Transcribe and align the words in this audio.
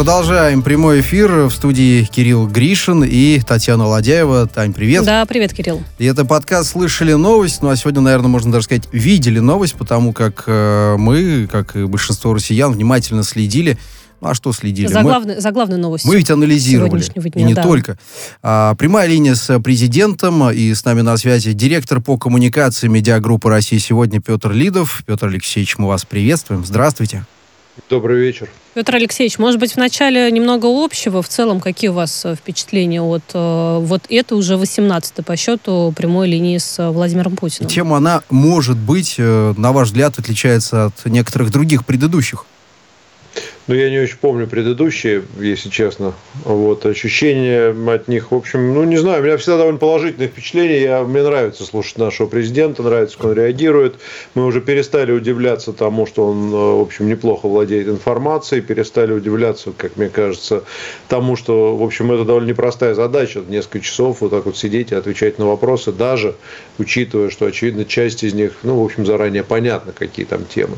продолжаем 0.00 0.62
прямой 0.62 1.02
эфир 1.02 1.30
в 1.44 1.50
студии 1.50 2.04
Кирилл 2.04 2.46
Гришин 2.46 3.04
и 3.04 3.38
Татьяна 3.40 3.86
Ладяева. 3.86 4.46
Тань, 4.46 4.72
привет. 4.72 5.04
Да, 5.04 5.26
привет, 5.26 5.52
Кирилл. 5.52 5.82
И 5.98 6.06
это 6.06 6.24
подкаст 6.24 6.70
«Слышали 6.70 7.12
новость», 7.12 7.60
ну 7.60 7.68
а 7.68 7.76
сегодня, 7.76 8.00
наверное, 8.00 8.28
можно 8.28 8.50
даже 8.50 8.64
сказать, 8.64 8.84
видели 8.92 9.40
новость, 9.40 9.74
потому 9.74 10.14
как 10.14 10.44
э, 10.46 10.96
мы, 10.96 11.46
как 11.52 11.76
и 11.76 11.84
большинство 11.84 12.32
россиян, 12.32 12.72
внимательно 12.72 13.22
следили 13.22 13.76
ну, 14.22 14.28
а 14.28 14.34
что 14.34 14.54
следили? 14.54 14.86
За, 14.86 15.00
мы, 15.00 15.10
главной, 15.10 15.38
за 15.38 15.50
главной 15.50 15.76
новостью. 15.76 16.10
Мы 16.10 16.16
ведь 16.16 16.30
анализировали. 16.30 17.02
Дня, 17.02 17.30
и 17.34 17.42
не 17.42 17.54
да. 17.54 17.62
только. 17.62 17.98
А, 18.42 18.74
прямая 18.76 19.06
линия 19.06 19.34
с 19.34 19.60
президентом, 19.60 20.50
и 20.50 20.72
с 20.72 20.82
нами 20.84 21.02
на 21.02 21.18
связи 21.18 21.52
директор 21.52 22.00
по 22.00 22.16
коммуникации 22.16 22.86
медиагруппы 22.88 23.50
России 23.50 23.76
сегодня 23.76 24.20
Петр 24.20 24.50
Лидов. 24.52 25.02
Петр 25.06 25.26
Алексеевич, 25.26 25.76
мы 25.76 25.88
вас 25.88 26.06
приветствуем. 26.06 26.64
Здравствуйте. 26.64 27.24
Добрый 27.88 28.20
вечер. 28.20 28.48
Петр 28.74 28.94
Алексеевич, 28.94 29.38
может 29.38 29.58
быть, 29.58 29.74
вначале 29.74 30.30
немного 30.30 30.66
общего. 30.66 31.22
В 31.22 31.28
целом, 31.28 31.60
какие 31.60 31.90
у 31.90 31.92
вас 31.92 32.24
э, 32.24 32.36
впечатления 32.36 33.02
от 33.02 33.24
э, 33.34 33.78
вот 33.80 34.02
это 34.08 34.36
уже 34.36 34.56
18 34.56 35.24
по 35.24 35.36
счету 35.36 35.92
прямой 35.96 36.28
линии 36.28 36.58
с 36.58 36.78
э, 36.78 36.88
Владимиром 36.88 37.36
Путиным? 37.36 37.68
Чем 37.68 37.92
она, 37.92 38.22
может 38.30 38.76
быть, 38.76 39.16
на 39.18 39.72
ваш 39.72 39.88
взгляд, 39.88 40.18
отличается 40.18 40.86
от 40.86 41.04
некоторых 41.06 41.50
других 41.50 41.84
предыдущих? 41.84 42.46
Ну, 43.70 43.76
я 43.76 43.88
не 43.88 44.00
очень 44.00 44.16
помню 44.16 44.48
предыдущие, 44.48 45.22
если 45.38 45.68
честно. 45.68 46.12
Вот, 46.44 46.84
ощущения 46.86 47.72
от 47.88 48.08
них, 48.08 48.32
в 48.32 48.34
общем, 48.34 48.74
ну, 48.74 48.82
не 48.82 48.96
знаю, 48.96 49.22
у 49.22 49.24
меня 49.24 49.36
всегда 49.36 49.58
довольно 49.58 49.78
положительное 49.78 50.26
впечатление. 50.26 50.82
Я, 50.82 51.04
мне 51.04 51.22
нравится 51.22 51.64
слушать 51.64 51.96
нашего 51.96 52.26
президента, 52.26 52.82
нравится, 52.82 53.16
как 53.16 53.26
он 53.26 53.34
реагирует. 53.34 54.00
Мы 54.34 54.44
уже 54.44 54.60
перестали 54.60 55.12
удивляться 55.12 55.72
тому, 55.72 56.04
что 56.04 56.26
он, 56.26 56.50
в 56.50 56.80
общем, 56.80 57.08
неплохо 57.08 57.46
владеет 57.46 57.86
информацией, 57.86 58.60
перестали 58.60 59.12
удивляться, 59.12 59.70
как 59.76 59.96
мне 59.96 60.08
кажется, 60.08 60.64
тому, 61.06 61.36
что, 61.36 61.76
в 61.76 61.84
общем, 61.84 62.10
это 62.10 62.24
довольно 62.24 62.48
непростая 62.48 62.94
задача, 62.94 63.40
несколько 63.48 63.78
часов 63.78 64.20
вот 64.20 64.32
так 64.32 64.46
вот 64.46 64.56
сидеть 64.56 64.90
и 64.90 64.96
отвечать 64.96 65.38
на 65.38 65.46
вопросы, 65.46 65.92
даже 65.92 66.34
учитывая, 66.78 67.30
что, 67.30 67.46
очевидно, 67.46 67.84
часть 67.84 68.24
из 68.24 68.34
них, 68.34 68.50
ну, 68.64 68.80
в 68.80 68.84
общем, 68.84 69.06
заранее 69.06 69.44
понятно, 69.44 69.92
какие 69.92 70.26
там 70.26 70.44
темы. 70.44 70.74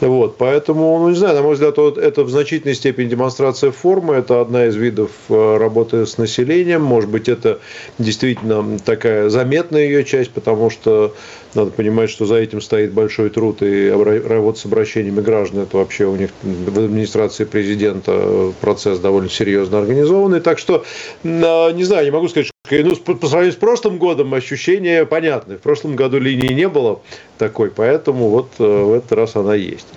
Вот, 0.00 0.38
поэтому, 0.38 0.98
ну, 1.00 1.10
не 1.10 1.16
знаю, 1.16 1.36
на 1.36 1.42
мой 1.42 1.52
взгляд, 1.52 1.76
вот 1.76 1.98
это 1.98 2.29
значительной 2.30 2.74
степени 2.74 3.08
демонстрация 3.08 3.70
формы. 3.70 4.14
Это 4.14 4.40
одна 4.40 4.66
из 4.66 4.76
видов 4.76 5.10
э, 5.28 5.56
работы 5.56 6.06
с 6.06 6.18
населением. 6.18 6.82
Может 6.82 7.10
быть, 7.10 7.28
это 7.28 7.60
действительно 7.98 8.78
такая 8.78 9.28
заметная 9.28 9.84
ее 9.84 10.04
часть, 10.04 10.30
потому 10.30 10.70
что 10.70 11.14
надо 11.54 11.70
понимать, 11.70 12.10
что 12.10 12.26
за 12.26 12.36
этим 12.36 12.60
стоит 12.60 12.92
большой 12.92 13.30
труд, 13.30 13.62
и 13.62 13.90
работа 13.90 14.58
с 14.58 14.66
обращениями 14.66 15.20
граждан, 15.20 15.62
это 15.62 15.78
вообще 15.78 16.04
у 16.06 16.16
них 16.16 16.30
в 16.42 16.78
администрации 16.78 17.44
президента 17.44 18.52
процесс 18.60 18.98
довольно 18.98 19.28
серьезно 19.28 19.78
организованный. 19.78 20.40
Так 20.40 20.58
что, 20.58 20.84
а, 21.24 21.70
не 21.72 21.84
знаю, 21.84 22.04
не 22.04 22.10
могу 22.10 22.28
сказать, 22.28 22.46
что 22.46 22.54
ну, 22.70 22.94
по 23.16 23.26
сравнению 23.26 23.52
с 23.52 23.56
прошлым 23.56 23.98
годом 23.98 24.32
ощущения 24.32 25.04
понятны. 25.04 25.56
В 25.56 25.60
прошлом 25.60 25.96
году 25.96 26.20
линии 26.20 26.52
не 26.52 26.68
было 26.68 27.00
такой, 27.36 27.70
поэтому 27.70 28.28
вот 28.28 28.50
э, 28.58 28.64
в 28.64 28.92
этот 28.92 29.12
раз 29.12 29.34
она 29.34 29.54
есть. 29.54 29.88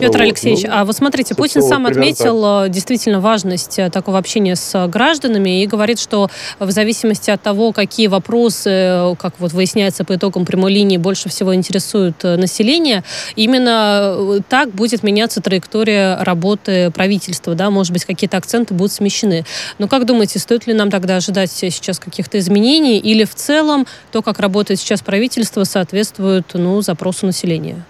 Петр 0.00 0.18
вот. 0.18 0.24
Алексеевич, 0.24 0.64
ну, 0.64 0.70
а 0.72 0.84
вот 0.84 0.96
смотрите, 0.96 1.34
Путин 1.34 1.62
сам 1.62 1.86
отметил 1.86 2.40
так. 2.42 2.68
Э, 2.68 2.72
действительно 2.72 3.20
важность 3.20 3.78
э, 3.78 3.90
такого 3.90 4.18
общения 4.18 4.56
с 4.56 4.86
гражданами 4.88 5.62
и 5.62 5.66
говорит, 5.66 6.00
что 6.00 6.30
в 6.58 6.70
зависимости 6.70 7.30
от 7.30 7.42
того, 7.42 7.72
какие 7.72 8.06
вопросы, 8.06 8.70
э, 8.70 9.14
как 9.18 9.34
вот 9.38 9.52
выясняется 9.52 10.04
по 10.04 10.14
итогам 10.14 10.46
прямой 10.46 10.72
линии, 10.72 10.96
больше 10.96 11.28
всего 11.28 11.54
интересуют 11.54 12.22
население, 12.22 13.04
именно 13.36 14.42
так 14.48 14.70
будет 14.70 15.02
меняться 15.02 15.42
траектория 15.42 16.16
работы 16.22 16.90
правительства, 16.90 17.54
да, 17.54 17.70
может 17.70 17.92
быть, 17.92 18.04
какие-то 18.04 18.38
акценты 18.38 18.72
будут 18.74 18.92
смещены. 18.92 19.44
Но 19.78 19.86
как 19.86 20.06
думаете, 20.06 20.38
стоит 20.38 20.66
ли 20.66 20.72
нам 20.72 20.90
тогда 20.90 21.16
ожидать 21.16 21.50
сейчас 21.50 21.98
каких-то 21.98 22.38
изменений 22.38 22.98
или 22.98 23.24
в 23.24 23.34
целом 23.34 23.86
то, 24.12 24.22
как 24.22 24.38
работает 24.38 24.80
сейчас 24.80 25.02
правительство, 25.02 25.64
соответствует 25.64 26.46
ну, 26.54 26.80
запросу 26.80 27.26
населения? 27.26 27.84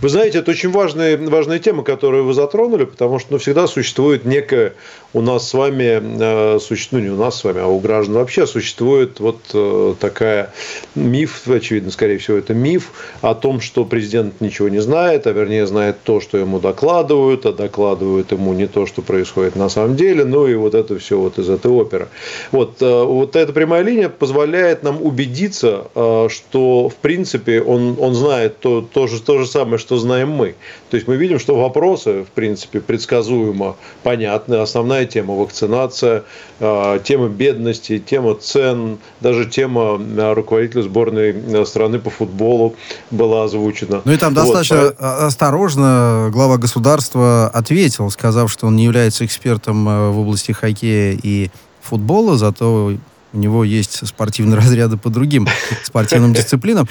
Вы 0.00 0.08
знаете, 0.08 0.38
это 0.38 0.50
очень 0.50 0.70
важная, 0.70 1.18
важная 1.18 1.58
тема, 1.58 1.82
которую 1.82 2.24
вы 2.24 2.34
затронули, 2.34 2.84
потому 2.84 3.18
что 3.18 3.32
ну, 3.32 3.38
всегда 3.38 3.66
существует 3.66 4.24
некая 4.24 4.74
у 5.14 5.20
нас 5.20 5.48
с 5.48 5.54
вами, 5.54 6.00
э, 6.02 6.58
ну 6.90 6.98
не 6.98 7.10
у 7.10 7.16
нас 7.16 7.38
с 7.38 7.44
вами, 7.44 7.60
а 7.60 7.66
у 7.66 7.78
граждан 7.80 8.14
вообще 8.14 8.46
существует 8.46 9.20
вот 9.20 9.40
э, 9.52 9.94
такая 10.00 10.52
миф, 10.94 11.46
очевидно, 11.46 11.90
скорее 11.90 12.18
всего, 12.18 12.38
это 12.38 12.54
миф 12.54 12.92
о 13.20 13.34
том, 13.34 13.60
что 13.60 13.84
президент 13.84 14.40
ничего 14.40 14.68
не 14.68 14.80
знает, 14.80 15.26
а 15.26 15.32
вернее 15.32 15.66
знает 15.66 15.96
то, 16.02 16.20
что 16.20 16.38
ему 16.38 16.60
докладывают, 16.60 17.44
а 17.44 17.52
докладывают 17.52 18.32
ему 18.32 18.54
не 18.54 18.66
то, 18.66 18.86
что 18.86 19.02
происходит 19.02 19.56
на 19.56 19.68
самом 19.68 19.96
деле, 19.96 20.24
ну 20.24 20.46
и 20.46 20.54
вот 20.54 20.74
это 20.74 20.98
все 20.98 21.18
вот 21.18 21.38
из 21.38 21.50
этой 21.50 21.70
оперы. 21.70 22.08
Вот, 22.50 22.80
э, 22.80 23.04
вот 23.04 23.36
эта 23.36 23.52
прямая 23.52 23.82
линия 23.82 24.08
позволяет 24.08 24.82
нам 24.82 25.02
убедиться, 25.02 25.88
что 25.94 26.88
в 26.88 26.94
принципе 26.96 27.60
он, 27.60 27.96
он 27.98 28.14
знает 28.14 28.58
то, 28.60 28.80
то, 28.80 29.06
же, 29.06 29.20
то 29.20 29.38
же 29.38 29.46
самое, 29.46 29.78
что 29.82 29.98
знаем 29.98 30.30
мы. 30.30 30.54
То 30.90 30.96
есть 30.96 31.06
мы 31.06 31.16
видим, 31.16 31.38
что 31.38 31.54
вопросы, 31.60 32.24
в 32.24 32.28
принципе, 32.28 32.80
предсказуемо 32.80 33.76
понятны. 34.02 34.54
Основная 34.54 35.04
тема 35.04 35.34
вакцинация, 35.34 36.24
а, 36.60 36.98
тема 37.00 37.28
бедности, 37.28 37.98
тема 37.98 38.34
цен, 38.34 38.98
даже 39.20 39.44
тема 39.44 40.00
а, 40.00 40.34
руководителя 40.34 40.82
сборной 40.82 41.34
а, 41.34 41.64
страны 41.66 41.98
по 41.98 42.08
футболу 42.08 42.74
была 43.10 43.44
озвучена. 43.44 44.00
Ну 44.04 44.12
и 44.12 44.16
там 44.16 44.32
достаточно 44.32 44.84
вот. 44.84 44.96
осторожно 44.98 46.30
глава 46.32 46.56
государства 46.56 47.48
ответил, 47.48 48.10
сказав, 48.10 48.50
что 48.50 48.68
он 48.68 48.76
не 48.76 48.84
является 48.84 49.26
экспертом 49.26 49.84
в 49.84 50.18
области 50.18 50.52
хоккея 50.52 51.18
и 51.22 51.50
футбола, 51.82 52.38
зато 52.38 52.92
у 53.32 53.38
него 53.38 53.64
есть 53.64 54.06
спортивные 54.06 54.56
разряды 54.58 54.96
по 54.96 55.10
другим 55.10 55.48
спортивным 55.82 56.32
дисциплинам. 56.32 56.88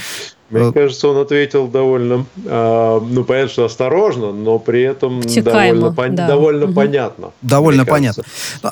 Мне 0.52 0.66
вот. 0.66 0.74
кажется, 0.74 1.08
он 1.08 1.18
ответил 1.18 1.68
довольно, 1.68 2.26
э, 2.46 3.00
ну, 3.10 3.24
понятно, 3.24 3.50
что 3.50 3.66
осторожно, 3.66 4.34
но 4.34 4.60
при 4.60 4.82
этом 4.82 5.22
довольно, 5.22 5.94
пон, 5.94 6.16
да. 6.16 6.28
довольно 6.28 6.66
угу. 6.66 6.74
понятно. 6.74 7.32
Довольно 7.42 7.86
понятно. 7.86 8.24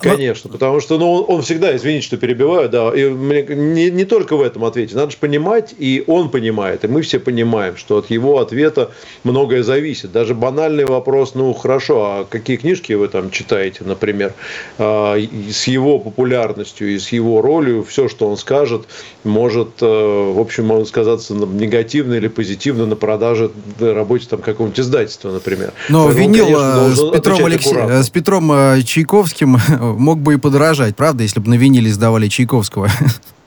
Конечно, 0.01 0.49
но... 0.49 0.53
потому 0.53 0.81
что 0.81 0.97
ну, 0.97 1.11
он, 1.13 1.35
он 1.35 1.41
всегда, 1.41 1.73
извините, 1.75 2.05
что 2.05 2.17
перебиваю, 2.17 2.67
да, 2.67 2.89
и 2.93 3.09
мне, 3.09 3.43
не, 3.43 3.89
не 3.91 4.03
только 4.03 4.35
в 4.35 4.41
этом 4.41 4.65
ответе. 4.65 4.95
Надо 4.95 5.11
же 5.11 5.17
понимать, 5.17 5.73
и 5.77 6.03
он 6.05 6.29
понимает, 6.29 6.83
и 6.83 6.89
мы 6.89 7.01
все 7.01 7.17
понимаем, 7.17 7.77
что 7.77 7.99
от 7.99 8.09
его 8.09 8.39
ответа 8.39 8.91
многое 9.23 9.63
зависит. 9.63 10.11
Даже 10.11 10.35
банальный 10.35 10.85
вопрос, 10.85 11.33
ну, 11.33 11.53
хорошо, 11.53 12.03
а 12.03 12.25
какие 12.29 12.57
книжки 12.57 12.91
вы 12.91 13.07
там 13.07 13.31
читаете, 13.31 13.85
например, 13.85 14.33
э, 14.77 15.27
с 15.49 15.67
его 15.67 15.99
популярностью 15.99 16.93
и 16.93 16.99
с 16.99 17.09
его 17.13 17.41
ролью, 17.41 17.85
все, 17.85 18.09
что 18.09 18.29
он 18.29 18.35
скажет, 18.35 18.85
может, 19.23 19.81
э, 19.81 19.85
в 19.85 20.39
общем, 20.39 20.65
может 20.65 20.89
сказаться 20.89 21.33
на 21.33 21.45
негативно 21.69 22.15
или 22.15 22.27
позитивно 22.27 22.85
на 22.85 22.95
продаже 22.95 23.51
на 23.79 23.93
работе 23.93 24.27
там 24.29 24.41
какого-нибудь 24.41 24.79
издательства, 24.79 25.31
например. 25.31 25.71
Но 25.89 26.05
Поэтому, 26.05 26.27
винил 26.27 26.45
конечно, 26.45 26.95
с, 26.95 27.11
Петром 27.11 27.45
Алексей... 27.45 28.03
с 28.03 28.09
Петром 28.09 28.51
э, 28.51 28.81
Чайковским 28.81 29.57
мог 29.79 30.19
бы 30.19 30.33
и 30.33 30.37
подорожать, 30.37 30.95
правда, 30.95 31.23
если 31.23 31.39
бы 31.39 31.49
на 31.49 31.55
виниле 31.55 31.91
сдавали 31.91 32.27
Чайковского? 32.27 32.89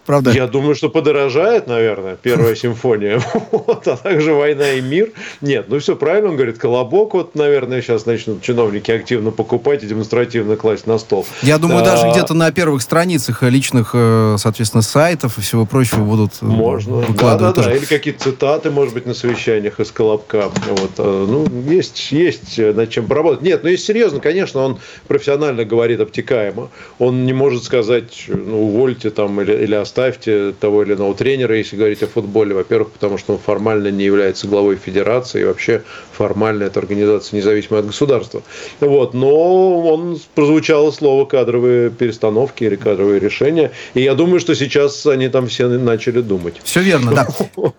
Правда? 0.07 0.33
Я 0.33 0.47
думаю, 0.47 0.75
что 0.75 0.89
подорожает, 0.89 1.67
наверное, 1.67 2.17
первая 2.17 2.55
симфония. 2.55 3.21
Вот, 3.53 3.87
а 3.87 3.97
также 3.97 4.33
«Война 4.33 4.73
и 4.73 4.81
мир». 4.81 5.11
Нет, 5.41 5.67
ну 5.69 5.79
все 5.79 5.95
правильно, 5.95 6.31
он 6.31 6.37
говорит, 6.37 6.59
«Колобок», 6.59 7.15
вот, 7.15 7.35
наверное, 7.35 7.81
сейчас 7.83 8.07
начнут 8.07 8.43
чиновники 8.43 8.91
активно 8.91 9.31
покупать 9.31 9.85
и 9.85 9.87
демонстративно 9.87 10.57
класть 10.57 10.87
на 10.87 10.99
стол. 10.99 11.27
Я 11.43 11.59
думаю, 11.59 11.85
даже 11.85 12.11
где-то 12.11 12.35
на 12.35 12.51
первых 12.51 12.83
страницах 12.83 13.43
личных, 13.43 13.91
э, 13.95 14.37
соответственно, 14.39 14.83
сайтов 14.83 15.39
и 15.39 15.43
всего 15.43 15.67
прочего 15.67 16.03
будут 16.03 16.33
э, 16.41 16.47
Можно, 16.47 17.05
да-да-да, 17.21 17.75
или 17.75 17.85
какие-то 17.85 18.25
цитаты, 18.25 18.71
может 18.71 18.95
быть, 18.95 19.07
на 19.07 19.15
совещаниях 19.15 19.79
из 19.81 19.93
«Колобка». 19.93 20.51
Вот, 20.69 20.93
э, 20.99 21.27
ну, 21.29 21.47
есть, 21.71 22.11
есть 22.11 22.59
над 22.59 22.91
чем 22.91 23.07
поработать. 23.07 23.43
Нет, 23.43 23.63
ну, 23.63 23.69
если 23.69 23.93
серьезно, 23.93 24.21
конечно, 24.21 24.61
он 24.61 24.79
профессионально 25.07 25.65
говорит 25.65 26.01
обтекаемо. 26.01 26.71
Он 26.99 27.25
не 27.25 27.33
может 27.33 27.65
сказать, 27.65 28.25
ну, 28.29 28.69
увольте 28.69 29.11
там 29.11 29.41
или, 29.41 29.53
или 29.53 29.75
оставьте 29.93 30.55
того 30.59 30.83
или 30.83 30.95
иного 30.95 31.15
тренера, 31.15 31.57
если 31.57 31.77
говорить 31.77 32.03
о 32.03 32.07
футболе. 32.07 32.55
Во-первых, 32.55 32.93
потому 32.93 33.19
что 33.19 33.35
он 33.35 33.39
формально 33.39 33.89
не 33.89 34.05
является 34.05 34.47
главой 34.47 34.77
федерации, 34.77 35.43
и 35.43 35.45
вообще 35.45 35.83
формально 36.13 36.65
это 36.65 36.81
организация 36.81 37.37
независимая 37.37 37.81
от 37.81 37.89
государства. 37.89 38.43
Вот. 38.81 39.13
Но 39.13 39.81
он 39.83 40.19
прозвучало 40.35 40.91
слово 40.93 41.27
кадровые 41.27 41.91
перестановки 41.91 42.65
или 42.65 42.77
кадровые 42.77 43.21
решения. 43.21 43.71
И 43.93 44.01
я 44.03 44.15
думаю, 44.15 44.41
что 44.41 44.55
сейчас 44.55 45.07
они 45.07 45.29
там 45.29 45.47
все 45.47 45.69
начали 45.69 46.23
думать. 46.23 46.55
Все 46.65 46.81
верно, 46.81 47.13
да. 47.13 47.29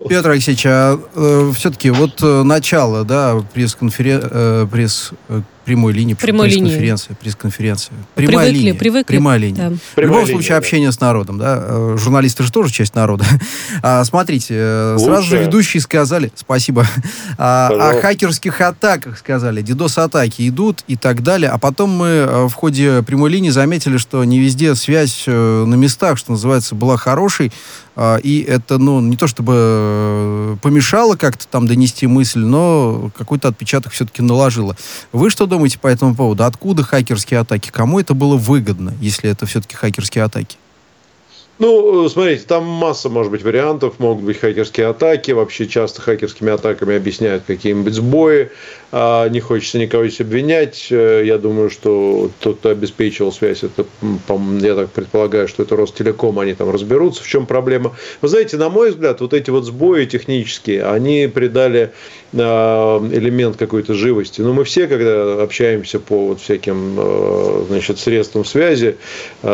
Петр 0.07 0.29
Алексеевич, 0.29 0.65
а 0.67 0.99
э, 1.15 1.51
все-таки 1.55 1.89
вот 1.89 2.21
э, 2.21 2.43
начало, 2.43 3.03
да, 3.03 3.43
пресс-конференции, 3.53 4.29
э, 4.31 4.67
пресс 4.71 5.11
прямой 5.65 5.93
линии, 5.93 6.13
прямой 6.13 6.47
пресс-конференция, 6.47 7.15
пресс-конференция. 7.15 7.93
Прямая 8.15 8.47
привыкли, 8.47 8.59
линия. 8.59 8.73
Привыкли. 8.73 9.13
Прямая 9.13 9.39
линия. 9.39 9.69
Да. 9.69 9.75
В 9.95 9.99
любом 9.99 10.25
случае, 10.27 10.51
да. 10.51 10.57
общение 10.57 10.91
с 10.91 10.99
народом, 10.99 11.37
да. 11.37 11.59
Э, 11.61 11.97
журналисты 11.97 12.43
же 12.43 12.51
тоже 12.51 12.71
часть 12.71 12.95
народа. 12.95 13.25
А, 13.81 14.03
смотрите, 14.05 14.55
э, 14.57 14.93
Лучше. 14.93 15.05
сразу 15.05 15.27
же 15.27 15.37
ведущие 15.37 15.81
сказали, 15.81 16.31
спасибо, 16.35 16.85
а, 17.37 17.67
о 17.69 18.01
хакерских 18.01 18.61
атаках 18.61 19.17
сказали, 19.17 19.61
дидос-атаки 19.61 20.47
идут 20.47 20.83
и 20.87 20.95
так 20.95 21.21
далее. 21.21 21.49
А 21.49 21.57
потом 21.57 21.89
мы 21.89 22.07
э, 22.07 22.47
в 22.47 22.53
ходе 22.53 23.03
прямой 23.03 23.29
линии 23.29 23.49
заметили, 23.49 23.97
что 23.97 24.23
не 24.23 24.39
везде 24.39 24.75
связь 24.75 25.23
на 25.27 25.75
местах, 25.75 26.17
что 26.17 26.31
называется, 26.31 26.75
была 26.75 26.97
хорошей. 26.97 27.51
А, 27.95 28.17
и 28.17 28.41
это, 28.41 28.77
ну, 28.77 29.01
не 29.01 29.17
то 29.17 29.27
чтобы 29.27 29.53
э, 29.55 30.55
помешало 30.61 31.15
как-то 31.15 31.47
там 31.47 31.67
донести 31.67 32.07
мысль, 32.07 32.39
но 32.39 33.11
какой-то 33.15 33.49
отпечаток 33.49 33.93
все-таки 33.93 34.21
наложило. 34.21 34.75
Вы 35.11 35.29
что 35.29 35.45
думаете 35.45 35.79
по 35.79 35.87
этому 35.87 36.15
поводу? 36.15 36.43
Откуда 36.43 36.83
хакерские 36.83 37.39
атаки? 37.39 37.69
Кому 37.69 37.99
это 37.99 38.13
было 38.13 38.35
выгодно, 38.35 38.93
если 38.99 39.29
это 39.29 39.45
все-таки 39.45 39.75
хакерские 39.75 40.23
атаки? 40.23 40.57
Ну, 41.59 42.09
смотрите, 42.09 42.43
там 42.47 42.65
масса, 42.65 43.09
может 43.09 43.31
быть, 43.31 43.43
вариантов. 43.43 43.99
Могут 43.99 44.25
быть 44.25 44.39
хакерские 44.39 44.87
атаки. 44.87 45.31
Вообще 45.31 45.67
часто 45.67 46.01
хакерскими 46.01 46.51
атаками 46.51 46.95
объясняют 46.95 47.43
какие-нибудь 47.45 47.93
сбои. 47.93 48.49
А, 48.95 49.27
не 49.27 49.39
хочется 49.39 49.79
никого 49.79 50.05
здесь 50.05 50.21
обвинять. 50.21 50.89
Э, 50.91 51.23
я 51.25 51.39
думаю, 51.39 51.71
что 51.71 52.29
тот, 52.39 52.59
кто 52.59 52.69
обеспечивал 52.69 53.31
связь, 53.31 53.63
это, 53.63 53.87
я 54.61 54.75
так 54.75 54.91
предполагаю, 54.91 55.47
что 55.47 55.63
это 55.63 55.75
Ростелеком, 55.75 56.37
они 56.37 56.53
там 56.53 56.69
разберутся, 56.69 57.23
в 57.23 57.27
чем 57.27 57.47
проблема. 57.47 57.95
Вы 58.21 58.27
знаете, 58.27 58.57
на 58.57 58.69
мой 58.69 58.91
взгляд, 58.91 59.19
вот 59.19 59.33
эти 59.33 59.49
вот 59.49 59.65
сбои 59.65 60.05
технические, 60.05 60.85
они 60.85 61.27
придали 61.33 61.91
а, 62.37 63.03
элемент 63.11 63.57
какой-то 63.57 63.95
живости. 63.95 64.41
Но 64.41 64.53
мы 64.53 64.63
все, 64.63 64.85
когда 64.85 65.41
общаемся 65.41 65.99
по 65.99 66.27
вот 66.27 66.41
всяким 66.41 66.95
э, 66.95 67.65
значит, 67.69 67.97
средствам 67.97 68.45
связи, 68.45 68.97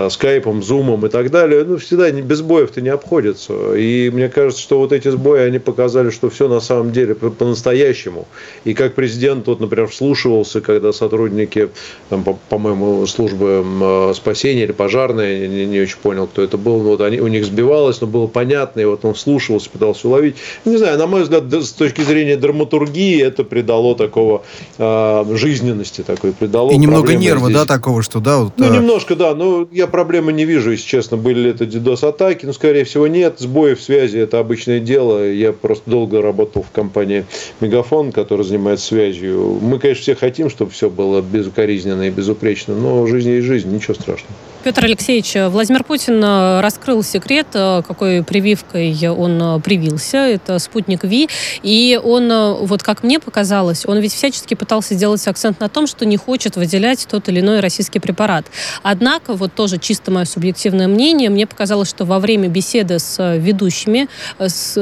скайпом, 0.09 0.61
зумом 0.61 1.05
и 1.05 1.09
так 1.09 1.31
далее, 1.31 1.63
ну, 1.63 1.77
всегда 1.77 2.11
без 2.11 2.39
сбоев-то 2.39 2.81
не 2.81 2.89
обходится. 2.89 3.73
И 3.73 4.09
мне 4.09 4.27
кажется, 4.27 4.61
что 4.61 4.79
вот 4.79 4.91
эти 4.91 5.07
сбои, 5.07 5.39
они 5.39 5.59
показали, 5.59 6.09
что 6.09 6.29
все 6.29 6.49
на 6.49 6.59
самом 6.59 6.91
деле 6.91 7.15
по-настоящему. 7.15 8.27
И 8.65 8.73
как 8.73 8.95
президент, 8.95 9.28
вот, 9.45 9.59
например, 9.59 9.87
вслушивался, 9.87 10.61
когда 10.61 10.93
сотрудники, 10.93 11.69
там, 12.09 12.23
по-моему, 12.49 13.05
службы 13.07 13.63
э, 13.81 14.13
спасения 14.15 14.63
или 14.63 14.71
пожарные, 14.71 15.47
не, 15.47 15.65
не 15.65 15.79
очень 15.81 15.97
понял, 15.97 16.27
кто 16.27 16.41
это 16.41 16.57
был, 16.57 16.79
вот 16.79 17.01
они, 17.01 17.19
у 17.19 17.27
них 17.27 17.45
сбивалось, 17.45 18.01
но 18.01 18.07
было 18.07 18.27
понятно, 18.27 18.79
и 18.81 18.85
вот 18.85 19.05
он 19.05 19.13
вслушивался, 19.13 19.69
пытался 19.69 20.07
уловить. 20.07 20.35
Не 20.65 20.77
знаю, 20.77 20.97
на 20.97 21.07
мой 21.07 21.23
взгляд, 21.23 21.51
с 21.51 21.71
точки 21.71 22.01
зрения 22.01 22.37
драматургии, 22.37 23.21
это 23.21 23.43
придало 23.43 23.95
такого 23.95 24.43
э, 24.77 25.35
жизненности 25.35 26.01
такой, 26.01 26.31
придало. 26.31 26.71
И 26.71 26.77
немного 26.77 27.15
нерва, 27.15 27.49
здесь. 27.49 27.57
да, 27.57 27.65
такого, 27.65 28.03
что, 28.03 28.19
да? 28.19 28.39
Вот, 28.39 28.53
ну, 28.57 28.65
а... 28.65 28.69
немножко, 28.69 29.15
да, 29.15 29.35
но 29.35 29.67
я 29.71 29.87
проблемы 29.87 30.33
не 30.33 30.45
вижу, 30.45 30.71
если 30.71 30.85
честно, 30.85 31.17
были 31.17 31.39
ли 31.39 31.49
это 31.51 31.65
DDoS-атаки, 31.65 32.45
ну, 32.45 32.53
скорее 32.53 32.83
всего, 32.83 33.07
нет. 33.07 33.35
Сбои 33.39 33.73
в 33.73 33.81
связи– 33.81 34.17
это 34.19 34.39
обычное 34.39 34.79
дело. 34.79 35.31
Я 35.31 35.53
просто 35.53 35.89
долго 35.89 36.21
работал 36.21 36.63
в 36.63 36.71
компании 36.71 37.25
Мегафон, 37.59 38.11
которая 38.11 38.45
занимается 38.45 38.87
связью. 38.87 39.18
Мы, 39.21 39.79
конечно, 39.79 40.01
все 40.01 40.15
хотим, 40.15 40.49
чтобы 40.49 40.71
все 40.71 40.89
было 40.89 41.21
безукоризненно 41.21 42.03
и 42.03 42.09
безупречно, 42.09 42.75
но 42.75 43.05
жизнь 43.07 43.29
есть 43.29 43.47
жизнь, 43.47 43.71
ничего 43.73 43.93
страшного. 43.93 44.33
Петр 44.61 44.83
Алексеевич, 44.83 45.35
Владимир 45.35 45.85
Путин 45.85 46.21
э, 46.21 46.59
раскрыл 46.59 47.01
секрет, 47.01 47.47
э, 47.53 47.81
какой 47.87 48.23
прививкой 48.23 48.93
он 49.07 49.41
э, 49.41 49.59
привился. 49.61 50.17
Это 50.17 50.59
спутник 50.59 51.05
Ви. 51.05 51.29
И 51.63 51.97
он, 52.03 52.29
вот 52.65 52.83
как 52.83 53.03
мне 53.03 53.21
показалось, 53.21 53.85
он 53.85 53.99
ведь 53.99 54.13
всячески 54.13 54.55
пытался 54.55 54.95
сделать 54.95 55.25
акцент 55.29 55.61
на 55.61 55.69
том, 55.69 55.87
что 55.87 56.05
не 56.05 56.17
хочет 56.17 56.57
выделять 56.57 57.07
тот 57.09 57.29
или 57.29 57.39
иной 57.39 57.61
российский 57.61 57.99
препарат. 57.99 58.47
Однако, 58.83 59.33
вот 59.33 59.53
тоже 59.53 59.77
чисто 59.77 60.11
мое 60.11 60.25
субъективное 60.25 60.89
мнение, 60.89 61.29
мне 61.29 61.47
показалось, 61.47 61.87
что 61.87 62.03
во 62.03 62.19
время 62.19 62.49
беседы 62.49 62.99
с 62.99 63.37
ведущими 63.37 64.09
с 64.39 64.73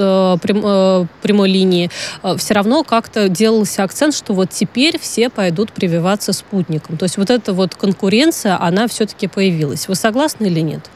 прямой 0.42 1.50
линии 1.50 1.92
все 2.38 2.54
равно 2.56 2.84
как-то 2.84 3.30
делался 3.30 3.84
акцент, 3.84 4.16
что 4.16 4.26
вот 4.33 4.50
теперь 4.51 5.00
все 5.00 5.29
пойдут 5.29 5.71
прививаться 5.71 6.33
спутником. 6.33 6.97
То 6.97 7.06
есть 7.06 7.18
вот 7.18 7.29
эта 7.29 7.53
вот 7.53 7.75
конкуренция, 7.75 8.57
она 8.62 8.88
все-таки 8.88 9.27
появилась. 9.27 9.88
Вы 9.88 9.95
согласны 9.95 10.45
или 10.45 10.62
нет? 10.62 10.89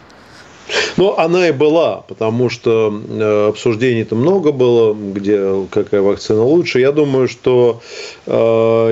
Ну, 0.97 1.15
она 1.17 1.49
и 1.49 1.51
была, 1.51 1.97
потому 2.07 2.49
что 2.49 2.93
э, 3.09 3.47
обсуждений-то 3.49 4.15
много 4.15 4.51
было, 4.51 4.93
где 4.93 5.65
какая 5.69 6.01
вакцина 6.01 6.43
лучше. 6.43 6.79
Я 6.79 6.91
думаю, 6.91 7.27
что 7.27 7.81
э, 8.25 8.31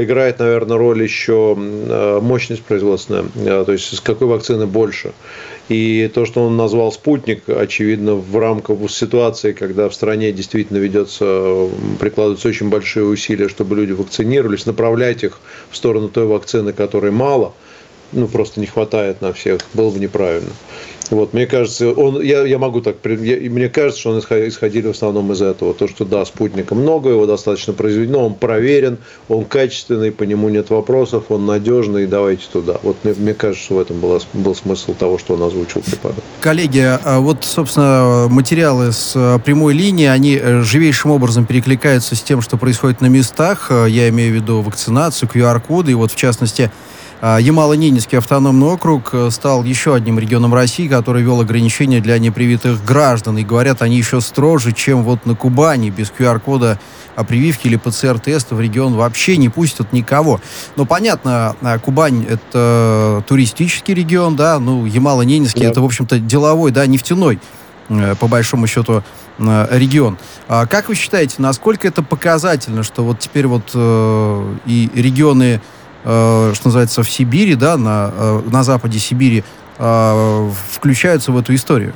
играет, 0.03 0.39
наверное, 0.39 0.77
роль 0.77 1.03
еще 1.03 1.56
э, 1.57 2.19
мощность 2.21 2.63
производственная, 2.63 3.63
то 3.63 3.71
есть 3.71 3.95
с 3.95 4.01
какой 4.01 4.27
вакцины 4.27 4.65
больше. 4.65 5.13
И 5.69 6.10
то, 6.13 6.25
что 6.25 6.44
он 6.44 6.57
назвал 6.57 6.92
спутник, 6.92 7.48
очевидно, 7.48 8.16
в 8.16 8.38
рамках 8.38 8.77
ситуации, 8.89 9.54
когда 9.54 9.88
в 9.88 9.94
стране 9.94 10.31
действительно 10.31 10.80
ведется, 10.80 11.69
прикладываются 12.00 12.50
очень 12.50 12.69
большие 12.69 13.06
усилия, 13.06 13.50
чтобы 13.50 13.75
люди 13.75 13.92
вакцинировались, 13.92 14.66
направлять 14.66 15.24
их 15.24 15.39
в 15.69 15.77
сторону 15.77 16.10
той 16.10 16.25
вакцины, 16.25 16.74
которой 16.74 17.12
мало– 17.12 17.54
ну, 18.12 18.28
просто 18.28 18.60
не 18.60 18.66
хватает 18.66 19.22
на 19.22 19.34
всех, 19.34 19.62
было 19.74 19.90
бы 19.90 20.00
неправильно. 20.00 20.52
Вот, 21.12 21.34
мне 21.34 21.48
кажется, 21.48 21.92
он, 21.92 22.22
я, 22.22 22.46
я 22.46 22.60
могу 22.60 22.82
так, 22.82 22.98
я, 23.04 23.50
мне 23.50 23.68
кажется, 23.70 24.00
что 24.00 24.12
он 24.12 24.20
исходили 24.20 24.88
в 24.88 24.92
основном 24.92 25.32
из 25.32 25.42
этого. 25.42 25.74
То, 25.74 25.88
что 25.88 26.06
да, 26.06 26.24
спутника 26.26 26.76
много, 26.76 27.10
его 27.10 27.26
достаточно 27.26 27.74
произведено, 27.74 28.26
он 28.26 28.36
проверен, 28.36 28.98
он 29.28 29.46
качественный, 29.46 30.12
по 30.12 30.24
нему 30.24 30.50
нет 30.50 30.70
вопросов, 30.70 31.26
он 31.30 31.46
надежный, 31.46 32.06
давайте 32.06 32.44
туда. 32.52 32.78
Вот 32.84 32.98
мне, 33.04 33.14
мне 33.18 33.34
кажется, 33.34 33.66
что 33.66 33.76
в 33.76 33.80
этом 33.80 34.00
был, 34.00 34.22
был 34.34 34.56
смысл 34.56 34.94
того, 34.94 35.18
что 35.18 35.34
он 35.34 35.44
озвучил 35.44 35.82
препарат. 35.82 36.20
Коллеги, 36.42 36.84
а 36.86 37.20
вот, 37.20 37.44
собственно, 37.44 38.28
материалы 38.30 38.92
с 38.92 39.14
э, 39.16 39.40
прямой 39.44 39.74
линии, 39.74 40.06
они 40.06 40.40
э, 40.40 40.62
живейшим 40.62 41.12
образом 41.12 41.46
перекликаются 41.46 42.16
с 42.16 42.22
тем, 42.22 42.42
что 42.42 42.58
происходит 42.58 43.02
на 43.02 43.08
местах. 43.08 43.68
Э, 43.72 43.88
я 43.90 44.10
имею 44.10 44.34
в 44.34 44.36
виду 44.36 44.62
вакцинацию, 44.62 45.28
QR-коды, 45.34 45.92
и 45.92 45.96
вот, 45.96 46.12
в 46.12 46.16
частности, 46.16 46.72
Ямало-Ненецкий 47.21 48.18
автономный 48.18 48.68
округ 48.68 49.10
э, 49.13 49.30
стал 49.30 49.66
еще 49.66 49.94
одним 49.94 50.19
регионом 50.19 50.54
России, 50.54 50.88
который 50.88 51.21
вел 51.21 51.42
ограничения 51.42 52.00
для 52.00 52.18
непривитых 52.18 52.83
граждан. 52.86 53.38
И 53.38 53.44
говорят, 53.44 53.81
они 53.81 53.98
еще 53.98 54.21
строже, 54.21 54.71
чем 54.71 55.04
вот 55.04 55.25
на 55.25 55.36
Кубани. 55.36 55.89
Без 55.89 56.13
QR-кода 56.18 56.80
о 57.18 57.25
прививке 57.25 57.68
или 57.68 57.75
ПЦР-теста 57.75 58.56
в 58.56 58.62
регион 58.62 58.95
вообще 58.95 59.36
не 59.36 59.50
пустят 59.50 59.92
никого. 59.92 60.39
Но 60.77 60.86
понятно, 60.86 61.57
а, 61.62 61.77
Кубань— 61.80 62.25
это 62.30 63.22
туристический 63.27 63.94
регион, 63.94 64.38
да, 64.38 64.57
ну, 64.57 64.86
Ямало-Ненецкий 64.86 65.63
да.— 65.63 65.69
это, 65.72 65.81
в 65.81 65.86
общем-то, 65.86 66.19
деловой, 66.19 66.72
да, 66.72 66.86
нефтяной 66.86 67.39
э, 67.89 68.15
по 68.15 68.27
большому 68.27 68.68
счету, 68.68 69.04
э, 69.39 69.68
регион. 69.72 70.18
А 70.48 70.65
как 70.68 70.88
вы 70.88 70.95
считаете, 70.95 71.36
насколько 71.39 71.86
это 71.86 72.01
показательно, 72.01 72.83
что 72.83 73.04
вот 73.04 73.19
теперь 73.19 73.48
вот 73.48 73.72
э, 73.74 74.56
и 74.65 74.89
регионы 74.95 75.60
э, 76.10 76.54
что 76.56 76.68
называется, 76.68 77.04
в 77.04 77.10
Сибири, 77.10 77.56
да, 77.56 77.78
на, 77.78 78.12
э, 78.12 78.42
на 78.51 78.63
западе 78.63 79.00
Сибири, 79.00 79.44
э, 79.78 80.51
включаются 80.72 81.32
в 81.32 81.38
эту 81.38 81.54
историю? 81.54 81.94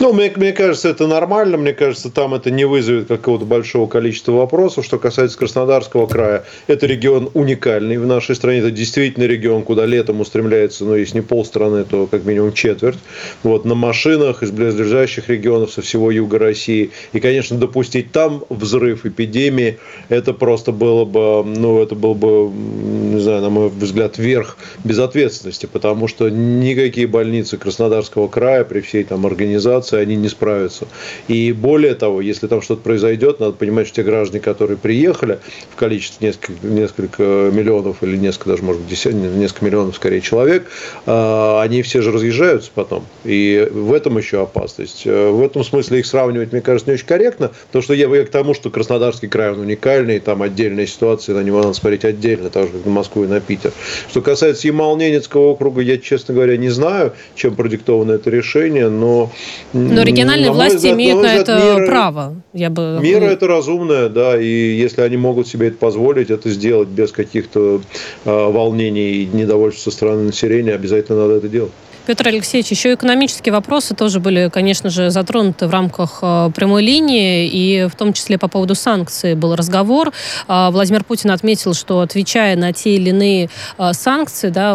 Ну, 0.00 0.12
мне, 0.12 0.32
мне 0.36 0.52
кажется, 0.52 0.88
это 0.88 1.06
нормально. 1.06 1.56
Мне 1.56 1.72
кажется, 1.72 2.10
там 2.10 2.34
это 2.34 2.50
не 2.50 2.64
вызовет 2.64 3.08
какого-то 3.08 3.44
большого 3.44 3.86
количества 3.86 4.32
вопросов. 4.32 4.84
Что 4.84 4.98
касается 4.98 5.38
Краснодарского 5.38 6.06
края, 6.06 6.44
это 6.66 6.86
регион 6.86 7.30
уникальный 7.34 7.96
в 7.96 8.06
нашей 8.06 8.34
стране. 8.34 8.58
Это 8.58 8.70
действительно 8.70 9.24
регион, 9.24 9.62
куда 9.62 9.86
летом 9.86 10.20
устремляется, 10.20 10.84
ну, 10.84 10.94
если 10.94 11.16
не 11.16 11.22
полстраны, 11.22 11.84
то 11.84 12.06
как 12.06 12.24
минимум 12.24 12.52
четверть. 12.52 12.98
Вот, 13.42 13.64
на 13.64 13.74
машинах 13.74 14.42
из 14.42 14.50
близлежащих 14.50 15.28
регионов 15.28 15.72
со 15.72 15.82
всего 15.82 16.10
юга 16.10 16.38
России. 16.38 16.90
И, 17.12 17.20
конечно, 17.20 17.56
допустить 17.56 18.12
там 18.12 18.44
взрыв 18.48 19.06
эпидемии, 19.06 19.78
это 20.08 20.32
просто 20.32 20.72
было 20.72 21.04
бы, 21.04 21.44
ну, 21.44 21.82
это 21.82 21.94
был 21.94 22.14
бы, 22.14 22.50
не 22.52 23.20
знаю, 23.20 23.42
на 23.42 23.50
мой 23.50 23.68
взгляд, 23.68 24.18
верх 24.18 24.56
безответственности. 24.82 25.66
Потому 25.66 26.08
что 26.08 26.28
никакие 26.28 27.06
больницы 27.06 27.56
Краснодарского 27.56 28.28
края 28.28 28.64
при 28.64 28.80
всей 28.80 29.04
там 29.04 29.24
организации 29.24 29.53
организации, 29.54 29.98
они 29.98 30.16
не 30.16 30.28
справятся. 30.28 30.86
И 31.28 31.52
более 31.52 31.94
того, 31.94 32.20
если 32.20 32.46
там 32.46 32.62
что-то 32.62 32.82
произойдет, 32.82 33.40
надо 33.40 33.52
понимать, 33.52 33.86
что 33.86 33.96
те 33.96 34.02
граждане, 34.02 34.40
которые 34.40 34.76
приехали 34.76 35.38
в 35.70 35.76
количестве 35.76 36.28
несколько, 36.28 36.66
несколько 36.66 37.22
миллионов 37.52 38.02
или 38.02 38.16
несколько, 38.16 38.50
даже, 38.50 38.62
может 38.62 38.82
быть, 38.82 38.90
десят, 38.90 39.14
несколько 39.14 39.64
миллионов, 39.64 39.96
скорее, 39.96 40.20
человек, 40.20 40.66
а, 41.06 41.62
они 41.62 41.82
все 41.82 42.02
же 42.02 42.12
разъезжаются 42.12 42.70
потом. 42.74 43.04
И 43.24 43.68
в 43.70 43.92
этом 43.92 44.18
еще 44.18 44.42
опасность. 44.42 45.02
Э, 45.06 45.30
в 45.30 45.42
этом 45.42 45.64
смысле 45.64 46.00
их 46.00 46.06
сравнивать, 46.06 46.52
мне 46.52 46.60
кажется, 46.60 46.90
не 46.90 46.94
очень 46.94 47.06
корректно, 47.06 47.50
потому 47.66 47.82
что 47.82 47.94
я, 47.94 48.08
я 48.08 48.24
к 48.24 48.30
тому, 48.30 48.54
что 48.54 48.70
Краснодарский 48.70 49.28
край, 49.28 49.52
он 49.52 49.60
уникальный, 49.60 50.18
там 50.18 50.42
отдельная 50.42 50.86
ситуация, 50.86 51.34
на 51.34 51.42
него 51.42 51.62
надо 51.62 51.74
смотреть 51.74 52.04
отдельно, 52.04 52.50
так 52.50 52.64
же, 52.64 52.70
как 52.70 52.84
на 52.84 52.90
Москву 52.90 53.24
и 53.24 53.26
на 53.26 53.40
Питер. 53.40 53.72
Что 54.10 54.20
касается 54.20 54.66
Ямал-Ненецкого 54.68 55.52
округа, 55.52 55.80
я, 55.80 55.98
честно 55.98 56.34
говоря, 56.34 56.56
не 56.56 56.70
знаю, 56.70 57.12
чем 57.34 57.54
продиктовано 57.54 58.12
это 58.12 58.30
решение, 58.30 58.88
но 58.88 59.30
Но 59.72 60.02
региональные 60.02 60.48
на 60.48 60.52
власти 60.52 60.76
взгляд, 60.76 60.94
имеют 60.94 61.16
на, 61.16 61.22
на 61.22 61.34
это 61.34 61.56
мера, 61.56 61.86
право. 61.86 62.36
Я 62.52 62.70
бы... 62.70 62.98
Мера 63.02 63.24
это 63.24 63.46
разумная, 63.46 64.08
да, 64.08 64.40
и 64.40 64.46
если 64.46 65.00
они 65.00 65.16
могут 65.16 65.48
себе 65.48 65.68
это 65.68 65.78
позволить, 65.78 66.30
это 66.30 66.50
сделать 66.50 66.88
без 66.88 67.10
каких-то 67.12 67.80
э, 68.24 68.50
волнений 68.50 69.22
и 69.22 69.26
недовольства 69.26 69.90
со 69.90 69.96
стороны 69.96 70.22
населения, 70.24 70.74
обязательно 70.74 71.22
надо 71.22 71.34
это 71.34 71.48
делать. 71.48 71.72
Петр 72.06 72.28
Алексеевич, 72.28 72.70
еще 72.70 72.92
экономические 72.92 73.54
вопросы 73.54 73.94
тоже 73.94 74.20
были, 74.20 74.50
конечно 74.52 74.90
же, 74.90 75.08
затронуты 75.08 75.66
в 75.66 75.70
рамках 75.70 76.18
э, 76.20 76.50
прямой 76.54 76.82
линии, 76.82 77.48
и 77.48 77.88
в 77.88 77.96
том 77.96 78.12
числе 78.12 78.36
по 78.36 78.46
поводу 78.46 78.74
санкций 78.74 79.34
был 79.34 79.56
разговор. 79.56 80.12
Э, 80.46 80.68
Владимир 80.70 81.02
Путин 81.02 81.30
отметил, 81.30 81.72
что 81.72 82.00
отвечая 82.00 82.56
на 82.56 82.74
те 82.74 82.96
или 82.96 83.08
иные 83.08 83.48
э, 83.78 83.92
санкции, 83.94 84.50
да, 84.50 84.74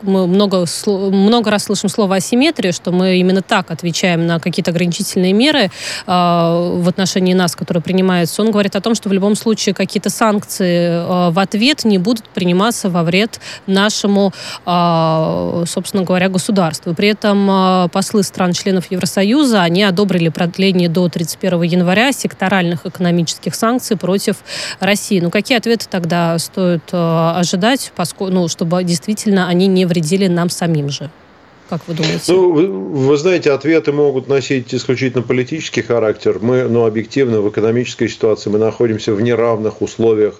мы 0.00 0.26
много, 0.26 0.64
много 0.86 1.50
раз 1.50 1.64
слышим 1.64 1.90
слово 1.90 2.16
асимметрия, 2.16 2.72
что 2.72 2.90
мы 2.90 3.18
именно 3.18 3.42
так 3.42 3.70
отвечаем 3.70 4.26
на 4.26 4.40
какие-то 4.40 4.70
ограничительные 4.70 5.34
меры 5.34 5.70
в 6.06 6.88
отношении 6.88 7.34
нас, 7.34 7.54
которые 7.54 7.82
принимаются. 7.82 8.40
Он 8.40 8.50
говорит 8.50 8.76
о 8.76 8.80
том, 8.80 8.94
что 8.94 9.10
в 9.10 9.12
любом 9.12 9.34
случае 9.34 9.74
какие-то 9.74 10.08
санкции 10.08 11.30
в 11.30 11.38
ответ 11.38 11.84
не 11.84 11.98
будут 11.98 12.24
приниматься 12.30 12.88
во 12.88 13.02
вред 13.02 13.40
нашему, 13.66 14.32
собственно 14.64 16.04
говоря, 16.04 16.28
государству 16.28 16.61
государству. 16.62 16.94
При 16.94 17.08
этом 17.08 17.48
а, 17.50 17.88
послы 17.88 18.22
стран-членов 18.22 18.90
Евросоюза, 18.90 19.62
они 19.62 19.82
одобрили 19.82 20.28
продление 20.28 20.88
до 20.88 21.08
31 21.08 21.62
января 21.62 22.12
секторальных 22.12 22.86
экономических 22.86 23.54
санкций 23.54 23.96
против 23.96 24.36
России. 24.80 25.20
Ну, 25.20 25.30
какие 25.30 25.58
ответы 25.58 25.86
тогда 25.90 26.38
стоит 26.38 26.82
а, 26.92 27.38
ожидать, 27.38 27.92
поскольку, 27.96 28.32
ну, 28.32 28.48
чтобы 28.48 28.84
действительно 28.84 29.48
они 29.48 29.66
не 29.66 29.86
вредили 29.86 30.28
нам 30.28 30.50
самим 30.50 30.88
же? 30.88 31.10
Как 31.68 31.80
вы 31.86 31.94
думаете? 31.94 32.20
Ну, 32.28 32.52
вы, 32.52 32.66
вы 32.66 33.16
знаете, 33.16 33.52
ответы 33.52 33.92
могут 33.92 34.28
носить 34.28 34.74
исключительно 34.74 35.22
политический 35.22 35.82
характер. 35.82 36.38
Мы, 36.40 36.64
ну, 36.64 36.84
объективно, 36.84 37.40
в 37.40 37.48
экономической 37.48 38.08
ситуации 38.08 38.50
мы 38.50 38.58
находимся 38.58 39.14
в 39.14 39.20
неравных 39.20 39.82
условиях 39.82 40.34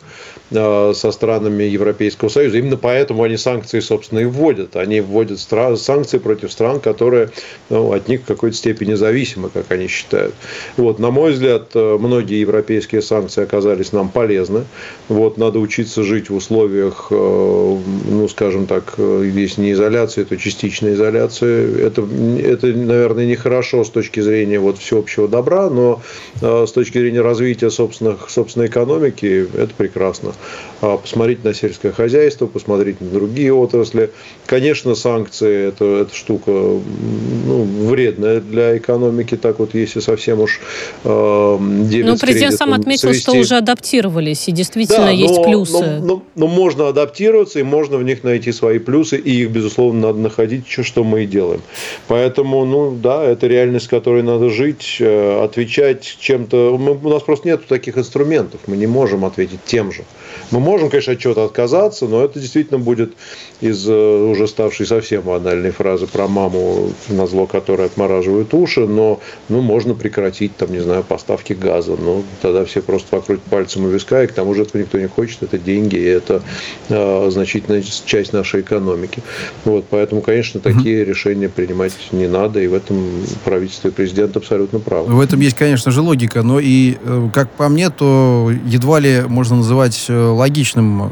Э, 0.55 0.93
со 0.95 1.13
странами 1.13 1.65
Европейского 1.65 2.29
Союза. 2.29 2.59
Именно 2.59 2.77
поэтому 2.77 3.23
они 3.23 3.37
санкции, 3.37 3.81
собственно, 3.81 4.21
и 4.21 4.25
вводят. 4.25 4.77
Они 4.77 5.01
вводят 5.01 5.41
санкции 5.41 6.19
против 6.19 6.53
стран, 6.53 6.81
которые 6.81 7.31
ну, 7.71 7.93
от 7.93 8.09
них 8.09 8.23
в 8.23 8.25
какой-то 8.25 8.57
степени 8.57 8.95
зависимы, 8.95 9.49
как 9.49 9.71
они 9.71 9.87
считают. 9.89 10.35
Вот, 10.77 10.99
на 10.99 11.11
мой 11.11 11.33
взгляд, 11.33 11.71
э, 11.75 11.97
многие 11.99 12.41
европейские 12.41 13.03
санкции 13.03 13.43
оказались 13.43 13.93
нам 13.93 14.11
полезны. 14.11 14.65
Вот, 15.09 15.39
надо 15.39 15.59
учиться 15.59 16.03
жить 16.03 16.29
в 16.29 16.35
условиях, 16.35 17.07
э, 17.11 17.15
ну, 17.15 18.29
скажем 18.29 18.67
так, 18.67 18.95
если 18.99 19.63
не 19.63 19.73
изоляции, 19.73 20.25
то 20.25 20.37
частичной 20.37 20.95
изоляции. 20.95 21.12
Это, 21.19 22.03
это 22.43 22.67
наверное, 22.67 23.27
нехорошо 23.27 23.85
с 23.85 23.91
точки 23.91 24.21
зрения 24.21 24.59
вот, 24.59 24.79
всеобщего 24.79 25.29
добра, 25.29 25.71
но 25.71 26.03
с 26.41 26.71
точки 26.73 26.99
зрения 26.99 27.21
развития 27.21 27.71
собственных, 27.71 28.31
собственной 28.31 28.67
экономики 28.67 29.49
это 29.55 29.73
прекрасно. 29.77 30.33
А, 30.81 30.97
посмотреть 30.97 31.45
на 31.45 31.55
сельское 31.55 31.93
хозяйство, 31.93 32.47
посмотреть 32.47 33.01
на 33.01 33.09
другие 33.09 33.53
отрасли. 33.55 34.11
Конечно, 34.47 34.95
санкции 34.95 35.69
это, 35.69 35.85
это 36.03 36.15
штука 36.15 36.51
ну, 36.51 37.65
вредная 37.89 38.41
для 38.41 38.77
экономики, 38.77 39.37
так 39.37 39.59
вот, 39.61 39.75
если 39.75 40.01
совсем 40.01 40.41
уж 40.41 40.61
э, 41.05 41.09
Ну, 41.09 42.17
президент 42.19 42.55
сам 42.55 42.75
отметил, 42.75 43.11
свести. 43.11 43.23
что 43.23 43.33
уже 43.33 43.57
адаптировались, 43.57 44.49
и 44.49 44.53
действительно 44.53 45.07
да, 45.07 45.11
есть 45.11 45.37
но, 45.37 45.45
плюсы. 45.45 45.73
Но, 45.73 46.01
но, 46.01 46.23
но 46.35 46.47
можно 46.49 46.89
адаптироваться, 46.89 47.61
и 47.61 47.63
можно 47.63 47.97
в 47.97 48.03
них 48.03 48.25
найти 48.25 48.51
свои 48.53 48.79
плюсы, 48.79 49.19
и 49.19 49.43
их, 49.43 49.51
безусловно, 49.51 50.09
надо 50.09 50.19
находить, 50.19 50.69
что 50.69 51.02
мы 51.05 51.25
и 51.25 51.27
делаем. 51.27 51.63
Поэтому, 52.09 52.65
ну, 52.65 52.93
да, 52.93 53.25
это 53.25 53.47
реальность, 53.47 53.87
с 53.87 53.89
которой 53.89 54.23
надо 54.23 54.51
жить, 54.51 54.97
э, 55.01 55.45
отвечать 55.45 56.17
чем-то. 56.21 56.75
У 56.75 57.09
нас 57.09 57.23
просто 57.23 57.49
нет 57.49 57.67
таких 57.67 57.99
инструментов, 57.99 58.61
мы 58.67 58.77
не 58.77 58.87
можем 58.87 59.25
ответить 59.25 59.61
тем 59.65 59.93
же. 59.93 60.05
Мы 60.51 60.61
можем, 60.61 60.91
конечно, 60.91 61.13
от 61.13 61.19
чего-то 61.19 61.45
отказаться, 61.45 62.07
но 62.07 62.25
это 62.25 62.41
действительно 62.41 62.79
будет 62.79 63.13
из 63.61 63.89
э, 63.89 63.93
уже 63.93 64.47
ставшей 64.49 64.87
совсем 64.87 65.23
банальной 65.23 65.71
фразы 65.71 66.07
про 66.07 66.29
маму, 66.29 66.93
на 67.09 67.27
зло 67.27 67.47
которой 67.47 67.87
отмораживают 67.87 68.53
уши, 68.55 68.87
но 68.87 69.21
ну, 69.49 69.61
можно 69.61 69.95
прекратить, 69.95 70.57
там, 70.57 70.73
не 70.73 70.81
знаю, 70.81 71.05
поставки 71.05 71.53
газа. 71.53 71.97
Ну, 71.99 72.25
тогда 72.41 72.65
все 72.65 72.83
просто 72.83 73.09
покрутят 73.09 73.45
пальцем 73.45 73.85
у 73.85 73.89
виска, 73.89 74.25
и 74.25 74.27
к 74.27 74.33
тому 74.33 74.55
же 74.55 74.63
этого 74.63 74.81
никто 74.81 74.99
не 74.99 75.09
хочет. 75.09 75.43
Это 75.43 75.59
деньги, 75.59 75.97
и 75.97 76.05
это 76.05 76.43
э, 76.89 77.31
значительная 77.31 77.83
часть 78.05 78.33
нашей 78.33 78.61
экономики. 78.63 79.23
Вот, 79.65 79.87
поэтому, 79.91 80.23
конечно, 80.23 80.61
такие 80.61 80.92
mm-hmm. 81.01 81.05
решения 81.05 81.49
принимать 81.49 81.93
не 82.13 82.29
надо, 82.29 82.61
и 82.61 82.67
в 82.67 82.75
этом 82.75 82.97
правительство 83.45 83.89
и 83.89 83.91
президент 83.91 84.37
абсолютно 84.37 84.79
правы. 84.79 85.13
В 85.13 85.21
этом 85.21 85.41
есть, 85.41 85.57
конечно 85.57 85.91
же, 85.91 86.01
логика, 86.01 86.43
но 86.43 86.61
и, 86.61 86.97
э, 87.03 87.29
как 87.33 87.51
по 87.51 87.69
мне, 87.69 87.91
то 87.91 88.51
едва 88.67 89.01
ли 89.01 89.23
можно 89.27 89.57
называть 89.57 90.07
э, 90.09 90.15
логичным, 90.15 91.03
э, 91.03 91.09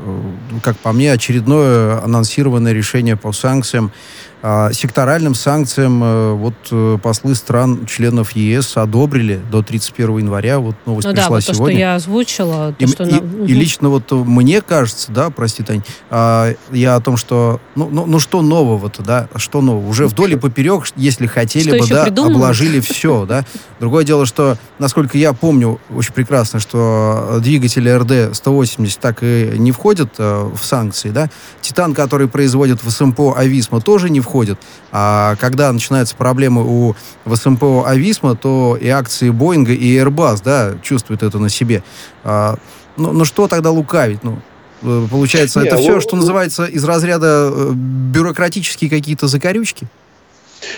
как 0.62 0.76
по 0.78 0.92
мне, 0.92 1.12
очередное 1.12 2.02
анонсированное 2.02 2.72
решение 2.72 3.16
по 3.16 3.32
санкциям 3.32 3.92
а, 4.42 4.72
секторальным 4.72 5.34
санкциям 5.34 6.02
э, 6.02 6.32
вот 6.32 6.54
э, 6.70 6.98
послы 7.02 7.34
стран, 7.34 7.84
членов 7.84 8.32
ЕС 8.32 8.78
одобрили 8.78 9.38
до 9.50 9.62
31 9.62 10.18
января. 10.18 10.60
Вот 10.60 10.76
новость 10.86 11.08
ну, 11.08 11.12
пришла 11.12 11.28
да, 11.28 11.34
вот 11.34 11.42
сегодня. 11.42 11.58
то, 11.58 11.70
что 11.70 11.78
я 11.78 11.94
озвучила. 11.94 12.74
То, 12.78 12.84
и, 12.84 12.88
что... 12.88 13.04
и, 13.04 13.46
и 13.46 13.52
лично 13.52 13.90
вот 13.90 14.10
мне 14.10 14.62
кажется, 14.62 15.12
да, 15.12 15.28
прости, 15.28 15.62
Тань, 15.62 15.82
а, 16.08 16.54
я 16.70 16.94
о 16.94 17.00
том, 17.02 17.18
что, 17.18 17.60
ну, 17.74 17.90
ну, 17.92 18.06
ну 18.06 18.18
что 18.18 18.40
нового-то, 18.40 19.02
да, 19.02 19.28
что 19.36 19.60
нового? 19.60 19.86
Уже 19.86 20.06
вдоль 20.06 20.32
и 20.32 20.36
поперек, 20.36 20.86
если 20.96 21.26
хотели 21.26 21.68
что 21.68 21.78
бы, 21.78 21.86
да, 21.86 22.04
придумано? 22.04 22.36
обложили 22.36 22.80
все, 22.80 23.26
да. 23.26 23.44
Другое 23.78 24.04
дело, 24.04 24.24
что, 24.24 24.56
насколько 24.78 25.18
я 25.18 25.34
помню 25.34 25.78
очень 25.94 26.14
прекрасно, 26.14 26.60
что 26.60 27.40
двигатели 27.40 27.90
РД-180 27.90 28.98
так 28.98 29.18
и 29.22 29.52
не 29.58 29.70
входят 29.70 30.14
э, 30.16 30.39
в 30.44 30.64
санкции, 30.64 31.10
да. 31.10 31.28
Титан, 31.60 31.94
который 31.94 32.28
производит 32.28 32.82
в 32.82 32.90
СМПО 32.90 33.34
Ависма, 33.36 33.80
тоже 33.80 34.10
не 34.10 34.20
входит. 34.20 34.58
А 34.92 35.36
когда 35.36 35.72
начинаются 35.72 36.16
проблемы 36.16 36.64
у 36.64 36.96
ВСМПО 37.26 37.84
Ависма, 37.86 38.36
то 38.36 38.76
и 38.80 38.88
акции 38.88 39.30
Боинга, 39.30 39.72
и 39.72 39.96
Airbus, 39.96 40.40
да, 40.44 40.74
чувствуют 40.82 41.22
это 41.22 41.38
на 41.38 41.48
себе. 41.48 41.82
А, 42.24 42.56
ну, 42.96 43.12
ну 43.12 43.24
что 43.24 43.48
тогда 43.48 43.70
лукавить? 43.70 44.22
Ну, 44.22 44.40
э, 44.82 45.06
получается, 45.10 45.60
Не, 45.60 45.66
это 45.66 45.76
все, 45.76 46.00
что 46.00 46.16
называется, 46.16 46.64
из 46.64 46.84
разряда 46.84 47.50
э, 47.52 47.72
бюрократические 47.72 48.90
какие-то 48.90 49.26
закорючки? 49.26 49.86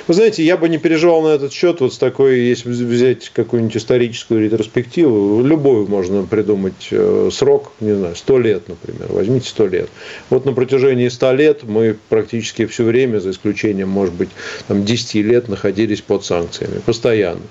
Вы 0.06 0.14
знаете, 0.14 0.44
я 0.44 0.56
бы 0.56 0.68
не 0.68 0.78
переживал 0.78 1.22
на 1.22 1.28
этот 1.28 1.52
счет, 1.52 1.80
вот 1.80 1.94
с 1.94 1.98
такой, 1.98 2.40
если 2.40 2.70
взять 2.70 3.30
какую-нибудь 3.30 3.76
историческую 3.76 4.40
ретроспективу, 4.42 5.42
любую 5.42 5.88
можно 5.88 6.24
придумать 6.24 6.88
э, 6.90 7.30
срок, 7.32 7.72
не 7.80 7.92
знаю, 7.92 8.14
сто 8.16 8.38
лет, 8.38 8.68
например, 8.68 9.12
возьмите 9.12 9.48
сто 9.48 9.66
лет. 9.66 9.88
Вот 10.30 10.44
на 10.44 10.52
протяжении 10.52 11.08
ста 11.08 11.32
лет 11.32 11.64
мы 11.64 11.96
практически 12.08 12.66
все 12.66 12.84
время, 12.84 13.18
за 13.18 13.30
исключением, 13.30 13.88
может 13.88 14.14
быть, 14.14 14.30
там, 14.68 14.84
10 14.84 15.14
лет, 15.26 15.48
находились 15.48 16.00
под 16.00 16.24
санкциями, 16.24 16.80
постоянно. 16.84 17.42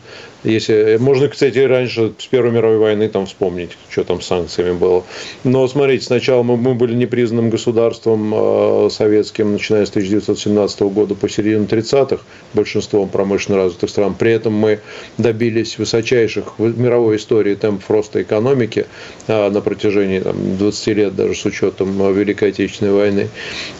Если, 0.44 0.98
можно, 1.00 1.28
кстати, 1.28 1.60
раньше 1.60 2.14
с 2.18 2.26
Первой 2.26 2.52
мировой 2.52 2.78
войны 2.80 3.08
там 3.10 3.28
вспомнить, 3.28 3.78
что 3.90 4.04
там 4.04 4.22
с 4.22 4.26
санкциями 4.26 4.74
было. 4.74 5.04
Но 5.44 5.68
смотрите, 5.68 6.06
сначала 6.06 6.42
мы, 6.42 6.58
мы 6.58 6.74
были 6.74 6.96
непризнанным 6.96 7.52
государством 7.52 8.34
э, 8.34 8.90
советским, 8.90 9.54
начиная 9.54 9.86
с 9.86 9.90
1917 9.90 10.82
года 10.82 11.14
по 11.14 11.30
середину 11.30 11.66
30-х, 11.66 12.24
большинством 12.54 13.10
промышленно 13.10 13.60
развитых 13.60 13.92
стран. 13.92 14.16
При 14.18 14.32
этом 14.32 14.54
мы 14.54 14.80
добились 15.20 15.78
высочайших 15.78 16.58
в 16.58 16.80
мировой 16.80 17.18
истории 17.18 17.54
темпов 17.54 17.90
роста 17.92 18.24
экономики 18.24 18.88
э, 19.28 19.50
на 19.50 19.62
протяжении 19.62 20.22
там, 20.22 20.58
20 20.58 20.88
лет, 20.88 21.16
даже 21.16 21.36
с 21.36 21.46
учетом 21.46 22.14
Великой 22.16 22.50
Отечественной 22.50 22.94
войны. 22.94 23.30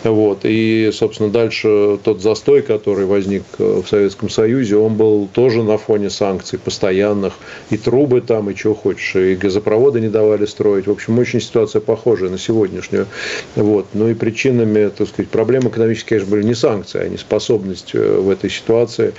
Вот. 0.04 0.42
И, 0.44 0.92
собственно, 0.94 1.30
дальше 1.30 1.98
тот 2.04 2.22
застой, 2.22 2.62
который 2.62 3.08
возник 3.08 3.44
в 3.58 3.86
Советском 3.88 4.30
Союзе, 4.30 4.78
он 4.78 4.94
был 4.94 5.28
тоже 5.34 5.64
на 5.64 5.80
фоне 5.80 6.12
санкций 6.12 6.51
санкций 6.52 6.60
постоянных, 6.60 7.34
и 7.70 7.78
трубы 7.78 8.22
там, 8.22 8.50
и 8.50 8.56
чего 8.56 8.74
хочешь, 8.74 9.16
и 9.16 9.36
газопроводы 9.36 10.02
не 10.02 10.10
давали 10.10 10.46
строить. 10.46 10.88
В 10.88 10.92
общем, 10.92 11.20
очень 11.20 11.42
ситуация 11.42 11.82
похожая 11.82 12.30
на 12.30 12.38
сегодняшнюю. 12.38 13.08
Вот. 13.56 13.88
Ну 13.94 14.10
и 14.10 14.14
причинами, 14.14 14.90
так 14.90 15.08
сказать, 15.08 15.30
проблем 15.30 15.68
экономические, 15.68 16.20
конечно, 16.20 16.32
были 16.32 16.44
не 16.44 16.56
санкции, 16.56 17.02
а 17.02 17.10
неспособность 17.10 17.96
э, 17.96 18.20
в 18.20 18.30
этой 18.30 18.50
ситуации 18.50 19.14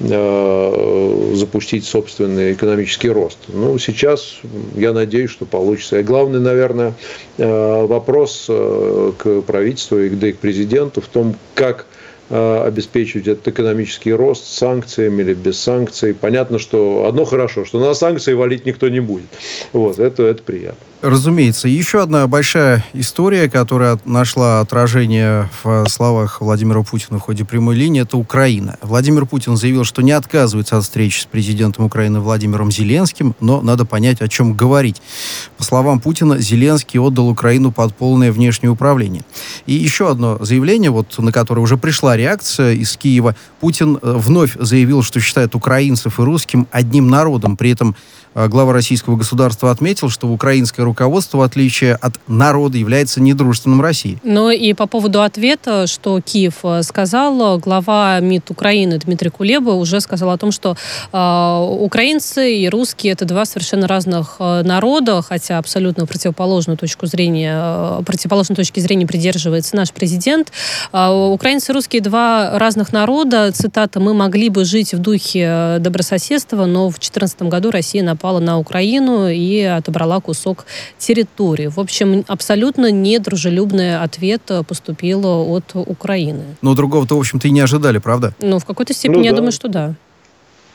э, 0.00 1.32
запустить 1.34 1.84
собственный 1.84 2.52
экономический 2.52 3.10
рост. 3.10 3.38
Ну, 3.48 3.78
сейчас 3.78 4.40
я 4.74 4.92
надеюсь, 4.92 5.30
что 5.30 5.46
получится. 5.46 5.98
И 5.98 6.02
главный, 6.02 6.40
наверное, 6.40 6.94
э, 7.38 7.86
вопрос 7.86 8.46
к 8.48 9.42
правительству 9.42 9.98
и 9.98 10.32
к 10.32 10.38
президенту 10.38 11.00
в 11.00 11.08
том, 11.08 11.34
как 11.54 11.86
обеспечивать 12.30 13.26
этот 13.26 13.48
экономический 13.48 14.12
рост 14.12 14.46
санкциями 14.46 15.22
или 15.22 15.34
без 15.34 15.58
санкций. 15.58 16.14
Понятно, 16.14 16.58
что 16.58 17.06
одно 17.06 17.24
хорошо, 17.24 17.64
что 17.64 17.80
на 17.80 17.94
санкции 17.94 18.34
валить 18.34 18.66
никто 18.66 18.88
не 18.88 19.00
будет. 19.00 19.28
Вот, 19.72 19.98
это, 19.98 20.24
это 20.24 20.42
приятно. 20.42 20.87
Разумеется. 21.00 21.68
Еще 21.68 22.02
одна 22.02 22.26
большая 22.26 22.84
история, 22.92 23.48
которая 23.48 24.00
нашла 24.04 24.58
отражение 24.58 25.48
в 25.62 25.86
словах 25.88 26.40
Владимира 26.40 26.82
Путина 26.82 27.20
в 27.20 27.22
ходе 27.22 27.44
прямой 27.44 27.76
линии, 27.76 28.02
это 28.02 28.16
Украина. 28.16 28.78
Владимир 28.82 29.24
Путин 29.24 29.56
заявил, 29.56 29.84
что 29.84 30.02
не 30.02 30.10
отказывается 30.10 30.76
от 30.76 30.82
встречи 30.82 31.20
с 31.20 31.24
президентом 31.24 31.84
Украины 31.84 32.18
Владимиром 32.18 32.72
Зеленским, 32.72 33.36
но 33.38 33.62
надо 33.62 33.84
понять, 33.84 34.20
о 34.20 34.26
чем 34.26 34.54
говорить. 34.54 35.00
По 35.56 35.62
словам 35.62 36.00
Путина, 36.00 36.38
Зеленский 36.38 36.98
отдал 36.98 37.28
Украину 37.28 37.70
под 37.70 37.94
полное 37.94 38.32
внешнее 38.32 38.70
управление. 38.70 39.22
И 39.66 39.74
еще 39.74 40.10
одно 40.10 40.38
заявление, 40.40 40.90
вот, 40.90 41.16
на 41.18 41.30
которое 41.30 41.60
уже 41.60 41.76
пришла 41.76 42.16
реакция 42.16 42.72
из 42.72 42.96
Киева. 42.96 43.36
Путин 43.60 44.00
э, 44.02 44.14
вновь 44.16 44.56
заявил, 44.58 45.04
что 45.04 45.20
считает 45.20 45.54
украинцев 45.54 46.18
и 46.18 46.22
русским 46.22 46.66
одним 46.72 47.08
народом. 47.08 47.56
При 47.56 47.70
этом 47.70 47.94
а, 48.34 48.46
глава 48.46 48.72
российского 48.72 49.16
государства 49.16 49.72
отметил, 49.72 50.10
что 50.10 50.28
украинское 50.28 50.86
руководство, 50.88 51.38
в 51.38 51.42
отличие 51.42 51.94
от 51.94 52.14
народа, 52.26 52.78
является 52.78 53.20
недружественным 53.20 53.80
России. 53.80 54.18
Ну 54.24 54.50
и 54.50 54.72
по 54.72 54.86
поводу 54.86 55.22
ответа, 55.22 55.86
что 55.86 56.20
Киев 56.20 56.54
э, 56.64 56.82
сказал, 56.82 57.58
глава 57.58 58.18
МИД 58.20 58.50
Украины 58.50 58.98
Дмитрий 58.98 59.30
Кулеба 59.30 59.70
уже 59.70 60.00
сказал 60.00 60.30
о 60.30 60.38
том, 60.38 60.50
что 60.52 60.76
э, 61.12 61.66
украинцы 61.80 62.54
и 62.54 62.68
русские 62.68 63.12
это 63.12 63.24
два 63.24 63.44
совершенно 63.44 63.86
разных 63.86 64.36
э, 64.38 64.62
народа, 64.62 65.22
хотя 65.22 65.58
абсолютно 65.58 66.06
противоположную 66.06 66.76
точку 66.76 67.06
зрения, 67.06 67.54
э, 67.54 68.02
противоположной 68.04 68.56
точки 68.56 68.80
зрения 68.80 69.06
придерживается 69.06 69.76
наш 69.76 69.92
президент. 69.92 70.52
Э, 70.92 71.08
украинцы 71.08 71.72
и 71.72 71.74
русские 71.74 72.02
два 72.02 72.58
разных 72.58 72.92
народа. 72.92 73.52
Цитата: 73.52 74.00
"Мы 74.00 74.14
могли 74.14 74.48
бы 74.48 74.64
жить 74.64 74.94
в 74.94 74.98
духе 74.98 75.76
добрососедства, 75.80 76.64
но 76.66 76.88
в 76.88 76.94
2014 76.94 77.42
году 77.42 77.70
Россия 77.70 78.02
напала 78.02 78.40
на 78.40 78.58
Украину 78.58 79.28
и 79.28 79.60
отобрала 79.62 80.20
кусок 80.20 80.66
территории. 80.98 81.66
В 81.66 81.78
общем, 81.78 82.24
абсолютно 82.26 82.90
недружелюбный 82.90 83.98
ответ 83.98 84.42
поступил 84.66 85.24
от 85.24 85.70
Украины. 85.74 86.44
Но 86.62 86.74
другого-то, 86.74 87.16
в 87.16 87.20
общем-то, 87.20 87.48
и 87.48 87.50
не 87.50 87.60
ожидали, 87.60 87.98
правда? 87.98 88.34
Ну, 88.40 88.58
в 88.58 88.64
какой-то 88.64 88.94
степени, 88.94 89.18
ну, 89.18 89.24
я 89.24 89.32
думаю, 89.32 89.52
что 89.52 89.68
да. 89.68 89.94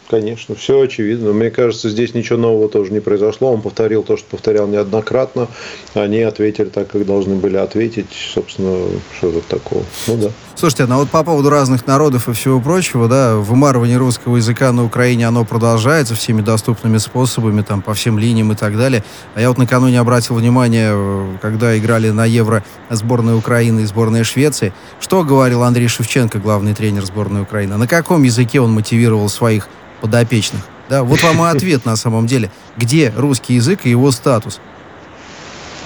Конечно, 0.10 0.56
все 0.56 0.82
очевидно. 0.82 1.34
Мне 1.34 1.50
кажется, 1.50 1.90
здесь 1.90 2.14
ничего 2.14 2.38
нового 2.38 2.70
тоже 2.70 2.92
не 2.92 3.00
произошло. 3.00 3.52
Он 3.52 3.62
повторил 3.62 4.04
то, 4.04 4.18
что 4.18 4.28
повторял 4.30 4.68
неоднократно. 4.68 5.48
Они 5.94 6.22
ответили 6.22 6.66
так, 6.66 6.90
как 6.90 7.06
должны 7.06 7.36
были 7.36 7.58
ответить. 7.58 8.08
Собственно, 8.34 8.86
что 9.18 9.32
тут 9.32 9.46
такого? 9.48 9.84
Ну 10.08 10.18
да. 10.18 10.30
Слушайте, 10.56 10.86
ну 10.86 10.98
вот 10.98 11.10
по 11.10 11.24
поводу 11.24 11.50
разных 11.50 11.88
народов 11.88 12.30
и 12.30 12.34
всего 12.34 12.60
прочего, 12.60 13.08
да, 13.08 13.36
вымарывание 13.36 13.98
русского 13.98 14.38
языка 14.38 14.72
на 14.72 14.86
Украине, 14.86 15.28
оно 15.28 15.46
продолжается 15.46 16.16
всеми 16.16 16.42
доступными 16.42 17.00
способами, 17.00 17.64
там, 17.64 17.82
по 17.82 17.94
всем 17.94 18.20
линиям 18.20 18.52
и 18.52 18.56
так 18.56 18.78
далее. 18.78 19.04
А 19.36 19.42
я 19.42 19.50
вот 19.50 19.58
накануне 19.58 20.00
обратил 20.00 20.36
внимание, 20.36 20.92
э, 20.94 21.38
когда 21.42 21.78
играли 21.78 22.12
на 22.12 22.26
Евро 22.26 22.64
сборная 22.90 23.36
Украины 23.36 23.82
и 23.82 23.86
сборная 23.86 24.24
Швеции, 24.24 24.74
что 25.00 25.24
говорил 25.24 25.64
Андрей 25.64 25.88
Шевченко, 25.88 26.40
главный 26.40 26.76
тренер 26.76 27.06
сборной 27.06 27.42
Украины? 27.42 27.78
На 27.78 27.88
каком 27.88 28.24
языке 28.24 28.62
он 28.62 28.72
мотивировал 28.72 29.30
своих 29.30 29.68
подопечных. 30.04 30.62
Да, 30.90 31.04
вот 31.04 31.24
вам 31.24 31.42
и 31.46 31.50
ответ 31.50 31.86
на 31.86 31.96
самом 31.96 32.28
деле. 32.28 32.52
Где 32.76 33.12
русский 33.16 33.54
язык 33.54 33.86
и 33.86 33.90
его 33.90 34.12
статус? 34.12 34.60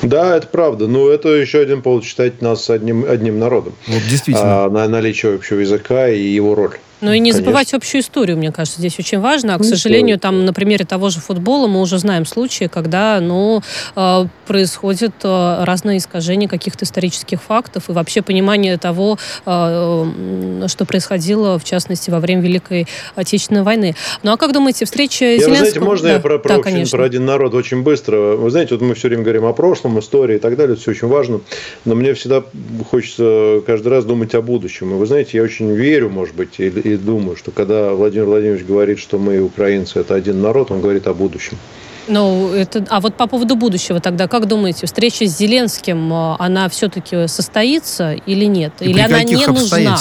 Да, 0.01 0.35
это 0.35 0.47
правда. 0.47 0.87
Но 0.87 1.07
это 1.07 1.29
еще 1.29 1.59
один 1.59 1.83
повод 1.83 2.03
считать 2.03 2.41
нас 2.41 2.67
одним, 2.71 3.05
одним 3.07 3.37
народом. 3.37 3.73
Вот 3.87 4.01
действительно. 4.09 4.65
А, 4.65 4.69
на 4.71 4.87
наличие 4.87 5.35
общего 5.35 5.59
языка 5.59 6.09
и 6.09 6.19
его 6.19 6.55
роль. 6.55 6.77
Ну 7.01 7.11
и 7.11 7.19
не 7.19 7.31
Конечно. 7.31 7.45
забывать 7.45 7.73
общую 7.73 8.01
историю, 8.01 8.37
мне 8.37 8.51
кажется, 8.51 8.79
здесь 8.79 8.97
очень 8.97 9.19
важно. 9.19 9.55
А, 9.55 9.57
к 9.57 9.61
ну, 9.61 9.67
сожалению, 9.67 10.19
там 10.19 10.45
на 10.45 10.53
примере 10.53 10.83
того 10.85 11.09
же 11.09 11.19
футбола 11.19 11.67
мы 11.67 11.81
уже 11.81 11.99
знаем 11.99 12.25
случаи, 12.25 12.65
когда 12.65 13.19
ну, 13.21 13.61
э, 13.95 14.25
происходят 14.47 15.13
э, 15.23 15.63
разные 15.63 15.99
искажения 15.99 16.47
каких-то 16.47 16.85
исторических 16.85 17.41
фактов 17.41 17.89
и 17.89 17.91
вообще 17.91 18.21
понимание 18.21 18.77
того, 18.77 19.19
э, 19.45 20.63
что 20.67 20.85
происходило, 20.85 21.59
в 21.59 21.63
частности, 21.63 22.09
во 22.09 22.19
время 22.19 22.41
Великой 22.41 22.87
Отечественной 23.15 23.61
войны. 23.63 23.95
Ну 24.23 24.31
а 24.31 24.37
как 24.37 24.53
думаете, 24.53 24.85
встреча 24.85 25.25
я, 25.25 25.37
Зеленского... 25.37 25.49
Вы 25.49 25.57
знаете, 25.57 25.79
можно 25.79 26.07
да, 26.07 26.13
я 26.15 26.19
про, 26.19 26.39
про, 26.39 26.49
да, 26.49 26.59
очень, 26.59 26.89
про 26.89 27.03
один 27.05 27.25
народ 27.25 27.53
очень 27.53 27.83
быстро? 27.83 28.17
Вы 28.37 28.49
знаете, 28.49 28.75
вот 28.75 28.83
мы 28.83 28.95
все 28.95 29.07
время 29.09 29.23
говорим 29.23 29.45
о 29.45 29.53
прошлом, 29.53 29.99
истории 29.99 30.37
и 30.37 30.39
так 30.39 30.55
далее, 30.55 30.73
это 30.73 30.81
все 30.81 30.91
очень 30.91 31.07
важно, 31.07 31.41
но 31.85 31.95
мне 31.95 32.13
всегда 32.13 32.43
хочется 32.89 33.61
каждый 33.65 33.89
раз 33.89 34.05
думать 34.05 34.33
о 34.33 34.41
будущем. 34.41 34.91
И 34.91 34.93
вы 34.93 35.05
знаете, 35.05 35.37
я 35.37 35.43
очень 35.43 35.71
верю, 35.71 36.09
может 36.09 36.35
быть, 36.35 36.59
или 36.59 36.86
и 36.93 36.97
думаю, 36.97 37.35
что 37.35 37.51
когда 37.51 37.93
Владимир 37.93 38.25
Владимирович 38.25 38.65
говорит, 38.65 38.99
что 38.99 39.17
мы, 39.17 39.39
украинцы, 39.39 39.99
это 39.99 40.15
один 40.15 40.41
народ, 40.41 40.71
он 40.71 40.81
говорит 40.81 41.07
о 41.07 41.13
будущем. 41.13 41.57
Ну, 42.07 42.53
это, 42.53 42.85
а 42.89 43.01
вот 43.01 43.15
по 43.15 43.27
поводу 43.27 43.55
будущего 43.55 43.99
тогда, 43.99 44.27
как 44.27 44.47
думаете, 44.47 44.85
встреча 44.85 45.25
с 45.25 45.37
Зеленским, 45.37 46.13
э, 46.13 46.35
она 46.39 46.69
все-таки 46.69 47.27
состоится 47.27 48.13
или 48.13 48.45
нет? 48.45 48.73
И 48.79 48.85
или 48.85 48.99
она 48.99 49.23
не 49.23 49.35
нужна? 49.35 49.97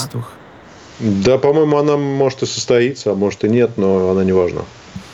Да, 1.01 1.37
по-моему, 1.39 1.77
она 1.77 1.97
может 1.97 2.43
и 2.43 2.47
состоится, 2.47 3.11
а 3.11 3.15
может 3.15 3.45
и 3.45 3.49
нет, 3.49 3.73
но 3.77 4.11
она 4.11 4.25
не 4.25 4.33
важна 4.33 4.63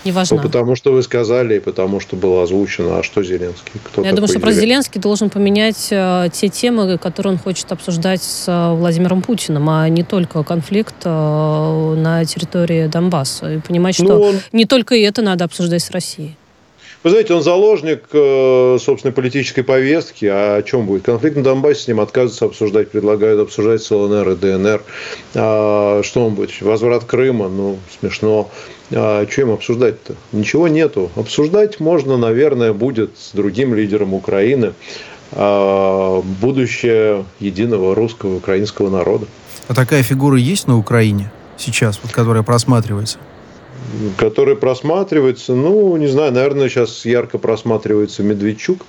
не 0.05 0.13
важна. 0.13 0.37
Ну, 0.37 0.43
потому 0.43 0.77
что 0.77 0.93
вы 0.93 1.03
сказали, 1.03 1.57
и 1.57 1.61
потому 1.61 2.01
что 2.01 2.17
было 2.17 2.43
озвучено. 2.43 2.99
А 2.99 3.03
что 3.03 3.23
Зеленский? 3.23 3.73
Кто 3.85 4.03
Я 4.03 4.13
думаю, 4.13 4.29
что 4.29 4.41
про 4.41 4.53
Зеленский 4.53 5.01
должен 5.01 5.31
поменять 5.31 5.89
э, 5.91 6.29
те 6.33 6.49
темы, 6.49 6.99
которые 6.99 7.35
он 7.35 7.39
хочет 7.39 7.71
обсуждать 7.73 8.23
с 8.23 8.45
э, 8.49 8.75
Владимиром 8.75 9.23
Путиным, 9.23 9.69
а 9.71 9.89
не 9.89 10.03
только 10.03 10.43
конфликт 10.43 10.95
э, 11.05 11.09
на 11.09 12.25
территории 12.25 12.87
Донбасса. 12.87 13.55
И 13.55 13.59
понимать, 13.59 13.95
что 13.95 14.05
ну, 14.05 14.21
он... 14.21 14.37
не 14.53 14.65
только 14.65 14.97
это 14.97 15.23
надо 15.23 15.45
обсуждать 15.45 15.83
с 15.83 15.91
Россией. 15.91 16.37
Вы 17.03 17.11
знаете, 17.11 17.35
он 17.35 17.43
заложник 17.43 18.05
э, 18.13 18.79
собственной 18.81 19.13
политической 19.13 19.63
повестки. 19.63 20.27
А 20.27 20.57
о 20.57 20.63
чем 20.63 20.87
будет? 20.87 21.03
Конфликт 21.03 21.37
на 21.37 21.43
Донбассе 21.43 21.83
с 21.83 21.89
ним 21.89 21.99
отказываются 21.99 22.45
обсуждать, 22.45 22.91
предлагают 22.93 23.41
обсуждать 23.41 23.83
с 23.83 23.91
ЛНР 23.91 24.31
и 24.31 24.37
ДНР. 24.37 24.83
А, 25.35 26.01
что 26.05 26.27
он 26.27 26.35
будет? 26.35 26.61
Возврат 26.61 27.05
Крыма? 27.05 27.49
Ну, 27.49 27.79
смешно. 27.99 28.51
А 28.93 29.27
что 29.29 29.43
им 29.43 29.51
обсуждать-то? 29.51 30.15
Ничего 30.31 30.69
нету. 30.69 31.11
Обсуждать 31.17 31.81
можно, 31.81 32.17
наверное, 32.17 32.73
будет 32.73 33.19
с 33.19 33.33
другим 33.33 33.75
лидером 33.75 34.15
Украины 34.15 34.73
а, 35.33 36.23
будущее 36.23 37.25
единого 37.41 37.97
русского 37.97 38.37
украинского 38.37 38.91
народа. 38.91 39.27
А 39.67 39.75
такая 39.75 40.05
фигура 40.05 40.39
есть 40.39 40.69
на 40.69 40.79
Украине 40.79 41.33
сейчас, 41.57 41.99
вот, 42.01 42.13
которая 42.13 42.45
просматривается? 42.45 43.19
Который 44.17 44.57
просматривается, 44.57 45.55
ну, 45.55 45.97
не 45.97 46.07
знаю, 46.07 46.33
наверное, 46.33 46.69
сейчас 46.69 47.05
ярко 47.05 47.39
просматривается 47.39 48.23
Медведчук, 48.23 48.85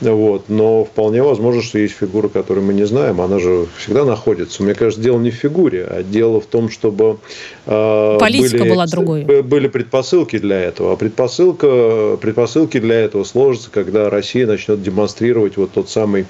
вот, 0.00 0.48
но 0.48 0.84
вполне 0.84 1.22
возможно, 1.22 1.62
что 1.62 1.78
есть 1.78 1.94
фигура, 1.94 2.28
которую 2.28 2.66
мы 2.66 2.74
не 2.74 2.84
знаем, 2.84 3.20
она 3.20 3.38
же 3.38 3.66
всегда 3.76 4.04
находится. 4.04 4.62
Мне 4.62 4.74
кажется, 4.74 5.02
дело 5.02 5.18
не 5.18 5.30
в 5.30 5.34
фигуре, 5.34 5.84
а 5.84 6.02
дело 6.02 6.40
в 6.40 6.46
том, 6.46 6.70
чтобы 6.70 7.18
Политика 7.64 8.58
были, 8.58 8.70
была 8.70 8.86
другой. 8.86 9.24
были 9.42 9.68
предпосылки 9.68 10.38
для 10.38 10.60
этого. 10.60 10.92
А 10.92 10.96
предпосылка, 10.96 12.16
предпосылки 12.20 12.78
для 12.78 12.96
этого 12.96 13.24
сложатся, 13.24 13.70
когда 13.70 14.10
Россия 14.10 14.46
начнет 14.46 14.82
демонстрировать 14.82 15.56
вот 15.56 15.72
тот 15.72 15.88
самый 15.88 16.26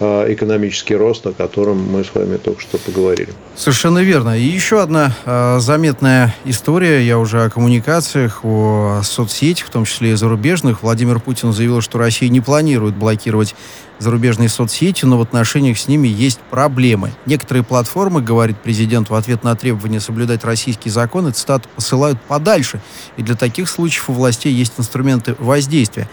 э, 0.00 0.32
экономический 0.32 0.96
рост, 0.96 1.26
о 1.26 1.32
котором 1.32 1.82
мы 1.92 2.04
с 2.04 2.14
вами 2.14 2.38
только 2.38 2.60
что 2.62 2.78
поговорили. 2.78 3.28
Совершенно 3.54 3.98
верно. 3.98 4.38
И 4.38 4.42
еще 4.42 4.80
одна 4.80 5.14
э, 5.24 5.58
заметная 5.60 6.34
история, 6.44 7.06
я 7.06 7.18
уже 7.18 7.44
о 7.44 7.50
коммуникациях, 7.50 8.44
о 8.44 9.00
соцсетях, 9.02 9.66
в 9.66 9.70
том 9.70 9.84
числе 9.84 10.12
и 10.12 10.14
зарубежных. 10.14 10.82
Владимир 10.82 11.20
Путин 11.20 11.52
заявил, 11.52 11.82
что 11.82 11.98
Россия 11.98 12.30
не 12.30 12.40
планирует 12.40 12.96
блокировать 12.96 13.54
зарубежные 13.98 14.48
соцсети, 14.48 15.04
но 15.04 15.18
в 15.18 15.22
отношениях 15.22 15.78
с 15.78 15.88
ними 15.88 16.08
есть 16.08 16.40
проблемы. 16.50 17.12
Некоторые 17.26 17.64
платформы, 17.64 18.20
говорит 18.20 18.58
президент 18.58 19.10
в 19.10 19.14
ответ 19.14 19.44
на 19.44 19.54
требование 19.56 20.00
соблюдать 20.00 20.44
российские 20.44 20.92
законы, 20.92 21.30
цитату, 21.30 21.68
посылают 21.74 22.20
подальше. 22.22 22.80
И 23.16 23.22
для 23.22 23.34
таких 23.34 23.68
случаев 23.68 24.10
у 24.10 24.12
властей 24.12 24.52
есть 24.52 24.74
инструменты 24.78 25.34
воздействия. 25.38 26.08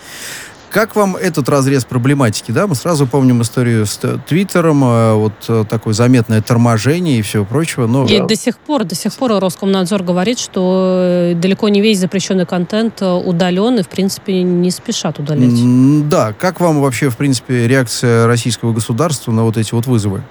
Как 0.75 0.93
вам 0.93 1.15
этот 1.15 1.47
разрез 1.47 1.85
проблематики? 1.85 2.51
Да, 2.51 2.67
мы 2.67 2.75
сразу 2.75 3.07
помним 3.07 3.41
историю 3.41 3.85
с 3.85 3.97
Твиттером, 4.27 4.83
э, 4.83 5.13
вот 5.13 5.31
э, 5.47 5.63
такое 5.69 5.93
заметное 5.93 6.41
торможение 6.41 7.19
и 7.19 7.21
всего 7.21 7.45
прочего. 7.45 7.88
Но... 7.88 8.05
И 8.05 8.19
до 8.19 8.35
сих 8.35 8.57
пор, 8.57 8.83
до 8.83 8.93
сих 8.93 9.13
пор 9.13 9.39
Роскомнадзор 9.39 10.03
говорит, 10.03 10.38
что 10.38 11.31
э, 11.31 11.33
далеко 11.35 11.69
не 11.69 11.79
весь 11.79 11.99
запрещенный 11.99 12.45
контент 12.45 13.01
удален 13.01 13.79
и, 13.79 13.83
в 13.83 13.88
принципе, 13.88 14.43
не 14.43 14.69
спешат 14.69 15.17
удалять. 15.17 16.09
Да, 16.09 16.33
как 16.33 16.59
вам 16.59 16.81
вообще, 16.81 17.09
в 17.09 17.15
принципе, 17.15 17.69
реакция 17.69 18.27
российского 18.27 18.73
государства 18.73 19.31
на 19.31 19.45
вот 19.45 19.55
эти 19.55 19.73
вот 19.73 19.85
вызовы? 19.85 20.23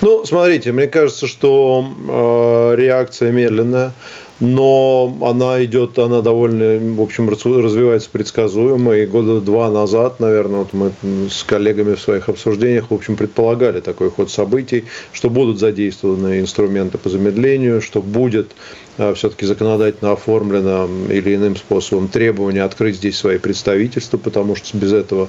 Ну, 0.00 0.24
смотрите, 0.24 0.72
мне 0.72 0.86
кажется, 0.86 1.26
что 1.26 1.86
э, 2.08 2.76
реакция 2.76 3.30
медленная. 3.30 3.92
Но 4.40 5.16
она 5.22 5.64
идет, 5.64 5.98
она 5.98 6.20
довольно, 6.20 6.94
в 6.94 7.00
общем, 7.00 7.28
развивается 7.28 8.10
предсказуемо. 8.10 8.94
И 8.96 9.06
года 9.06 9.40
два 9.40 9.70
назад, 9.70 10.20
наверное, 10.20 10.60
вот 10.60 10.72
мы 10.72 10.92
с 11.30 11.44
коллегами 11.44 11.94
в 11.94 12.00
своих 12.00 12.28
обсуждениях, 12.28 12.90
в 12.90 12.94
общем, 12.94 13.16
предполагали 13.16 13.80
такой 13.80 14.10
ход 14.10 14.30
событий, 14.30 14.84
что 15.12 15.30
будут 15.30 15.58
задействованы 15.58 16.40
инструменты 16.40 16.98
по 16.98 17.08
замедлению, 17.08 17.80
что 17.80 18.02
будет 18.02 18.50
все-таки 18.96 19.46
законодательно 19.46 20.12
оформлено 20.12 20.88
или 21.08 21.34
иным 21.34 21.56
способом 21.56 22.08
требование 22.08 22.62
открыть 22.62 22.96
здесь 22.96 23.16
свои 23.16 23.38
представительства, 23.38 24.18
потому 24.18 24.54
что 24.56 24.76
без 24.76 24.92
этого 24.92 25.28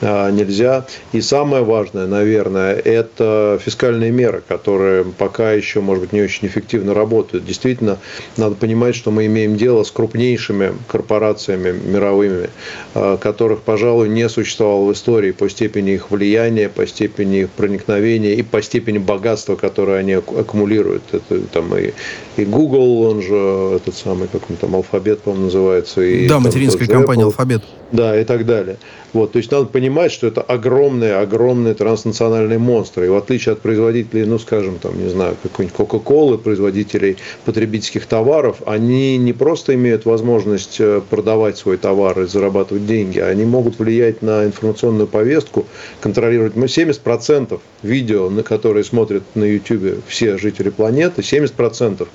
а, 0.00 0.30
нельзя. 0.30 0.86
И 1.12 1.20
самое 1.20 1.64
важное, 1.64 2.06
наверное, 2.06 2.74
это 2.74 3.58
фискальные 3.64 4.10
меры, 4.10 4.42
которые 4.46 5.04
пока 5.04 5.52
еще, 5.52 5.80
может 5.80 6.04
быть, 6.04 6.12
не 6.12 6.22
очень 6.22 6.48
эффективно 6.48 6.94
работают. 6.94 7.46
Действительно, 7.46 7.98
надо 8.36 8.54
понимать, 8.56 8.94
что 8.94 9.10
мы 9.10 9.26
имеем 9.26 9.56
дело 9.56 9.82
с 9.82 9.90
крупнейшими 9.90 10.74
корпорациями 10.88 11.72
мировыми, 11.72 12.50
а, 12.94 13.16
которых, 13.16 13.62
пожалуй, 13.62 14.08
не 14.08 14.28
существовало 14.28 14.86
в 14.86 14.92
истории 14.92 15.32
по 15.32 15.48
степени 15.48 15.92
их 15.92 16.10
влияния, 16.10 16.68
по 16.68 16.86
степени 16.86 17.40
их 17.40 17.50
проникновения 17.50 18.34
и 18.34 18.42
по 18.42 18.60
степени 18.62 18.98
богатства, 18.98 19.56
которое 19.56 20.00
они 20.00 20.12
аккумулируют. 20.12 21.02
Это 21.12 21.40
там 21.52 21.76
и, 21.76 21.92
и 22.36 22.44
Google, 22.44 23.05
он 23.06 23.22
же 23.22 23.76
этот 23.76 23.94
самый, 23.94 24.28
как 24.28 24.50
он 24.50 24.56
там, 24.56 24.74
алфабет, 24.74 25.20
по-моему, 25.20 25.46
называется. 25.46 26.02
И, 26.02 26.26
да, 26.26 26.34
там, 26.34 26.44
материнская 26.44 26.88
компания 26.88 27.24
алфабет. 27.24 27.62
Да, 27.92 28.20
и 28.20 28.24
так 28.24 28.46
далее. 28.46 28.78
Вот, 29.12 29.32
то 29.32 29.38
есть 29.38 29.50
надо 29.50 29.66
понимать, 29.66 30.12
что 30.12 30.26
это 30.26 30.42
огромные, 30.42 31.14
огромные 31.14 31.74
транснациональные 31.74 32.58
монстры. 32.58 33.06
И 33.06 33.08
в 33.08 33.16
отличие 33.16 33.54
от 33.54 33.60
производителей, 33.60 34.26
ну, 34.26 34.38
скажем, 34.38 34.78
там, 34.78 35.02
не 35.02 35.08
знаю, 35.08 35.36
какой-нибудь 35.42 35.76
Кока-Колы, 35.76 36.36
производителей 36.36 37.16
потребительских 37.44 38.06
товаров, 38.06 38.58
они 38.66 39.16
не 39.16 39.32
просто 39.32 39.74
имеют 39.74 40.04
возможность 40.04 40.76
э, 40.80 41.00
продавать 41.08 41.56
свой 41.56 41.78
товар 41.78 42.20
и 42.20 42.26
зарабатывать 42.26 42.86
деньги, 42.86 43.20
они 43.20 43.44
могут 43.44 43.78
влиять 43.78 44.20
на 44.20 44.44
информационную 44.44 45.06
повестку, 45.06 45.66
контролировать. 46.00 46.56
Мы 46.56 46.66
70% 46.66 47.58
видео, 47.82 48.28
на 48.28 48.42
которые 48.42 48.84
смотрят 48.84 49.22
на 49.34 49.44
YouTube 49.44 50.02
все 50.08 50.36
жители 50.36 50.70
планеты, 50.70 51.22
70% 51.22 52.06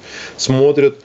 смотрят 0.81 0.95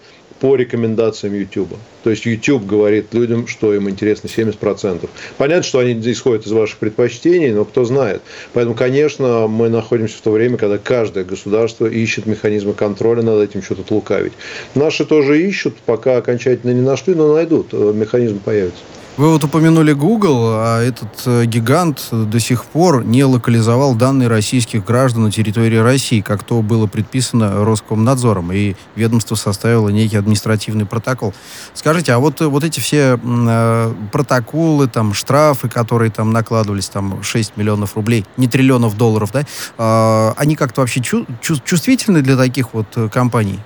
по 0.41 0.55
рекомендациям 0.55 1.35
YouTube. 1.35 1.75
То 2.05 2.11
есть 2.11 2.27
YouTube 2.27 2.67
говорит 2.67 3.15
людям, 3.15 3.47
что 3.47 3.75
им 3.75 3.89
интересно 3.89 4.29
70%. 4.29 5.09
Понятно, 5.39 5.63
что 5.63 5.79
они 5.79 5.95
исходят 6.13 6.47
из 6.47 6.53
ваших 6.53 6.77
предпочтений, 6.77 7.53
но 7.53 7.65
кто 7.65 7.85
знает. 7.85 8.21
Поэтому, 8.53 8.77
конечно, 8.77 9.47
мы 9.49 9.71
находимся 9.71 10.19
в 10.19 10.21
то 10.21 10.31
время, 10.31 10.59
когда 10.59 10.77
каждое 10.77 11.25
государство 11.25 11.87
ищет 11.87 12.27
механизмы 12.27 12.75
контроля 12.75 13.23
над 13.23 13.41
этим, 13.49 13.63
что 13.63 13.77
тут 13.77 13.91
лукавить. 13.91 14.35
Наши 14.75 15.07
тоже 15.07 15.43
ищут, 15.43 15.77
пока 15.87 16.19
окончательно 16.19 16.73
не 16.73 16.83
нашли, 16.83 17.15
но 17.15 17.33
найдут, 17.33 17.73
механизм 17.73 18.39
появится. 18.39 18.83
Вы 19.17 19.31
вот 19.31 19.43
упомянули 19.45 19.95
Google, 19.95 20.43
а 20.51 20.83
этот 20.83 21.23
э, 21.25 21.47
гигант 21.47 22.09
до 22.13 22.39
сих 22.39 22.67
пор 22.67 23.03
не 23.03 23.25
локализовал 23.25 23.95
данные 23.95 24.29
российских 24.29 24.85
граждан 24.85 25.23
на 25.23 25.33
территории 25.33 25.79
России, 25.79 26.21
как 26.21 26.45
то 26.45 26.61
было 26.61 26.87
предписано 26.87 27.65
Роскомнадзором, 27.65 28.53
и 28.53 28.75
ведомство 28.95 29.35
составило 29.35 29.89
некий 29.89 30.19
административный 30.19 30.85
протокол. 30.85 31.33
Скажите, 31.73 32.13
а 32.13 32.19
вот, 32.19 32.43
вот 32.43 32.63
эти 32.63 32.81
все 32.81 33.19
э, 33.23 33.95
протоколы, 34.13 34.87
там, 34.87 35.15
штрафы, 35.15 35.71
которые 35.71 36.11
там 36.11 36.31
накладывались, 36.31 36.91
там, 36.91 37.23
6 37.23 37.57
миллионов 37.57 37.97
рублей, 37.97 38.27
не 38.37 38.49
триллионов 38.49 38.99
долларов, 38.99 39.31
да, 39.33 39.45
э, 39.79 40.33
они 40.37 40.57
как-то 40.57 40.83
вообще 40.83 41.01
чу- 41.01 41.27
чувствительны 41.41 42.21
для 42.21 42.37
таких 42.37 42.75
вот 42.75 42.89
э, 42.97 43.09
компаний? 43.09 43.61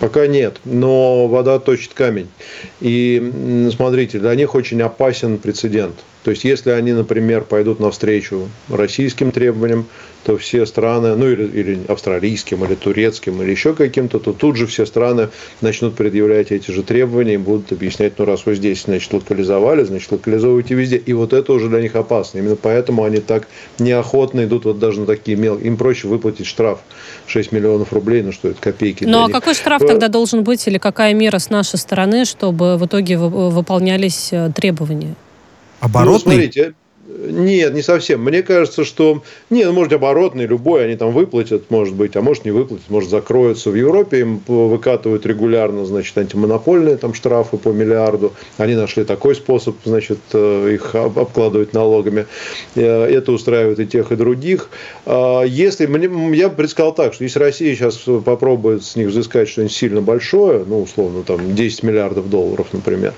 Пока 0.00 0.26
нет, 0.26 0.58
но 0.64 1.26
вода 1.26 1.58
точит 1.58 1.92
камень. 1.94 2.28
И 2.80 3.70
смотрите, 3.74 4.18
для 4.20 4.34
них 4.34 4.54
очень 4.54 4.80
опасен 4.80 5.38
прецедент. 5.38 5.96
То 6.28 6.32
есть, 6.32 6.44
если 6.44 6.72
они, 6.72 6.92
например, 6.92 7.44
пойдут 7.44 7.80
навстречу 7.80 8.50
российским 8.68 9.32
требованиям, 9.32 9.86
то 10.24 10.36
все 10.36 10.66
страны, 10.66 11.16
ну 11.16 11.26
или, 11.26 11.46
или 11.46 11.78
австралийским, 11.88 12.62
или 12.66 12.74
турецким, 12.74 13.40
или 13.40 13.50
еще 13.50 13.72
каким-то, 13.72 14.18
то 14.18 14.34
тут 14.34 14.56
же 14.56 14.66
все 14.66 14.84
страны 14.84 15.30
начнут 15.62 15.94
предъявлять 15.94 16.52
эти 16.52 16.70
же 16.70 16.82
требования 16.82 17.32
и 17.32 17.36
будут 17.38 17.72
объяснять, 17.72 18.18
ну 18.18 18.26
раз 18.26 18.44
вы 18.44 18.56
здесь, 18.56 18.82
значит, 18.82 19.10
локализовали, 19.10 19.84
значит, 19.84 20.12
локализовывайте 20.12 20.74
везде. 20.74 20.98
И 20.98 21.14
вот 21.14 21.32
это 21.32 21.50
уже 21.50 21.70
для 21.70 21.80
них 21.80 21.96
опасно. 21.96 22.40
Именно 22.40 22.56
поэтому 22.56 23.04
они 23.04 23.20
так 23.20 23.48
неохотно 23.78 24.44
идут 24.44 24.66
вот 24.66 24.78
даже 24.78 25.00
на 25.00 25.06
такие 25.06 25.38
мелкие. 25.38 25.68
Им 25.68 25.78
проще 25.78 26.08
выплатить 26.08 26.46
штраф 26.46 26.80
6 27.26 27.52
миллионов 27.52 27.94
рублей, 27.94 28.22
ну 28.22 28.32
что 28.32 28.48
это, 28.48 28.60
копейки. 28.60 29.04
Ну 29.04 29.22
а 29.22 29.28
них. 29.28 29.34
какой 29.34 29.54
штраф 29.54 29.80
тогда 29.80 30.08
должен 30.08 30.44
быть 30.44 30.68
или 30.68 30.76
какая 30.76 31.14
мера 31.14 31.38
с 31.38 31.48
нашей 31.48 31.78
стороны, 31.78 32.26
чтобы 32.26 32.76
в 32.76 32.84
итоге 32.84 33.16
выполнялись 33.16 34.28
э, 34.30 34.52
требования? 34.54 35.16
Оборотный? 35.80 36.12
Ну, 36.12 36.18
смотрите, 36.18 36.74
нет, 37.08 37.72
не 37.74 37.82
совсем. 37.82 38.22
Мне 38.22 38.42
кажется, 38.42 38.84
что... 38.84 39.22
Нет, 39.48 39.66
ну, 39.66 39.72
может, 39.72 39.92
оборотный, 39.94 40.46
любой, 40.46 40.84
они 40.84 40.96
там 40.96 41.12
выплатят, 41.12 41.70
может 41.70 41.94
быть, 41.94 42.16
а 42.16 42.22
может, 42.22 42.44
не 42.44 42.50
выплатят, 42.50 42.90
может, 42.90 43.08
закроются. 43.08 43.70
В 43.70 43.74
Европе 43.74 44.20
им 44.20 44.40
выкатывают 44.46 45.24
регулярно, 45.24 45.86
значит, 45.86 46.16
антимонопольные 46.18 46.96
там 46.96 47.14
штрафы 47.14 47.56
по 47.56 47.70
миллиарду. 47.70 48.34
Они 48.58 48.74
нашли 48.74 49.04
такой 49.04 49.34
способ, 49.34 49.76
значит, 49.84 50.18
э, 50.34 50.74
их 50.74 50.94
обкладывать 50.94 51.72
налогами. 51.72 52.26
Э, 52.74 53.04
это 53.04 53.32
устраивает 53.32 53.80
и 53.80 53.86
тех, 53.86 54.12
и 54.12 54.16
других. 54.16 54.68
А 55.06 55.44
если... 55.44 55.86
Мне, 55.86 56.36
я 56.36 56.50
бы 56.50 56.56
предсказал 56.56 56.94
так, 56.94 57.14
что 57.14 57.24
если 57.24 57.38
Россия 57.38 57.74
сейчас 57.74 57.96
попробует 58.24 58.84
с 58.84 58.96
них 58.96 59.08
взыскать 59.08 59.48
что-нибудь 59.48 59.72
сильно 59.72 60.02
большое, 60.02 60.62
ну, 60.66 60.82
условно, 60.82 61.22
там, 61.22 61.54
10 61.54 61.82
миллиардов 61.84 62.28
долларов, 62.28 62.66
например, 62.72 63.14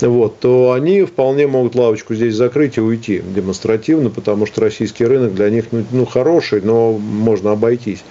вот, 0.00 0.38
то 0.40 0.72
они 0.72 1.04
вполне 1.04 1.46
могут 1.46 1.74
лавочку 1.74 2.14
здесь 2.14 2.34
закрыть 2.34 2.76
и 2.76 2.80
уйти 2.80 3.22
демонстративно, 3.30 4.10
потому 4.10 4.46
что 4.46 4.60
российский 4.60 5.04
рынок 5.04 5.34
для 5.34 5.50
них 5.50 5.66
ну, 5.72 5.84
ну 5.90 6.06
хороший, 6.06 6.60
но 6.60 6.92
можно 6.92 7.52
обойтись. 7.52 8.04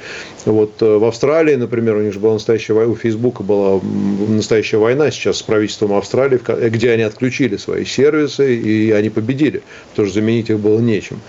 Вот 0.46 0.82
э, 0.82 0.98
в 0.98 1.06
Австралии, 1.06 1.56
например, 1.56 1.96
у 1.98 2.02
них 2.02 2.14
же 2.14 2.20
была 2.20 2.34
настоящая 2.34 2.74
война, 2.74 2.92
у 2.92 2.96
Фейсбука 2.96 3.44
была 3.44 3.80
настоящая 4.28 4.78
война 4.78 5.12
сейчас 5.12 5.38
с 5.38 5.42
правительством 5.44 5.94
Австралии, 5.94 6.40
где 6.70 6.92
они 6.92 7.04
отключили 7.04 7.58
свои 7.58 7.86
сервисы, 7.86 8.56
и 8.56 8.92
они 8.92 9.10
победили, 9.10 9.62
потому 9.92 10.08
что 10.08 10.20
заменить 10.20 10.50
их 10.50 10.60
было 10.60 10.80
нечем. 10.80 11.20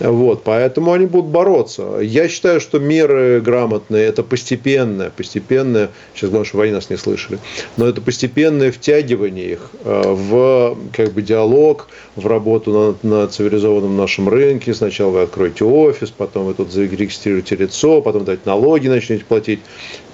Вот, 0.00 0.42
поэтому 0.44 0.92
они 0.92 1.06
будут 1.06 1.30
бороться. 1.30 1.98
Я 2.00 2.28
считаю, 2.28 2.60
что 2.60 2.78
меры 2.78 3.40
грамотные, 3.40 4.04
это 4.04 4.22
постепенное, 4.22 5.10
постепенное, 5.10 5.90
сейчас 6.14 6.30
главное, 6.30 6.48
что 6.48 6.60
они 6.60 6.72
нас 6.72 6.90
не 6.90 6.96
слышали, 6.96 7.38
но 7.76 7.86
это 7.86 8.00
постепенное 8.00 8.72
втягивание 8.72 9.52
их 9.52 9.70
э, 9.84 10.02
в 10.06 10.76
как 10.92 11.12
бы 11.12 11.22
диалог, 11.22 11.88
в 12.16 12.26
работу 12.26 12.96
на, 13.02 13.08
на 13.08 13.28
цивилизованном 13.36 13.96
нашем 13.96 14.28
рынке. 14.28 14.72
Сначала 14.72 15.10
вы 15.10 15.22
откроете 15.22 15.64
офис, 15.64 16.10
потом 16.10 16.46
вы 16.46 16.54
тут 16.54 16.70
зарегистрируете 16.70 17.56
лицо, 17.56 18.00
потом 18.00 18.24
дать 18.24 18.46
налоги 18.46 18.88
начнете 18.88 19.24
платить. 19.24 19.60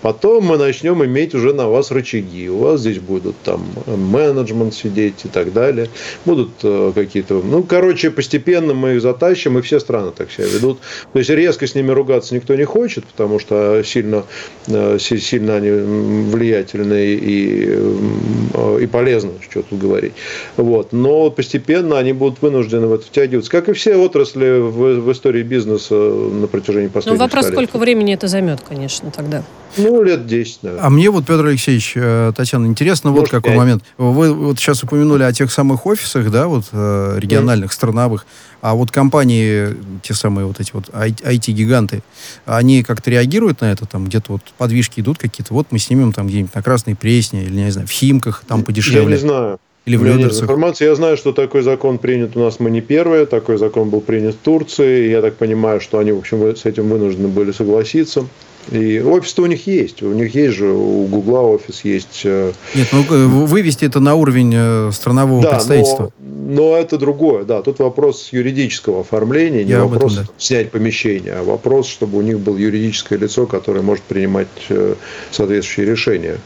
Потом 0.03 0.45
мы 0.45 0.59
начнем 0.59 1.05
иметь 1.05 1.35
уже 1.35 1.55
на 1.55 1.69
вас 1.69 1.93
рычаги. 1.93 2.49
У 2.49 2.59
вас 2.59 2.81
здесь 2.81 2.99
будут 2.99 3.37
там 3.45 3.65
менеджмент 3.87 4.75
сидеть 4.75 5.25
и 5.25 5.29
так 5.29 5.53
далее. 5.53 5.89
Будут 6.25 6.51
э, 6.65 6.93
какие-то... 6.93 7.41
Ну, 7.43 7.63
короче, 7.63 8.11
постепенно 8.11 8.75
мы 8.75 8.97
их 8.97 9.01
затащим, 9.01 9.59
и 9.59 9.63
все 9.63 9.79
страны 9.79 10.11
так 10.11 10.33
себя 10.33 10.47
ведут. 10.49 10.81
То 11.13 11.19
есть 11.21 11.31
резко 11.31 11.69
с 11.69 11.77
ними 11.77 11.93
ругаться 11.93 12.35
никто 12.35 12.57
не 12.57 12.65
хочет, 12.65 13.05
потому 13.05 13.39
что 13.39 13.83
сильно, 13.85 14.25
э, 14.67 14.99
сильно 14.99 15.57
они 15.57 15.71
влиятельны 15.71 17.15
и, 17.15 17.67
э, 17.69 18.79
и 18.83 18.87
полезны, 18.87 19.33
что 19.49 19.63
тут 19.63 19.79
говорить. 19.79 20.15
Вот. 20.57 20.93
Но 20.93 21.31
постепенно 21.31 21.97
они 21.97 22.13
будут 22.13 22.43
вынуждены 22.43 22.89
в 22.89 22.93
это 22.93 23.07
втягиваться, 23.07 23.51
как 23.53 23.69
и 23.69 23.73
все 23.73 23.95
отрасли 23.95 24.59
в, 24.59 25.01
в 25.01 25.13
истории 25.13 25.45
бизнеса 25.45 25.95
на 25.95 26.49
протяжении 26.49 26.89
ну, 26.89 26.93
последних 26.93 27.21
Ну, 27.21 27.25
вопрос, 27.25 27.47
сколько 27.47 27.79
времени 27.79 28.15
это 28.15 28.27
займет, 28.27 28.63
конечно, 28.63 29.13
тогда. 29.13 29.45
Ну, 29.77 30.03
лет 30.03 30.27
10, 30.27 30.63
наверное. 30.63 30.87
А 30.87 30.91
мне 30.91 31.11
вот, 31.11 31.27
Петр 31.27 31.47
Алексеевич, 31.47 31.93
э, 31.97 32.33
Татьяна, 32.37 32.67
интересно 32.67 33.11
Может, 33.11 33.25
вот 33.25 33.31
какой 33.31 33.53
5. 33.53 33.59
момент. 33.59 33.85
Вы 33.99 34.33
вот 34.33 34.59
сейчас 34.59 34.83
упомянули 34.83 35.23
о 35.23 35.33
тех 35.33 35.53
самых 35.53 35.87
офисах, 35.87 36.31
да, 36.31 36.47
вот 36.47 36.65
э, 36.73 37.15
региональных, 37.19 37.71
mm. 37.71 37.75
страновых. 37.75 38.27
А 38.61 38.75
вот 38.75 38.91
компании, 38.91 39.75
те 40.03 40.15
самые 40.15 40.47
вот 40.47 40.61
эти 40.61 40.71
вот 40.73 40.89
IT-гиганты, 40.91 42.03
они 42.45 42.83
как-то 42.83 43.11
реагируют 43.11 43.61
на 43.61 43.73
это? 43.73 43.87
Там 43.87 44.05
где-то 44.05 44.33
вот 44.33 44.43
подвижки 44.57 45.01
идут 45.01 45.19
какие-то? 45.19 45.53
Вот 45.53 45.69
мы 45.71 45.79
снимем 45.79 46.13
там 46.13 46.29
где-нибудь 46.29 46.55
на 46.55 46.63
Красной 46.63 46.95
Пресне 46.95 47.45
или, 47.45 47.55
не 47.55 47.71
знаю, 47.71 47.89
в 47.89 47.91
Химках, 47.91 48.45
там 48.47 48.63
подешевле. 48.63 49.03
Я 49.03 49.09
не 49.09 49.17
знаю. 49.17 49.59
Или 49.85 49.97
в 49.97 50.05
Людерцах? 50.05 50.45
информации. 50.45 50.85
Я 50.85 50.95
знаю, 50.95 51.17
что 51.17 51.33
такой 51.33 51.63
закон 51.63 51.99
принят 51.99 52.37
у 52.37 52.41
нас, 52.41 52.61
мы 52.61 52.71
не 52.71 52.81
первые. 52.81 53.27
Такой 53.27 53.59
закон 53.59 53.91
был 53.91 54.01
принят 54.01 54.37
в 54.37 54.39
Турции. 54.39 55.11
Я 55.11 55.23
так 55.23 55.35
понимаю, 55.35 55.81
что 55.81 55.99
они, 55.99 56.13
в 56.13 56.19
общем, 56.19 56.57
с 56.57 56.65
этим 56.65 56.89
вынуждены 56.89 57.27
были 57.29 57.51
согласиться. 57.51 58.27
И 58.71 59.01
офис-то 59.01 59.43
у 59.43 59.47
них 59.47 59.67
есть. 59.67 60.03
У 60.03 60.13
них 60.13 60.35
есть 60.35 60.57
же, 60.57 60.71
у 60.71 61.07
Гугла 61.07 61.41
офис 61.41 61.85
есть. 61.85 62.23
Э, 62.25 62.53
Нет, 62.75 62.89
ну 62.93 63.03
э, 63.03 63.27
вывести 63.27 63.85
это 63.85 64.01
на 64.01 64.15
уровень 64.15 64.53
э, 64.55 64.91
странового 64.93 65.43
да, 65.43 65.51
представительства. 65.51 66.13
Но, 66.21 66.55
но 66.55 66.77
это 66.77 66.97
другое, 66.97 67.45
да. 67.45 67.63
Тут 67.63 67.81
вопрос 67.81 68.29
юридического 68.31 69.01
оформления, 69.01 69.65
не 69.65 69.73
Я 69.73 69.85
вопрос 69.85 70.13
этом, 70.13 70.25
да. 70.27 70.33
снять 70.39 70.71
помещение, 70.71 71.35
а 71.35 71.43
вопрос, 71.43 71.89
чтобы 71.89 72.19
у 72.19 72.23
них 72.23 72.39
было 72.39 72.57
юридическое 72.57 73.19
лицо, 73.19 73.47
которое 73.47 73.83
может 73.83 74.05
принимать 74.05 74.49
соответствующие 75.31 75.87
решения. 75.87 76.39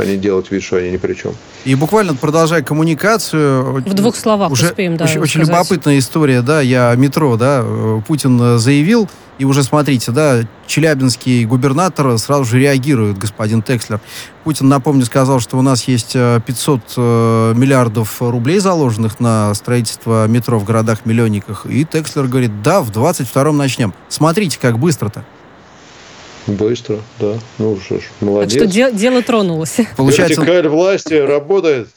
А 0.00 0.04
не 0.04 0.16
делать 0.16 0.50
вид, 0.50 0.62
что 0.62 0.76
они 0.76 0.90
ни 0.90 0.96
при 0.96 1.14
чем. 1.14 1.32
И 1.64 1.74
буквально 1.74 2.14
продолжая 2.14 2.62
коммуникацию... 2.62 3.82
В 3.82 3.94
двух 3.94 4.16
словах 4.16 4.50
уже 4.50 4.66
успеем, 4.66 4.96
да, 4.96 5.04
Очень, 5.04 5.20
очень 5.20 5.40
любопытная 5.40 5.98
история, 5.98 6.42
да, 6.42 6.60
я 6.60 6.94
метро, 6.96 7.36
да, 7.36 7.64
Путин 8.06 8.58
заявил, 8.58 9.08
и 9.40 9.44
уже 9.46 9.62
смотрите, 9.62 10.12
да, 10.12 10.42
челябинский 10.66 11.46
губернатор 11.46 12.18
сразу 12.18 12.44
же 12.44 12.58
реагирует, 12.58 13.16
господин 13.16 13.62
Текслер. 13.62 13.98
Путин, 14.44 14.68
напомню, 14.68 15.06
сказал, 15.06 15.40
что 15.40 15.56
у 15.56 15.62
нас 15.62 15.84
есть 15.84 16.12
500 16.12 16.46
э, 16.46 16.82
э, 16.98 17.58
миллиардов 17.58 18.20
рублей 18.20 18.58
заложенных 18.58 19.18
на 19.18 19.54
строительство 19.54 20.26
метро 20.26 20.58
в 20.58 20.64
городах-миллионниках. 20.64 21.64
И 21.64 21.86
Текслер 21.86 22.26
говорит, 22.26 22.62
да, 22.62 22.82
в 22.82 22.90
22-м 22.90 23.56
начнем. 23.56 23.94
Смотрите, 24.10 24.58
как 24.60 24.78
быстро-то. 24.78 25.24
Быстро, 26.56 26.98
да. 27.18 27.38
Ну 27.58 27.78
что 27.84 27.98
ж, 27.98 28.02
молодец. 28.20 28.58
Так 28.58 28.62
что 28.62 28.72
де- 28.72 28.92
дело 28.92 29.22
тронулось. 29.22 29.76
Получается... 29.96 30.40
Вертикаль 30.40 30.68
власти 30.68 31.14
работает. 31.14 31.88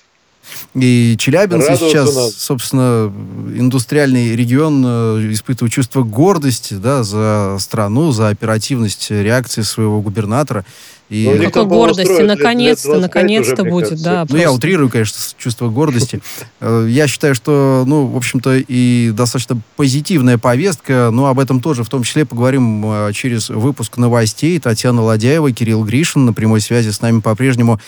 И 0.75 1.15
Челябинск 1.17 1.67
сейчас, 1.77 2.13
надо. 2.13 2.31
собственно, 2.31 3.13
индустриальный 3.55 4.35
регион 4.35 4.83
э, 4.85 5.31
испытывает 5.31 5.71
чувство 5.71 6.03
гордости 6.03 6.73
да, 6.73 7.03
за 7.03 7.57
страну, 7.59 8.11
за 8.11 8.27
оперативность 8.27 9.09
реакции 9.09 9.61
своего 9.61 10.01
губернатора. 10.01 10.65
И... 11.13 11.29
Ну, 11.29 11.43
Какой 11.43 11.65
гордости, 11.65 12.21
наконец-то, 12.23 12.99
наконец-то 12.99 13.63
будет, 13.63 13.89
кажется. 13.89 14.03
да. 14.03 14.25
Ну, 14.27 14.35
я 14.35 14.51
утрирую, 14.51 14.89
конечно, 14.89 15.15
чувство 15.37 15.69
гордости. 15.69 16.21
Э, 16.59 16.87
я 16.89 17.07
считаю, 17.07 17.35
что, 17.35 17.83
ну, 17.85 18.07
в 18.07 18.17
общем-то, 18.17 18.55
и 18.67 19.11
достаточно 19.11 19.61
позитивная 19.75 20.39
повестка, 20.39 21.09
но 21.11 21.27
об 21.27 21.39
этом 21.39 21.61
тоже 21.61 21.83
в 21.83 21.89
том 21.89 22.01
числе 22.01 22.25
поговорим 22.25 22.83
э, 22.85 23.13
через 23.13 23.49
выпуск 23.49 23.97
новостей. 23.97 24.59
Татьяна 24.59 25.03
Ладяева, 25.03 25.51
Кирилл 25.51 25.83
Гришин 25.83 26.25
на 26.25 26.33
прямой 26.33 26.61
связи 26.61 26.89
с 26.89 26.99
нами 26.99 27.19
по-прежнему 27.19 27.79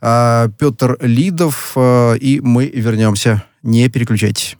а, 0.00 0.48
Петр 0.58 0.96
Лидов, 1.00 1.72
э, 1.74 2.16
и 2.18 2.40
мы 2.40 2.66
вернемся. 2.66 3.42
Не 3.64 3.88
переключайтесь. 3.88 4.56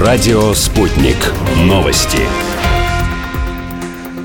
Радио 0.00 0.54
«Спутник». 0.54 1.18
Новости. 1.58 2.20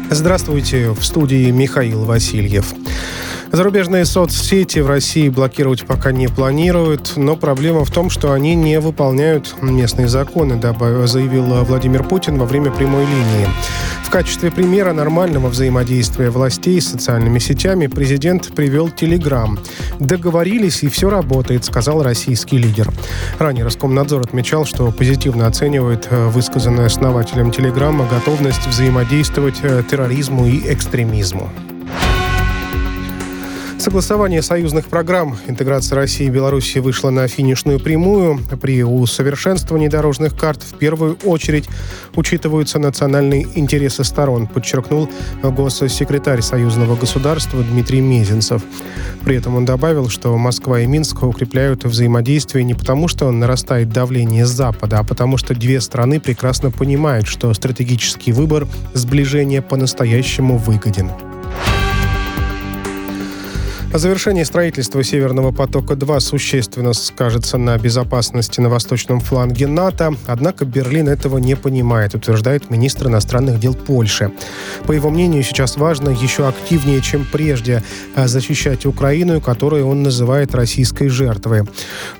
Здравствуйте. 0.09 0.91
В 0.91 1.03
студии 1.03 1.51
Михаил 1.51 2.05
Васильев. 2.05 2.73
Зарубежные 3.55 4.03
соцсети 4.03 4.79
в 4.79 4.87
России 4.87 5.29
блокировать 5.29 5.85
пока 5.85 6.11
не 6.11 6.27
планируют, 6.27 7.13
но 7.15 7.37
проблема 7.37 7.85
в 7.85 7.89
том, 7.89 8.09
что 8.09 8.33
они 8.33 8.53
не 8.53 8.81
выполняют 8.81 9.55
местные 9.61 10.09
законы, 10.09 10.59
заявил 11.07 11.63
Владимир 11.63 12.03
Путин 12.03 12.37
во 12.37 12.45
время 12.45 12.69
прямой 12.69 13.05
линии. 13.05 13.47
В 14.03 14.09
качестве 14.09 14.51
примера 14.51 14.91
нормального 14.91 15.47
взаимодействия 15.47 16.31
властей 16.31 16.81
с 16.81 16.89
социальными 16.89 17.39
сетями 17.39 17.87
президент 17.87 18.53
привел 18.53 18.89
Телеграм. 18.89 19.57
«Договорились, 19.99 20.83
и 20.83 20.89
все 20.89 21.09
работает»,— 21.09 21.63
сказал 21.65 22.03
российский 22.03 22.57
лидер. 22.57 22.91
Ранее 23.39 23.63
Роскомнадзор 23.63 24.19
отмечал, 24.19 24.65
что 24.65 24.91
позитивно 24.91 25.47
оценивает 25.47 26.09
э, 26.09 26.27
высказанную 26.27 26.87
основателем 26.87 27.51
Телеграма 27.51 28.05
готовность 28.11 28.67
взаимодействовать 28.67 29.59
э, 29.63 29.81
терроризму 29.89 30.45
и 30.45 30.73
экстремизму. 30.73 31.49
Согласование 33.85 34.41
союзных 34.41 34.87
программ 34.87 35.37
интеграции 35.45 35.93
России 35.93 36.25
и 36.25 36.31
Беларуси 36.31 36.79
вышло 36.79 37.11
на 37.11 37.27
финишную 37.27 37.79
прямую. 37.79 38.39
При 38.59 38.83
усовершенствовании 38.83 39.89
дорожных 39.89 40.35
карт 40.35 40.63
в 40.63 40.75
первую 40.79 41.19
очередь 41.23 41.69
учитываются 42.15 42.79
национальные 42.79 43.47
интересы 43.53 44.03
сторон, 44.03 44.47
подчеркнул 44.47 45.07
госсекретарь 45.43 46.41
союзного 46.41 46.95
государства 46.95 47.61
Дмитрий 47.61 48.01
Мезенцев. 48.01 48.63
При 49.23 49.35
этом 49.35 49.55
он 49.55 49.65
добавил, 49.65 50.09
что 50.09 50.35
Москва 50.35 50.79
и 50.79 50.87
Минск 50.87 51.21
укрепляют 51.21 51.83
взаимодействие 51.83 52.63
не 52.63 52.73
потому, 52.73 53.07
что 53.07 53.29
нарастает 53.29 53.89
давление 53.89 54.47
с 54.47 54.49
Запада, 54.49 54.97
а 54.97 55.03
потому 55.03 55.37
что 55.37 55.53
две 55.53 55.79
страны 55.79 56.19
прекрасно 56.19 56.71
понимают, 56.71 57.27
что 57.27 57.53
стратегический 57.53 58.31
выбор 58.31 58.67
сближения 58.95 59.61
по-настоящему 59.61 60.57
выгоден. 60.57 61.11
О 63.95 63.97
завершении 63.97 64.43
строительства 64.43 65.01
«Северного 65.05 65.53
потока-2» 65.53 66.19
существенно 66.19 66.91
скажется 66.91 67.57
на 67.57 67.77
безопасности 67.77 68.59
на 68.59 68.67
восточном 68.67 69.21
фланге 69.21 69.67
НАТО, 69.67 70.15
однако 70.27 70.65
Берлин 70.65 71.07
этого 71.07 71.37
не 71.37 71.55
понимает, 71.55 72.13
утверждает 72.13 72.69
министр 72.69 73.07
иностранных 73.07 73.57
дел 73.57 73.73
Польши. 73.73 74.33
По 74.85 74.91
его 74.91 75.09
мнению, 75.09 75.43
сейчас 75.43 75.77
важно 75.77 76.09
еще 76.09 76.45
активнее, 76.45 76.99
чем 77.01 77.25
прежде, 77.31 77.83
а, 78.17 78.27
защищать 78.27 78.85
Украину, 78.85 79.39
которую 79.39 79.87
он 79.87 80.03
называет 80.03 80.53
российской 80.53 81.07
жертвой. 81.07 81.63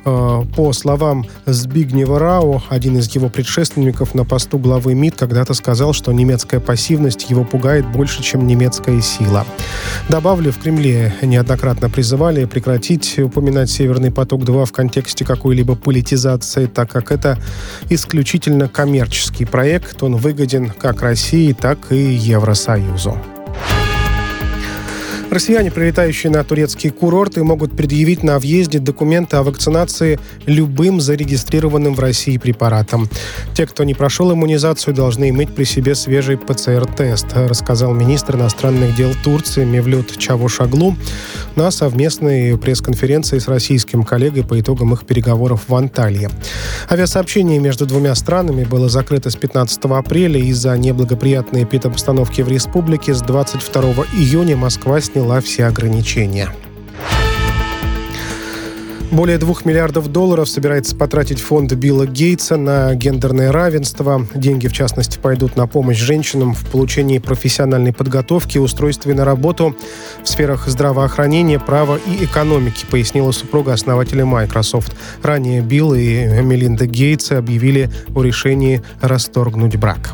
А, 0.05 0.45
по 0.55 0.71
словам 0.71 1.25
Збигнева 1.45 2.19
Рау, 2.19 2.63
один 2.69 2.99
из 2.99 3.13
его 3.13 3.27
предшественников 3.27 4.15
на 4.15 4.23
посту 4.23 4.59
главы 4.59 4.93
МИД 4.93 5.15
когда-то 5.15 5.53
сказал, 5.53 5.91
что 5.91 6.13
немецкая 6.13 6.61
пассивность 6.61 7.29
его 7.29 7.43
пугает 7.43 7.85
больше, 7.85 8.23
чем 8.23 8.47
немецкая 8.47 9.01
сила. 9.01 9.45
Добавлю, 10.07 10.53
в 10.53 10.59
Кремле 10.59 11.13
неоднократно 11.21 11.64
неоднократно 11.65 11.89
призывали 11.89 12.45
прекратить 12.45 13.17
упоминать 13.17 13.71
«Северный 13.71 14.11
поток-2» 14.11 14.65
в 14.65 14.71
контексте 14.71 15.25
какой-либо 15.25 15.75
политизации, 15.75 16.67
так 16.67 16.91
как 16.91 17.11
это 17.11 17.39
исключительно 17.89 18.67
коммерческий 18.67 19.45
проект. 19.45 20.03
Он 20.03 20.15
выгоден 20.15 20.69
как 20.69 21.01
России, 21.01 21.53
так 21.53 21.91
и 21.91 21.97
Евросоюзу. 21.97 23.17
Россияне, 25.35 25.69
прилетающие 25.69 26.31
на 26.31 26.45
турецкие 26.45 26.93
курорты, 26.93 27.43
могут 27.43 27.75
предъявить 27.75 28.23
на 28.23 28.39
въезде 28.39 28.79
документы 28.79 29.35
о 29.35 29.43
вакцинации 29.43 30.17
любым 30.45 31.01
зарегистрированным 31.01 31.93
в 31.93 31.99
России 31.99 32.37
препаратом. 32.37 33.09
Те, 33.53 33.67
кто 33.67 33.83
не 33.83 33.93
прошел 33.93 34.31
иммунизацию, 34.31 34.93
должны 34.93 35.27
иметь 35.31 35.53
при 35.53 35.65
себе 35.65 35.93
свежий 35.93 36.37
ПЦР-тест, 36.37 37.25
рассказал 37.33 37.93
министр 37.93 38.37
иностранных 38.37 38.95
дел 38.95 39.11
Турции 39.25 39.65
Мевлют 39.65 40.17
Чавушаглу 40.17 40.95
на 41.57 41.69
совместной 41.69 42.57
пресс-конференции 42.57 43.39
с 43.39 43.49
российским 43.49 44.03
коллегой 44.03 44.45
по 44.45 44.57
итогам 44.57 44.93
их 44.93 45.05
переговоров 45.05 45.63
в 45.67 45.75
Анталии. 45.75 46.29
Авиасообщение 46.89 47.59
между 47.59 47.85
двумя 47.85 48.15
странами 48.15 48.63
было 48.63 48.87
закрыто 48.87 49.29
с 49.29 49.35
15 49.35 49.83
апреля 49.83 50.39
из-за 50.39 50.77
неблагоприятной 50.77 51.63
эпидобстановки 51.65 52.41
в 52.41 52.47
республике. 52.47 53.13
С 53.13 53.21
22 53.21 53.81
июня 54.15 54.55
Москва 54.55 55.01
с 55.01 55.09
сняла 55.25 55.41
все 55.41 55.65
ограничения. 55.65 56.49
Более 59.11 59.37
двух 59.37 59.65
миллиардов 59.65 60.11
долларов 60.11 60.47
собирается 60.47 60.95
потратить 60.95 61.39
фонд 61.39 61.73
Билла 61.73 62.05
Гейтса 62.05 62.57
на 62.57 62.93
гендерное 62.93 63.51
равенство. 63.51 64.27
Деньги, 64.35 64.67
в 64.67 64.73
частности, 64.73 65.17
пойдут 65.17 65.55
на 65.55 65.65
помощь 65.67 65.97
женщинам 65.97 66.53
в 66.53 66.63
получении 66.65 67.17
профессиональной 67.17 67.93
подготовки 67.93 68.57
и 68.57 68.59
устройстве 68.59 69.15
на 69.15 69.25
работу 69.25 69.75
в 70.23 70.29
сферах 70.29 70.67
здравоохранения, 70.67 71.59
права 71.59 71.97
и 71.97 72.25
экономики, 72.25 72.85
пояснила 72.91 73.31
супруга 73.31 73.73
основателя 73.73 74.25
Microsoft. 74.25 74.95
Ранее 75.23 75.61
Билл 75.61 75.95
и 75.95 76.41
Мелинда 76.41 76.85
Гейтс 76.85 77.31
объявили 77.31 77.89
о 78.13 78.21
решении 78.21 78.83
расторгнуть 79.01 79.77
брак. 79.77 80.13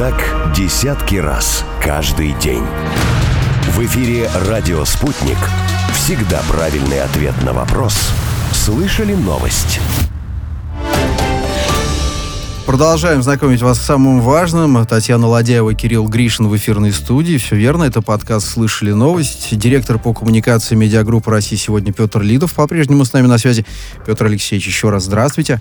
Так 0.00 0.14
десятки 0.56 1.16
раз 1.16 1.62
каждый 1.78 2.32
день. 2.40 2.62
В 3.66 3.84
эфире 3.84 4.30
«Радио 4.48 4.82
Спутник». 4.86 5.36
Всегда 5.92 6.40
правильный 6.48 7.02
ответ 7.02 7.34
на 7.44 7.52
вопрос. 7.52 8.08
Слышали 8.50 9.12
новость? 9.12 9.78
Продолжаем 12.64 13.22
знакомить 13.22 13.60
вас 13.60 13.78
с 13.78 13.84
самым 13.84 14.22
важным. 14.22 14.86
Татьяна 14.86 15.26
Ладяева 15.26 15.74
Кирилл 15.74 16.08
Гришин 16.08 16.48
в 16.48 16.56
эфирной 16.56 16.92
студии. 16.92 17.36
Все 17.36 17.56
верно, 17.56 17.84
это 17.84 18.00
подкаст 18.00 18.48
«Слышали 18.48 18.92
новость». 18.92 19.54
Директор 19.54 19.98
по 19.98 20.14
коммуникации 20.14 20.76
медиагруппы 20.76 21.30
России 21.30 21.56
сегодня 21.56 21.92
Петр 21.92 22.22
Лидов 22.22 22.54
по-прежнему 22.54 23.04
с 23.04 23.12
нами 23.12 23.26
на 23.26 23.36
связи. 23.36 23.66
Петр 24.06 24.24
Алексеевич, 24.24 24.66
еще 24.66 24.88
раз 24.88 25.04
здравствуйте. 25.04 25.60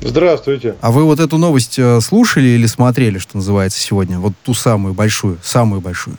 Здравствуйте. 0.00 0.76
А 0.80 0.90
вы 0.90 1.04
вот 1.04 1.20
эту 1.20 1.38
новость 1.38 1.78
э, 1.78 2.00
слушали 2.00 2.48
или 2.48 2.66
смотрели, 2.66 3.18
что 3.18 3.36
называется, 3.36 3.80
сегодня? 3.80 4.18
Вот 4.18 4.32
ту 4.42 4.54
самую 4.54 4.94
большую, 4.94 5.38
самую 5.42 5.80
большую. 5.80 6.16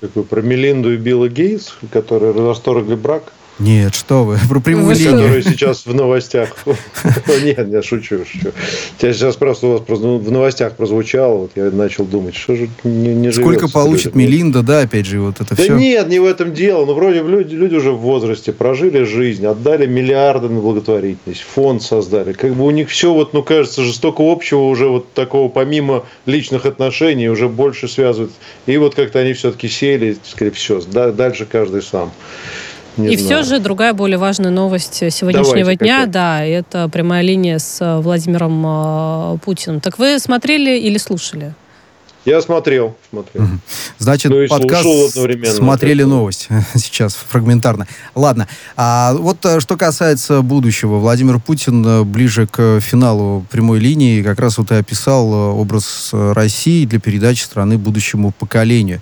Какую, 0.00 0.24
про 0.24 0.40
Мелинду 0.40 0.92
и 0.92 0.96
Билла 0.96 1.28
Гейтс, 1.28 1.74
которые 1.92 2.32
расторгли 2.32 2.94
брак? 2.94 3.32
Нет, 3.60 3.94
что 3.94 4.24
вы, 4.24 4.38
про 4.48 4.60
прямую 4.60 4.94
линию. 4.96 5.12
Которые 5.12 5.42
сейчас 5.42 5.84
в 5.84 5.94
новостях. 5.94 6.56
Нет, 7.44 7.68
я 7.68 7.82
шучу, 7.82 8.24
шучу. 8.24 8.52
Я 9.00 9.12
сейчас 9.12 9.36
просто 9.36 9.66
у 9.66 9.72
вас 9.72 9.82
в 9.86 10.32
новостях 10.32 10.76
прозвучало, 10.76 11.36
вот 11.36 11.52
я 11.54 11.64
начал 11.70 12.04
думать, 12.04 12.34
что 12.34 12.56
же 12.56 12.70
не, 12.84 13.30
Сколько 13.30 13.68
получит 13.68 14.14
Мелинда, 14.14 14.62
да, 14.62 14.80
опять 14.80 15.06
же, 15.06 15.20
вот 15.20 15.40
это 15.40 15.54
все? 15.54 15.68
Да 15.68 15.74
нет, 15.74 16.08
не 16.08 16.18
в 16.18 16.24
этом 16.24 16.54
дело. 16.54 16.86
Ну, 16.86 16.94
вроде 16.94 17.22
люди, 17.22 17.54
люди 17.54 17.74
уже 17.74 17.92
в 17.92 17.98
возрасте, 17.98 18.52
прожили 18.52 19.04
жизнь, 19.04 19.46
отдали 19.46 19.86
миллиарды 19.86 20.48
на 20.48 20.60
благотворительность, 20.60 21.42
фонд 21.42 21.82
создали. 21.82 22.32
Как 22.32 22.54
бы 22.54 22.64
у 22.64 22.70
них 22.70 22.88
все, 22.88 23.12
вот, 23.12 23.34
ну, 23.34 23.42
кажется, 23.42 23.82
жестоко 23.82 24.22
общего 24.22 24.62
уже 24.62 24.88
вот 24.88 25.12
такого, 25.12 25.48
помимо 25.48 26.04
личных 26.26 26.64
отношений, 26.64 27.28
уже 27.28 27.48
больше 27.48 27.88
связывают. 27.88 28.32
И 28.66 28.76
вот 28.78 28.94
как-то 28.94 29.18
они 29.18 29.34
все-таки 29.34 29.68
сели, 29.68 30.16
сказали, 30.24 30.54
все, 30.54 30.80
дальше 30.80 31.46
каждый 31.46 31.82
сам. 31.82 32.10
Не 32.96 33.14
и 33.14 33.16
знаю. 33.16 33.42
все 33.44 33.54
же 33.54 33.60
другая 33.60 33.92
более 33.92 34.18
важная 34.18 34.50
новость 34.50 34.94
сегодняшнего 35.12 35.58
Давайте, 35.58 35.84
дня, 35.84 35.96
какая? 35.98 36.12
да, 36.12 36.44
это 36.44 36.88
прямая 36.88 37.22
линия 37.22 37.58
с 37.58 37.80
э, 37.80 38.00
Владимиром 38.00 38.64
э, 38.66 39.38
Путиным. 39.44 39.80
Так 39.80 39.98
вы 39.98 40.18
смотрели 40.18 40.78
или 40.78 40.98
слушали? 40.98 41.54
Я 42.26 42.42
смотрел, 42.42 42.96
смотрел. 43.08 43.46
Значит, 43.98 44.30
ну, 44.30 44.46
подкаст 44.46 44.86
смотрели 45.56 46.02
новость 46.02 46.48
сейчас 46.74 47.14
фрагментарно. 47.14 47.86
Ладно, 48.14 48.46
а 48.76 49.14
вот 49.14 49.44
э, 49.46 49.60
что 49.60 49.76
касается 49.76 50.42
будущего, 50.42 50.98
Владимир 50.98 51.38
Путин 51.38 52.04
ближе 52.04 52.46
к 52.46 52.80
финалу 52.80 53.46
прямой 53.50 53.78
линии 53.78 54.22
как 54.22 54.38
раз 54.38 54.58
вот 54.58 54.70
и 54.72 54.74
описал 54.74 55.32
образ 55.58 56.10
России 56.12 56.84
для 56.84 56.98
передачи 56.98 57.42
страны 57.42 57.78
будущему 57.78 58.32
поколению 58.32 59.00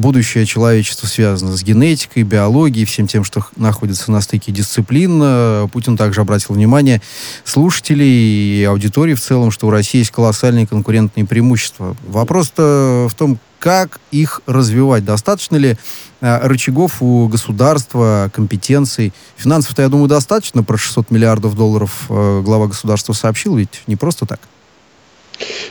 будущее 0.00 0.46
человечества 0.46 1.06
связано 1.06 1.56
с 1.56 1.62
генетикой, 1.62 2.22
биологией, 2.22 2.86
всем 2.86 3.06
тем, 3.06 3.24
что 3.24 3.44
находится 3.56 4.10
на 4.10 4.20
стыке 4.20 4.52
дисциплин. 4.52 5.68
Путин 5.68 5.96
также 5.96 6.20
обратил 6.20 6.54
внимание 6.54 7.00
слушателей 7.44 8.60
и 8.60 8.64
аудитории 8.64 9.14
в 9.14 9.20
целом, 9.20 9.50
что 9.50 9.66
у 9.66 9.70
России 9.70 9.98
есть 9.98 10.10
колоссальные 10.10 10.66
конкурентные 10.66 11.26
преимущества. 11.26 11.96
Вопрос-то 12.06 13.08
в 13.10 13.14
том, 13.14 13.38
как 13.58 14.00
их 14.10 14.42
развивать? 14.46 15.04
Достаточно 15.04 15.56
ли 15.56 15.76
э, 16.20 16.46
рычагов 16.46 17.02
у 17.02 17.26
государства, 17.26 18.30
компетенций? 18.32 19.12
Финансов-то, 19.36 19.82
я 19.82 19.88
думаю, 19.88 20.08
достаточно. 20.08 20.62
Про 20.62 20.76
600 20.76 21.10
миллиардов 21.10 21.56
долларов 21.56 22.04
э, 22.08 22.42
глава 22.44 22.68
государства 22.68 23.12
сообщил, 23.12 23.56
ведь 23.56 23.82
не 23.86 23.96
просто 23.96 24.26
так. 24.26 24.40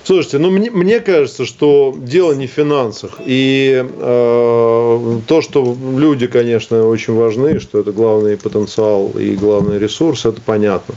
Слушайте, 0.04 0.38
ну 0.38 0.51
мне, 0.51 0.69
мне 0.69 0.99
кажется, 0.99 1.45
что 1.45 1.95
дело 1.97 2.34
не 2.34 2.47
в 2.47 2.51
финансах. 2.51 3.19
И 3.25 3.84
э, 3.84 5.19
то, 5.28 5.41
что 5.41 5.75
люди, 5.97 6.28
конечно, 6.28 6.88
очень 6.88 7.15
важны, 7.15 7.60
что 7.60 7.80
это 7.80 7.91
главный 7.91 8.38
потенциал 8.38 9.12
и 9.17 9.36
главный 9.36 9.80
ресурс, 9.80 10.25
это 10.25 10.41
понятно. 10.41 10.95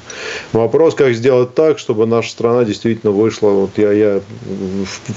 Вопрос, 0.52 0.94
как 0.94 1.14
сделать 1.14 1.54
так, 1.54 1.78
чтобы 1.78 2.07
наша 2.07 2.31
страна 2.31 2.64
действительно 2.64 3.12
вышла. 3.12 3.48
Вот 3.50 3.70
я, 3.76 3.92
я 3.92 4.20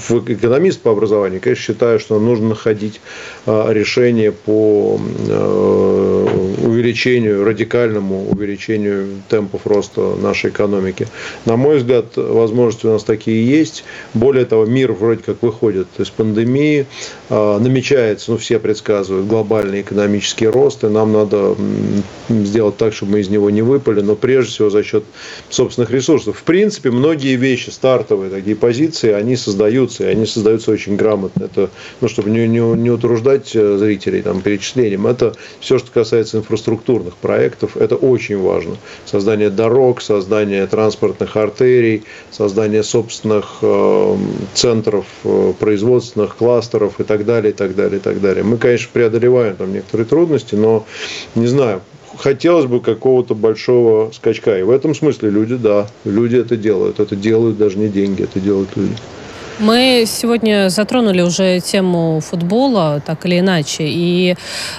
экономист 0.08 0.80
по 0.80 0.92
образованию, 0.92 1.40
конечно, 1.40 1.62
считаю, 1.62 2.00
что 2.00 2.18
нужно 2.18 2.50
находить 2.50 3.00
э, 3.46 3.66
решение 3.72 4.32
по 4.32 4.98
э, 5.28 6.21
увеличению, 6.62 7.44
радикальному 7.44 8.30
увеличению 8.30 9.22
темпов 9.28 9.66
роста 9.66 10.16
нашей 10.16 10.50
экономики. 10.50 11.08
На 11.44 11.56
мой 11.56 11.78
взгляд, 11.78 12.16
возможности 12.16 12.86
у 12.86 12.92
нас 12.92 13.04
такие 13.04 13.46
есть. 13.46 13.84
Более 14.14 14.44
того, 14.44 14.64
мир 14.64 14.92
вроде 14.92 15.22
как 15.22 15.42
выходит 15.42 15.88
из 15.98 16.10
пандемии, 16.10 16.86
намечается, 17.32 18.30
ну 18.30 18.36
все 18.36 18.58
предсказывают, 18.58 19.26
глобальный 19.26 19.80
экономический 19.80 20.46
рост, 20.46 20.84
и 20.84 20.88
нам 20.88 21.12
надо 21.12 21.56
сделать 22.28 22.76
так, 22.76 22.92
чтобы 22.92 23.12
мы 23.12 23.20
из 23.20 23.28
него 23.28 23.48
не 23.48 23.62
выпали, 23.62 24.00
но 24.02 24.16
прежде 24.16 24.52
всего 24.52 24.70
за 24.70 24.82
счет 24.82 25.04
собственных 25.48 25.90
ресурсов. 25.90 26.38
В 26.38 26.42
принципе, 26.42 26.90
многие 26.90 27.36
вещи, 27.36 27.70
стартовые 27.70 28.30
такие 28.30 28.54
позиции, 28.54 29.12
они 29.12 29.36
создаются, 29.36 30.04
и 30.04 30.08
они 30.08 30.26
создаются 30.26 30.70
очень 30.70 30.96
грамотно. 30.96 31.44
Это, 31.44 31.70
ну, 32.00 32.08
чтобы 32.08 32.30
не, 32.30 32.46
не, 32.46 32.58
не 32.58 32.90
утруждать 32.90 33.54
э, 33.54 33.78
зрителей 33.78 34.22
там, 34.22 34.42
перечислением, 34.42 35.06
это 35.06 35.34
все, 35.60 35.78
что 35.78 35.90
касается 35.90 36.38
инфраструктурных 36.38 37.14
проектов, 37.16 37.76
это 37.76 37.96
очень 37.96 38.38
важно. 38.38 38.76
Создание 39.06 39.48
дорог, 39.50 40.02
создание 40.02 40.66
транспортных 40.66 41.36
артерий, 41.36 42.04
создание 42.30 42.82
собственных 42.82 43.58
э, 43.62 44.16
центров 44.54 45.06
э, 45.24 45.52
производственных 45.58 46.36
кластеров 46.36 47.00
и 47.00 47.04
так 47.04 47.21
далее, 47.24 47.52
и 47.52 47.54
так 47.54 47.74
далее, 47.74 47.98
и 47.98 48.02
так 48.02 48.20
далее. 48.20 48.44
Мы, 48.44 48.56
конечно, 48.58 48.88
преодолеваем 48.92 49.56
там 49.56 49.72
некоторые 49.72 50.06
трудности, 50.06 50.54
но 50.54 50.86
не 51.34 51.46
знаю, 51.46 51.82
хотелось 52.16 52.66
бы 52.66 52.80
какого-то 52.80 53.34
большого 53.34 54.10
скачка. 54.12 54.58
И 54.58 54.62
в 54.62 54.70
этом 54.70 54.94
смысле 54.94 55.30
люди, 55.30 55.56
да, 55.56 55.86
люди 56.04 56.36
это 56.36 56.56
делают. 56.56 57.00
Это 57.00 57.16
делают 57.16 57.58
даже 57.58 57.78
не 57.78 57.88
деньги, 57.88 58.22
это 58.22 58.40
делают 58.40 58.76
люди. 58.76 58.96
Мы 59.58 60.04
сегодня 60.06 60.70
затронули 60.70 61.20
уже 61.20 61.60
тему 61.60 62.20
футбола, 62.20 63.02
так 63.04 63.24
или 63.26 63.38
иначе, 63.38 63.84
и 63.86 64.34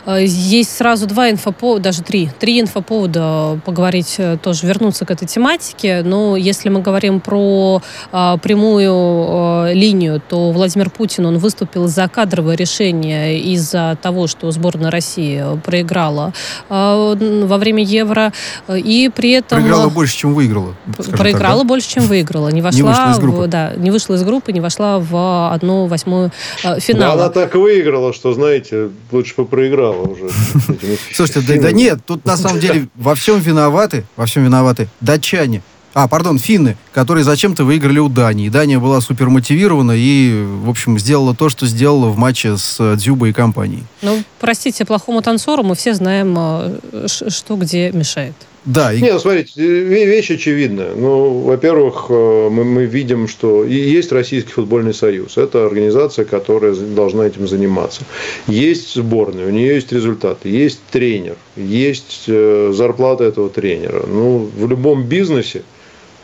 э, 0.06 0.26
есть 0.26 0.76
сразу 0.76 1.06
два 1.06 1.30
инфоповода, 1.30 1.84
даже 1.84 2.02
три, 2.02 2.30
три 2.40 2.60
инфоповода 2.60 3.60
поговорить, 3.66 4.16
э, 4.18 4.38
тоже 4.42 4.66
вернуться 4.66 5.06
к 5.06 5.12
этой 5.12 5.28
тематике. 5.28 6.02
Но 6.04 6.36
если 6.36 6.70
мы 6.70 6.82
говорим 6.82 7.20
про 7.20 7.82
э, 8.12 8.38
прямую 8.42 9.68
э, 9.68 9.74
линию, 9.74 10.22
то 10.28 10.52
Владимир 10.52 10.90
Путин, 10.90 11.28
он 11.28 11.38
выступил 11.38 11.88
за 11.88 12.08
кадровое 12.08 12.56
решение 12.56 13.40
из-за 13.40 13.98
того, 14.02 14.28
что 14.28 14.50
сборная 14.52 14.92
России 14.92 15.44
проиграла 15.64 16.34
э, 16.70 17.44
во 17.46 17.58
время 17.58 17.84
Евро, 17.84 18.34
и 18.68 19.12
при 19.16 19.32
этом... 19.32 19.60
Проиграла 19.60 19.90
больше, 19.90 20.18
чем 20.18 20.34
выиграла. 20.34 20.76
Проиграла 21.12 21.60
так, 21.60 21.68
да? 21.68 21.68
больше, 21.68 21.90
чем 21.90 22.04
выиграла. 22.04 22.50
Не 22.50 22.62
вошла, 22.62 22.78
не 22.78 22.84
вышла 22.84 23.12
из 23.12 23.20
группы. 23.20 23.48
Да, 23.48 23.74
не 23.78 23.92
вышла 23.92 24.16
из 24.16 24.24
группы, 24.24 24.52
не 24.52 24.63
вошла 24.64 24.98
в 25.00 25.54
одну 25.54 25.86
восьмую 25.86 26.32
э, 26.64 26.80
финала. 26.80 27.16
Да, 27.16 27.24
она 27.26 27.30
так 27.30 27.54
выиграла, 27.54 28.14
что, 28.14 28.34
знаете, 28.34 28.90
лучше 29.12 29.36
бы 29.38 29.46
проиграла 29.46 30.02
уже. 30.02 30.30
Слушайте, 31.14 31.42
да, 31.48 31.62
да 31.62 31.72
нет, 31.72 32.00
тут 32.06 32.26
на 32.26 32.36
самом 32.36 32.60
деле 32.60 32.88
во 32.96 33.14
всем 33.14 33.40
виноваты, 33.40 34.06
во 34.16 34.26
всем 34.26 34.44
виноваты 34.44 34.88
датчане. 35.02 35.62
А, 35.94 36.08
пардон, 36.08 36.40
финны, 36.40 36.76
которые 36.92 37.24
зачем-то 37.24 37.66
выиграли 37.66 38.00
у 38.00 38.10
Дании. 38.10 38.50
Дания 38.50 38.80
была 38.80 39.00
супер 39.00 39.30
мотивирована 39.30 39.92
и, 39.92 40.44
в 40.44 40.70
общем, 40.70 40.98
сделала 40.98 41.36
то, 41.36 41.50
что 41.50 41.68
сделала 41.68 42.08
в 42.08 42.18
матче 42.18 42.58
с 42.58 42.78
э, 42.80 42.96
Дзюбой 42.96 43.30
и 43.30 43.34
компанией. 43.34 43.84
Ну, 44.02 44.24
простите, 44.40 44.86
плохому 44.86 45.22
танцору 45.22 45.62
мы 45.62 45.76
все 45.76 45.94
знаем, 45.94 46.36
э, 46.38 47.08
что 47.08 47.56
где 47.58 47.92
мешает. 47.92 48.34
Да. 48.66 48.94
И... 48.94 49.02
Нет, 49.02 49.20
смотрите, 49.20 49.62
вещь 49.62 50.32
очевидная. 50.32 50.96
Ну, 50.96 51.42
во-первых, 51.42 52.06
э, 52.10 52.50
мы, 52.50 52.64
мы 52.64 52.86
видим, 52.86 53.28
что 53.28 53.66
есть 53.66 54.12
Российский 54.12 54.52
футбольный 54.52 54.94
союз. 54.94 55.38
Это 55.38 55.66
организация, 55.66 56.24
которая 56.24 56.74
должна 56.74 57.26
этим 57.26 57.48
заниматься. 57.48 58.04
Есть 58.48 58.96
сборная, 58.96 59.48
у 59.48 59.50
нее 59.50 59.76
есть 59.76 59.92
результаты, 59.92 60.50
есть 60.50 60.80
тренер, 60.92 61.36
есть 61.58 62.24
э, 62.28 62.72
зарплата 62.74 63.26
этого 63.26 63.50
тренера. 63.50 64.06
Ну, 64.08 64.50
в 64.56 64.70
любом 64.70 65.04
бизнесе, 65.04 65.64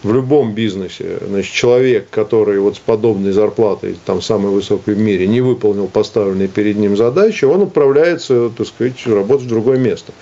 в 0.04 0.14
любом 0.14 0.54
бизнесе, 0.54 1.20
значит, 1.28 1.52
человек, 1.54 2.08
который 2.10 2.60
вот 2.60 2.78
с 2.78 2.80
подобной 2.80 3.34
зарплатой, 3.34 3.98
там 4.06 4.22
самой 4.22 4.52
высокой 4.52 4.94
в 4.94 4.98
мире, 4.98 5.28
не 5.28 5.42
выполнил 5.42 5.88
поставленные 5.88 6.48
перед 6.48 6.78
ним 6.78 6.96
задачи, 6.96 7.44
он 7.44 7.64
отправляется, 7.64 8.50
так 8.50 8.66
сказать, 8.66 9.06
работать 9.06 9.48
в 9.48 9.50
другое 9.50 9.78
место. 9.78 10.14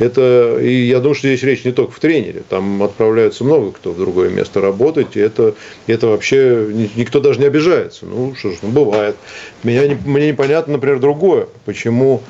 Это, 0.00 0.58
и 0.58 0.86
я 0.86 0.98
думаю, 0.98 1.14
что 1.14 1.28
здесь 1.28 1.42
речь 1.42 1.62
не 1.64 1.72
только 1.72 1.92
в 1.92 2.00
тренере, 2.00 2.42
там 2.48 2.82
отправляются 2.82 3.44
много 3.44 3.70
кто 3.70 3.92
в 3.92 3.98
другое 3.98 4.30
место 4.30 4.62
работать, 4.62 5.14
и 5.14 5.20
это, 5.20 5.54
это 5.86 6.06
вообще 6.06 6.68
никто 6.96 7.20
даже 7.20 7.38
не 7.38 7.46
обижается. 7.46 8.06
Ну, 8.06 8.34
что 8.34 8.50
ж, 8.50 8.54
ну, 8.62 8.70
бывает. 8.70 9.16
Меня, 9.62 9.86
не, 9.86 9.98
мне 10.06 10.28
непонятно, 10.28 10.72
например, 10.74 11.00
другое, 11.00 11.48
почему 11.66 12.22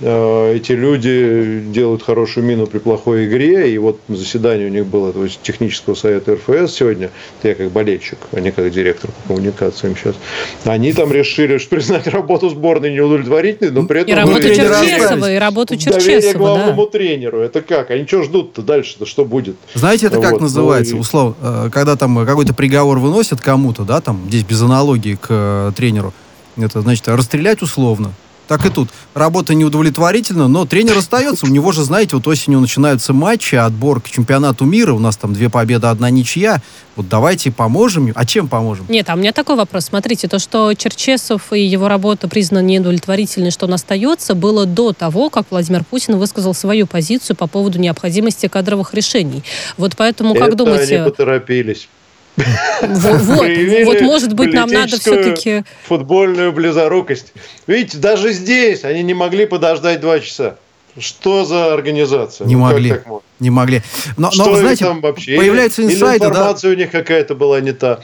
э, 0.00 0.56
эти 0.56 0.72
люди 0.72 1.62
делают 1.72 2.02
хорошую 2.02 2.44
мину 2.44 2.66
при 2.66 2.78
плохой 2.78 3.24
игре, 3.24 3.72
и 3.72 3.78
вот 3.78 3.98
заседание 4.08 4.66
у 4.66 4.70
них 4.70 4.84
было 4.84 5.10
то 5.10 5.24
есть, 5.24 5.40
технического 5.42 5.94
совета 5.94 6.34
РФС 6.34 6.74
сегодня, 6.74 7.10
это 7.38 7.48
я 7.48 7.54
как 7.54 7.70
болельщик, 7.70 8.18
а 8.32 8.40
не 8.40 8.52
как 8.52 8.70
директор 8.70 9.10
по 9.10 9.28
коммуникациям 9.28 9.96
сейчас, 9.96 10.14
они 10.64 10.92
там 10.92 11.10
решили 11.10 11.56
что 11.56 11.70
признать 11.70 12.06
работу 12.06 12.50
сборной 12.50 12.92
неудовлетворительной, 12.92 13.70
но 13.70 13.86
при 13.86 14.02
этом... 14.02 14.12
И 14.12 14.14
работу 14.14 14.42
Черчесова, 14.42 15.32
и 15.32 15.36
работу 15.36 15.76
Черчесова, 15.78 16.38
главному 16.38 16.84
да. 16.84 16.90
тренеру 16.90 17.13
тренеру. 17.14 17.40
Это 17.40 17.62
как? 17.62 17.90
Они 17.90 18.06
что 18.06 18.22
ждут-то 18.22 18.62
дальше-то? 18.62 19.06
Что 19.06 19.24
будет? 19.24 19.56
Знаете, 19.74 20.06
это 20.06 20.16
вот. 20.16 20.26
как 20.26 20.40
называется? 20.40 20.94
Ну, 20.94 21.00
условно, 21.00 21.34
э, 21.40 21.70
когда 21.72 21.96
там 21.96 22.24
какой-то 22.26 22.54
приговор 22.54 22.98
выносят 22.98 23.40
кому-то, 23.40 23.84
да, 23.84 24.00
там, 24.00 24.22
здесь 24.28 24.42
без 24.42 24.60
аналогии 24.62 25.14
к 25.14 25.26
э, 25.28 25.72
тренеру, 25.76 26.12
это 26.56 26.80
значит 26.80 27.08
расстрелять 27.08 27.62
условно. 27.62 28.12
Так 28.46 28.66
и 28.66 28.70
тут. 28.70 28.90
Работа 29.14 29.54
неудовлетворительна, 29.54 30.48
но 30.48 30.66
тренер 30.66 30.98
остается. 30.98 31.46
У 31.46 31.48
него 31.48 31.72
же, 31.72 31.82
знаете, 31.82 32.16
вот 32.16 32.26
осенью 32.26 32.60
начинаются 32.60 33.12
матчи, 33.12 33.54
отбор 33.54 34.00
к 34.00 34.10
чемпионату 34.10 34.64
мира. 34.64 34.92
У 34.92 34.98
нас 34.98 35.16
там 35.16 35.32
две 35.32 35.48
победы, 35.48 35.86
одна 35.86 36.10
ничья. 36.10 36.60
Вот 36.96 37.08
давайте 37.08 37.50
поможем. 37.50 38.12
А 38.14 38.26
чем 38.26 38.48
поможем? 38.48 38.84
Нет, 38.88 39.08
а 39.08 39.14
у 39.14 39.16
меня 39.16 39.32
такой 39.32 39.56
вопрос. 39.56 39.86
Смотрите, 39.86 40.28
то, 40.28 40.38
что 40.38 40.74
Черчесов 40.74 41.52
и 41.52 41.60
его 41.60 41.88
работа 41.88 42.28
признаны 42.28 42.66
неудовлетворительной, 42.66 43.50
что 43.50 43.66
он 43.66 43.74
остается, 43.74 44.34
было 44.34 44.66
до 44.66 44.92
того, 44.92 45.30
как 45.30 45.46
Владимир 45.50 45.82
Путин 45.84 46.18
высказал 46.18 46.54
свою 46.54 46.86
позицию 46.86 47.36
по 47.36 47.46
поводу 47.46 47.78
необходимости 47.78 48.46
кадровых 48.46 48.94
решений. 48.94 49.42
Вот 49.76 49.94
поэтому, 49.96 50.34
как 50.34 50.48
Это 50.48 50.56
думаете... 50.56 51.00
они 51.00 51.10
поторопились. 51.10 51.88
Вот, 52.36 53.86
вот, 53.86 54.00
может 54.00 54.32
быть, 54.32 54.52
нам 54.52 54.68
надо 54.68 54.98
все-таки... 54.98 55.64
Футбольную 55.84 56.52
близорукость. 56.52 57.32
Видите, 57.66 57.98
даже 57.98 58.32
здесь 58.32 58.84
они 58.84 59.02
не 59.02 59.14
могли 59.14 59.46
подождать 59.46 60.00
два 60.00 60.20
часа. 60.20 60.56
Что 60.98 61.44
за 61.44 61.74
организация? 61.74 62.46
Не 62.46 62.54
ну, 62.54 62.62
могли. 62.62 63.00
Не 63.40 63.50
могли. 63.50 63.82
Но, 64.16 64.30
Что 64.30 64.46
но 64.46 64.56
знаете, 64.56 64.84
там 64.84 65.00
вообще? 65.00 65.36
Появляется 65.36 65.82
инсайд, 65.82 66.22
информация 66.22 66.70
да? 66.70 66.76
у 66.76 66.78
них 66.78 66.90
какая-то 66.90 67.34
была 67.34 67.60
не 67.60 67.72
та. 67.72 68.00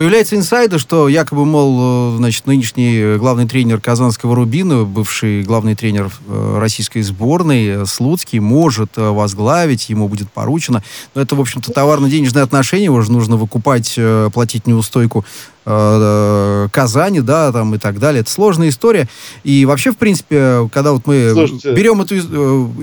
Появляется 0.00 0.34
инсайды, 0.34 0.78
что 0.78 1.10
якобы, 1.10 1.44
мол, 1.44 2.14
э, 2.14 2.16
значит, 2.16 2.46
нынешний 2.46 3.18
главный 3.18 3.46
тренер 3.46 3.82
Казанского 3.82 4.34
Рубина, 4.34 4.84
бывший 4.84 5.42
главный 5.42 5.74
тренер 5.74 6.10
э, 6.26 6.56
российской 6.58 7.02
сборной, 7.02 7.66
э, 7.66 7.84
Слуцкий, 7.84 8.38
может 8.38 8.92
возглавить, 8.96 9.90
ему 9.90 10.08
будет 10.08 10.32
поручено. 10.32 10.82
Но 11.14 11.20
это, 11.20 11.36
в 11.36 11.40
общем-то, 11.42 11.70
товарно-денежные 11.70 12.42
отношения, 12.42 12.88
уже 12.88 13.12
нужно 13.12 13.36
выкупать, 13.36 13.98
платить 14.32 14.66
неустойку 14.66 15.26
Казани, 15.66 17.20
да, 17.20 17.52
там 17.52 17.74
и 17.74 17.78
так 17.78 17.98
далее. 17.98 18.22
Это 18.22 18.30
сложная 18.30 18.70
история. 18.70 19.06
И 19.44 19.66
вообще, 19.66 19.92
в 19.92 19.98
принципе, 19.98 20.70
когда 20.72 20.92
вот 20.92 21.06
мы 21.06 21.28
Слушайте. 21.34 21.74
берем 21.74 22.00
эту 22.00 22.16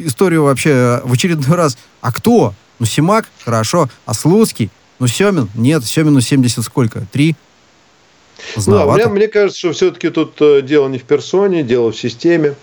историю 0.05 0.43
вообще 0.43 1.01
в 1.03 1.13
очередной 1.13 1.57
раз, 1.57 1.80
а 1.99 2.13
кто? 2.13 2.53
Ну, 2.78 2.86
Симак, 2.86 3.28
хорошо, 3.43 3.89
а 4.05 4.13
Слуцкий? 4.13 4.70
Ну, 5.00 5.08
Семин? 5.08 5.50
Нет, 5.56 5.86
Семину 5.86 6.22
70 6.22 6.64
сколько? 6.64 7.06
Три? 7.12 7.36
Ну, 8.66 8.91
мне, 8.93 9.08
мне 9.08 9.28
кажется, 9.28 9.60
что 9.60 9.72
все-таки 9.74 10.10
тут 10.10 10.36
э, 10.41 10.62
дело 10.62 10.88
не 10.88 11.00
в 11.00 11.04
персоне, 11.04 11.64
дело 11.64 11.91
в 11.91 11.98
системе. 11.98 12.56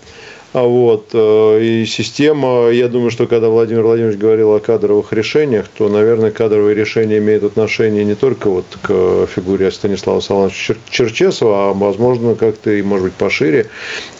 А 0.55 0.63
вот, 0.63 1.09
э, 1.11 1.59
и 1.61 1.85
система, 1.85 2.69
я 2.69 2.87
думаю, 2.87 3.11
что 3.11 3.27
когда 3.27 3.49
Владимир 3.49 3.83
Владимирович 3.83 4.17
говорил 4.17 4.53
о 4.53 4.61
кадровых 4.61 5.11
решениях, 5.11 5.65
то, 5.67 5.89
наверное, 5.89 6.31
кадровые 6.31 6.73
решения 6.73 7.17
имеют 7.17 7.43
отношение 7.43 8.05
не 8.05 8.15
только 8.15 8.49
вот 8.49 8.65
к 8.81 9.27
фигуре 9.27 9.69
Станислава 9.69 10.21
Салановича 10.21 10.75
Черчесова, 10.89 11.71
а, 11.71 11.73
возможно, 11.73 12.35
как-то 12.35 12.71
и, 12.71 12.81
может 12.81 13.07
быть, 13.07 13.13
пошире. 13.15 13.67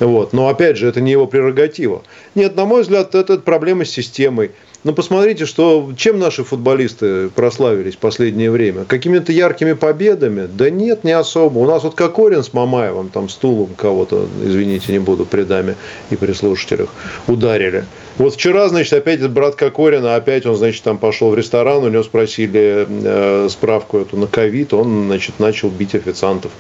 Вот. 0.02 0.34
Но, 0.34 0.50
опять 0.50 0.76
же, 0.76 0.90
это 0.90 1.00
не 1.00 1.14
его 1.14 1.26
прерогатива. 1.26 2.04
Нет, 2.36 2.58
на 2.58 2.66
мой 2.66 2.82
взгляд, 2.82 3.16
это 3.16 3.38
проблема 3.38 3.86
с 3.86 3.92
системой. 3.92 4.52
Ну, 4.86 4.94
посмотрите, 4.94 5.48
что, 5.48 5.94
чем 5.98 6.20
наши 6.20 6.44
футболисты 6.44 7.30
прославились 7.30 7.96
в 7.96 7.98
последнее 7.98 8.52
время. 8.52 8.86
Какими-то 8.86 9.32
яркими 9.32 9.74
победами? 9.74 10.46
Да 10.46 10.70
нет, 10.70 11.04
не 11.04 11.12
особо. 11.12 11.58
У 11.58 11.66
нас 11.66 11.82
вот 11.82 11.96
Кокорин 11.96 12.44
с 12.44 12.54
Мамаевым, 12.54 13.10
там, 13.10 13.28
стулом 13.28 13.70
кого-то, 13.76 14.28
извините, 14.44 14.92
не 14.92 15.00
буду, 15.00 15.26
при 15.26 15.42
даме 15.42 15.76
и 16.12 16.16
при 16.16 16.34
слушателях, 16.34 16.90
ударили. 17.26 17.86
Вот 18.20 18.36
вчера, 18.36 18.70
значит, 18.70 18.94
опять 18.94 19.28
брат 19.28 19.56
Кокорина, 19.56 20.18
опять 20.18 20.46
он, 20.46 20.56
значит, 20.56 20.84
там 20.84 21.00
пошел 21.00 21.32
в 21.32 21.36
ресторан, 21.36 21.84
у 21.84 21.90
него 21.90 22.04
спросили 22.04 22.86
э, 22.88 23.48
справку 23.50 23.98
эту 23.98 24.18
на 24.18 24.28
ковид, 24.28 24.72
он, 24.76 25.08
значит, 25.08 25.40
начал 25.40 25.70
бить 25.70 25.96
официантов, 25.96 26.52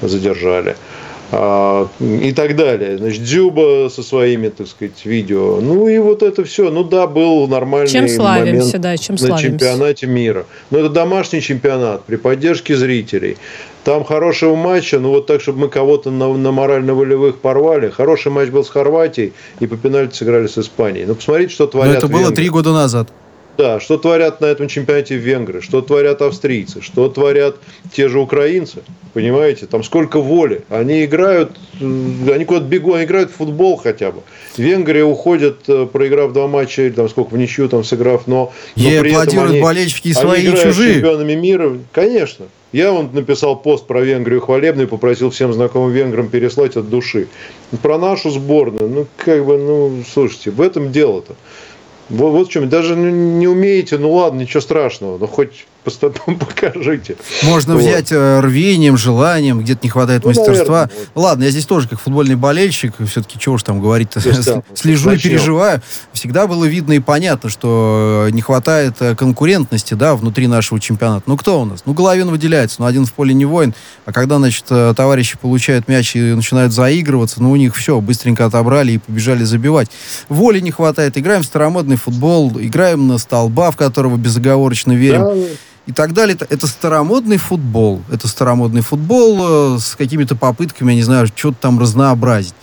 задержали. 0.00 0.76
А, 1.32 1.88
и 2.00 2.32
так 2.32 2.54
далее. 2.54 2.98
Значит, 2.98 3.24
Дзюба 3.24 3.88
со 3.90 4.02
своими, 4.02 4.48
так 4.48 4.68
сказать, 4.68 5.04
видео. 5.04 5.60
Ну 5.60 5.88
и 5.88 5.98
вот 5.98 6.22
это 6.22 6.44
все. 6.44 6.70
Ну 6.70 6.84
да, 6.84 7.06
был 7.06 7.48
нормальный 7.48 7.88
чем 7.88 8.08
славимся, 8.08 8.52
момент 8.52 8.80
да, 8.80 8.96
чем 8.96 9.16
на 9.16 9.18
славимся. 9.18 9.44
чемпионате 9.44 10.06
мира. 10.06 10.46
Но 10.70 10.78
это 10.78 10.88
домашний 10.88 11.40
чемпионат 11.40 12.04
при 12.04 12.16
поддержке 12.16 12.76
зрителей. 12.76 13.36
Там 13.82 14.04
хорошего 14.04 14.56
матча, 14.56 14.98
ну 14.98 15.10
вот 15.10 15.26
так, 15.26 15.40
чтобы 15.40 15.60
мы 15.60 15.68
кого-то 15.68 16.10
на, 16.10 16.32
на 16.32 16.52
морально-волевых 16.52 17.38
порвали. 17.38 17.90
Хороший 17.90 18.32
матч 18.32 18.50
был 18.50 18.64
с 18.64 18.68
Хорватией, 18.68 19.32
и 19.60 19.66
по 19.66 19.76
пенальти 19.76 20.16
сыграли 20.16 20.46
с 20.46 20.58
Испанией. 20.58 21.06
Ну 21.06 21.14
посмотрите, 21.14 21.52
что 21.52 21.66
творят 21.66 21.92
Но 21.92 21.98
это 21.98 22.08
было 22.08 22.30
три 22.32 22.48
года 22.48 22.72
назад. 22.72 23.08
Да, 23.56 23.80
что 23.80 23.96
творят 23.96 24.40
на 24.40 24.46
этом 24.46 24.68
чемпионате 24.68 25.16
венгры, 25.16 25.62
что 25.62 25.80
творят 25.80 26.20
австрийцы, 26.20 26.82
что 26.82 27.08
творят 27.08 27.56
те 27.92 28.08
же 28.08 28.18
украинцы. 28.18 28.82
Понимаете, 29.14 29.66
там 29.66 29.82
сколько 29.82 30.20
воли. 30.20 30.62
Они 30.68 31.04
играют, 31.04 31.52
э, 31.80 31.84
они 32.34 32.44
куда-то 32.44 32.66
бегут, 32.66 32.96
они 32.96 33.04
играют 33.04 33.30
в 33.30 33.36
футбол 33.36 33.76
хотя 33.76 34.12
бы. 34.12 34.20
Венгрия 34.58 35.04
уходят, 35.04 35.60
э, 35.68 35.86
проиграв 35.90 36.32
два 36.32 36.48
матча, 36.48 36.82
или 36.82 36.92
там 36.92 37.08
сколько 37.08 37.30
в 37.34 37.38
ничью 37.38 37.68
там 37.68 37.82
сыграв, 37.82 38.26
но, 38.26 38.52
но 38.76 38.82
при 39.00 39.22
этом 39.22 39.48
они, 39.48 39.60
болельщики 39.60 40.12
свои 40.12 40.40
они 40.40 40.48
играют 40.48 40.74
чужие. 40.74 40.94
чемпионами 40.94 41.34
мира. 41.34 41.78
Конечно. 41.92 42.46
Я 42.72 42.92
вот 42.92 43.14
написал 43.14 43.56
пост 43.56 43.86
про 43.86 44.02
Венгрию 44.02 44.42
хвалебный, 44.42 44.86
попросил 44.86 45.30
всем 45.30 45.52
знакомым 45.52 45.92
венграм 45.92 46.28
переслать 46.28 46.76
от 46.76 46.90
души. 46.90 47.28
Про 47.80 47.96
нашу 47.96 48.28
сборную, 48.28 48.90
ну, 48.90 49.06
как 49.16 49.46
бы, 49.46 49.56
ну, 49.56 50.02
слушайте, 50.12 50.50
в 50.50 50.60
этом 50.60 50.92
дело-то. 50.92 51.36
Вот, 52.08 52.30
вот 52.30 52.48
в 52.48 52.50
чем. 52.50 52.68
Даже 52.68 52.94
не 52.96 53.48
умеете, 53.48 53.98
ну 53.98 54.12
ладно, 54.12 54.40
ничего 54.40 54.60
страшного, 54.60 55.18
но 55.18 55.26
хоть 55.26 55.66
покажите. 56.40 57.16
Можно 57.42 57.74
вот. 57.74 57.82
взять 57.82 58.12
э, 58.12 58.40
рвением, 58.40 58.96
желанием, 58.96 59.60
где-то 59.60 59.80
не 59.82 59.88
хватает 59.88 60.24
ну, 60.24 60.30
мастерства. 60.30 60.82
Наверное, 60.82 61.06
вот. 61.14 61.22
Ладно, 61.22 61.44
я 61.44 61.50
здесь 61.50 61.66
тоже 61.66 61.88
как 61.88 62.00
футбольный 62.00 62.36
болельщик, 62.36 62.94
все-таки 63.06 63.38
чего 63.38 63.54
уж 63.54 63.62
там 63.62 63.80
говорить-то, 63.80 64.20
слежу 64.74 65.12
и 65.12 65.18
переживаю. 65.18 65.82
Всегда 66.12 66.46
было 66.46 66.64
видно 66.64 66.92
и 66.92 66.98
понятно, 66.98 67.50
что 67.50 68.28
не 68.30 68.42
хватает 68.42 68.96
э, 69.00 69.14
конкурентности, 69.14 69.94
да, 69.94 70.16
внутри 70.16 70.46
нашего 70.46 70.80
чемпионата. 70.80 71.24
Ну, 71.26 71.36
кто 71.36 71.60
у 71.60 71.64
нас? 71.64 71.82
Ну, 71.86 71.94
Головин 71.94 72.30
выделяется, 72.30 72.76
но 72.80 72.86
один 72.86 73.06
в 73.06 73.12
поле 73.12 73.34
не 73.34 73.44
воин. 73.44 73.74
А 74.04 74.12
когда, 74.12 74.38
значит, 74.38 74.64
э, 74.70 74.94
товарищи 74.96 75.38
получают 75.38 75.88
мяч 75.88 76.16
и 76.16 76.20
начинают 76.20 76.72
заигрываться, 76.72 77.42
ну, 77.42 77.50
у 77.50 77.56
них 77.56 77.74
все, 77.76 78.00
быстренько 78.00 78.44
отобрали 78.44 78.92
и 78.92 78.98
побежали 78.98 79.44
забивать. 79.44 79.88
Воли 80.28 80.60
не 80.60 80.70
хватает. 80.70 81.16
Играем 81.18 81.42
в 81.42 81.46
старомодный 81.46 81.96
футбол, 81.96 82.52
играем 82.58 83.06
на 83.06 83.18
столба, 83.18 83.70
в 83.70 83.76
которого 83.76 84.16
безоговорочно 84.16 84.92
верим. 84.92 85.20
Да, 85.20 85.34
и 85.86 85.92
так 85.92 86.12
далее. 86.12 86.36
Это, 86.50 86.66
старомодный 86.66 87.36
футбол. 87.36 88.02
Это 88.10 88.28
старомодный 88.28 88.82
футбол 88.82 89.76
э, 89.76 89.78
с 89.78 89.94
какими-то 89.94 90.34
попытками, 90.34 90.90
я 90.90 90.96
не 90.96 91.02
знаю, 91.02 91.28
что-то 91.28 91.56
там 91.60 91.78
разнообразить. 91.78 92.54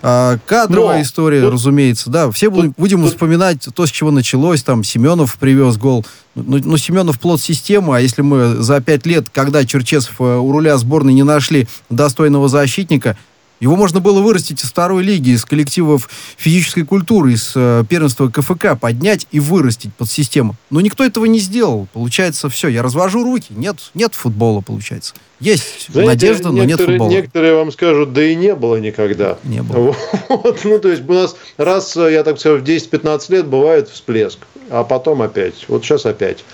А, 0.00 0.38
кадровая 0.46 0.96
Но, 0.96 1.02
история, 1.02 1.42
тут, 1.42 1.54
разумеется, 1.54 2.08
да. 2.08 2.30
Все 2.30 2.50
тут, 2.50 2.74
будем 2.76 3.02
тут, 3.02 3.10
вспоминать 3.10 3.68
то, 3.74 3.86
с 3.86 3.90
чего 3.90 4.10
началось. 4.10 4.62
Там 4.62 4.84
Семенов 4.84 5.36
привез 5.36 5.76
гол. 5.76 6.06
Ну, 6.36 6.60
ну, 6.62 6.76
Семенов 6.76 7.18
плод 7.18 7.40
системы, 7.40 7.96
а 7.96 8.00
если 8.00 8.22
мы 8.22 8.62
за 8.62 8.80
пять 8.80 9.06
лет, 9.06 9.26
когда 9.32 9.64
Черчесов 9.64 10.20
э, 10.20 10.36
у 10.36 10.52
руля 10.52 10.78
сборной 10.78 11.14
не 11.14 11.24
нашли 11.24 11.66
достойного 11.90 12.48
защитника, 12.48 13.16
его 13.60 13.74
можно 13.74 14.00
было 14.00 14.20
вырастить 14.20 14.62
из 14.62 14.68
второй 14.68 15.02
лиги, 15.02 15.30
из 15.30 15.44
коллективов 15.44 16.08
физической 16.36 16.82
культуры, 16.82 17.32
из 17.32 17.52
э, 17.56 17.84
первенства 17.88 18.28
КФК, 18.28 18.78
поднять 18.80 19.26
и 19.32 19.40
вырастить 19.40 19.92
под 19.94 20.08
систему. 20.10 20.54
Но 20.70 20.80
никто 20.80 21.04
этого 21.04 21.24
не 21.24 21.40
сделал. 21.40 21.88
Получается, 21.92 22.48
все, 22.48 22.68
я 22.68 22.82
развожу 22.82 23.24
руки. 23.24 23.48
Нет, 23.50 23.90
нет 23.94 24.14
футбола, 24.14 24.60
получается. 24.60 25.14
Есть 25.40 25.86
Знаете, 25.88 26.08
надежда, 26.08 26.50
но 26.50 26.64
нет 26.64 26.80
футбола. 26.80 27.10
Некоторые 27.10 27.54
вам 27.54 27.72
скажут, 27.72 28.12
да 28.12 28.24
и 28.24 28.34
не 28.36 28.54
было 28.54 28.76
никогда. 28.76 29.38
Не 29.44 29.62
было. 29.62 29.94
Вот, 30.28 30.60
ну, 30.64 30.78
то 30.78 30.88
есть 30.88 31.08
у 31.08 31.12
нас 31.12 31.36
раз, 31.56 31.96
я 31.96 32.22
так 32.22 32.38
скажу, 32.38 32.58
в 32.58 32.62
10-15 32.62 33.32
лет 33.32 33.46
бывает 33.46 33.88
всплеск, 33.88 34.38
а 34.70 34.84
потом 34.84 35.22
опять. 35.22 35.64
Вот 35.68 35.84
сейчас 35.84 36.06
опять. 36.06 36.44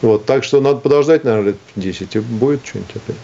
Вот, 0.00 0.26
так 0.26 0.44
что 0.44 0.60
надо 0.60 0.78
подождать, 0.78 1.24
наверное, 1.24 1.48
лет 1.48 1.56
10, 1.76 2.16
и 2.16 2.18
будет 2.20 2.60
что-нибудь 2.64 2.96
опять. 2.96 3.16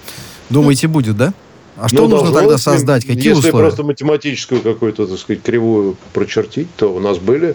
Думаете, 0.51 0.89
будет, 0.89 1.17
да? 1.17 1.35
А 1.81 1.89
что 1.89 2.09
ну, 2.09 2.17
нужно 2.17 2.33
тогда 2.33 2.59
создать? 2.59 3.05
Какие 3.05 3.29
если 3.29 3.49
условия? 3.49 3.67
просто 3.67 3.85
математическую 3.85 4.61
какую-то, 4.61 5.07
так 5.07 5.19
сказать, 5.19 5.43
кривую 5.43 5.97
прочертить, 6.13 6.69
то 6.77 6.93
у 6.93 6.99
нас 6.99 7.19
были 7.19 7.55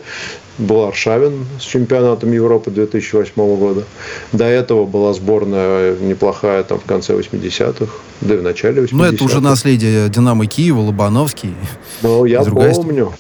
был 0.57 0.85
Аршавин 0.85 1.45
с 1.59 1.63
чемпионатом 1.63 2.31
Европы 2.31 2.71
2008 2.71 3.33
года. 3.57 3.83
До 4.31 4.45
этого 4.45 4.85
была 4.85 5.13
сборная 5.13 5.95
неплохая 5.97 6.63
там 6.63 6.79
в 6.79 6.83
конце 6.83 7.13
80-х, 7.13 7.91
да 8.21 8.33
и 8.35 8.37
в 8.37 8.43
начале 8.43 8.83
80-х. 8.83 8.95
Ну, 8.95 9.03
это 9.03 9.23
уже 9.23 9.41
наследие 9.41 10.09
Динамо 10.09 10.45
Киева, 10.45 10.79
Лобановский. 10.79 11.55
Ну, 12.01 12.25
я 12.25 12.43
помню. 12.43 13.13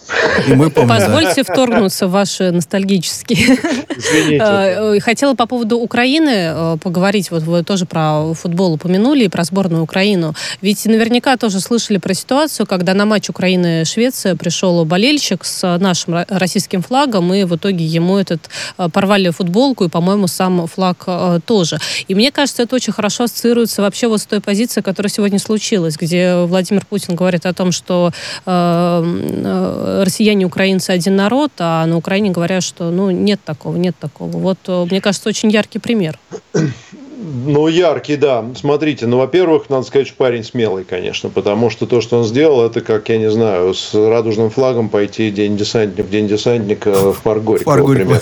И 0.47 0.53
мы 0.53 0.69
помним. 0.69 0.89
Позвольте 0.89 1.43
вторгнуться 1.43 2.07
в 2.07 2.11
ваши 2.11 2.51
ностальгические. 2.51 3.57
Извините. 3.95 4.99
Хотела 5.01 5.33
по 5.35 5.45
поводу 5.45 5.77
Украины 5.77 6.77
поговорить. 6.81 7.31
Вот 7.31 7.43
вы 7.43 7.63
тоже 7.63 7.85
про 7.85 8.33
футбол 8.33 8.73
упомянули 8.73 9.25
и 9.25 9.27
про 9.27 9.43
сборную 9.43 9.83
Украину. 9.83 10.33
Ведь 10.61 10.85
наверняка 10.85 11.37
тоже 11.37 11.59
слышали 11.59 11.97
про 11.97 12.13
ситуацию, 12.13 12.65
когда 12.65 12.93
на 12.93 13.05
матч 13.05 13.29
Украины-Швеция 13.29 14.35
пришел 14.35 14.85
болельщик 14.85 15.45
с 15.45 15.77
нашим 15.77 16.25
российским 16.27 16.81
флагом, 16.81 17.22
и 17.31 17.43
в 17.43 17.55
итоге 17.55 17.85
ему 17.85 18.17
этот 18.17 18.49
порвали 18.91 19.29
футболку, 19.29 19.83
и, 19.83 19.89
по-моему, 19.89 20.27
сам 20.27 20.65
флаг 20.67 21.05
тоже. 21.45 21.77
И 22.07 22.15
мне 22.15 22.31
кажется, 22.31 22.63
это 22.63 22.75
очень 22.75 22.93
хорошо 22.93 23.25
ассоциируется 23.25 23.81
вообще 23.81 24.07
вот 24.07 24.21
с 24.21 24.25
той 24.25 24.41
позицией, 24.41 24.83
которая 24.83 25.09
сегодня 25.09 25.39
случилась, 25.39 25.95
где 25.97 26.35
Владимир 26.45 26.85
Путин 26.85 27.15
говорит 27.15 27.45
о 27.45 27.53
том, 27.53 27.71
что 27.71 28.11
э, 28.45 29.03
э, 29.05 30.03
россияне 30.05 30.43
и 30.43 30.45
украинцы 30.45 30.91
один 30.91 31.15
народ, 31.15 31.51
а 31.59 31.85
на 31.85 31.97
Украине 31.97 32.31
говорят, 32.31 32.63
что 32.63 32.91
ну 32.91 33.11
нет 33.11 33.39
такого, 33.43 33.75
нет 33.75 33.95
такого. 33.99 34.31
Вот, 34.37 34.59
э, 34.67 34.85
мне 34.89 35.01
кажется, 35.01 35.29
очень 35.29 35.51
яркий 35.51 35.79
пример. 35.79 36.19
Ну, 37.33 37.67
яркий, 37.67 38.15
да. 38.15 38.45
Смотрите, 38.55 39.07
ну, 39.07 39.17
во-первых, 39.17 39.67
надо 39.69 39.83
сказать, 39.87 40.07
что 40.07 40.15
парень 40.17 40.43
смелый, 40.43 40.83
конечно, 40.83 41.29
потому 41.29 41.71
что 41.71 41.87
то, 41.87 41.99
что 41.99 42.19
он 42.19 42.25
сделал, 42.25 42.63
это 42.63 42.81
как, 42.81 43.09
я 43.09 43.17
не 43.17 43.31
знаю, 43.31 43.73
с 43.73 43.95
радужным 43.95 44.51
флагом 44.51 44.87
пойти 44.87 45.31
день 45.31 45.57
десантник, 45.57 46.09
день 46.09 46.27
десантника 46.27 47.11
в 47.11 47.23
парк 47.23 47.43
Горького, 47.43 47.77
например. 47.77 48.21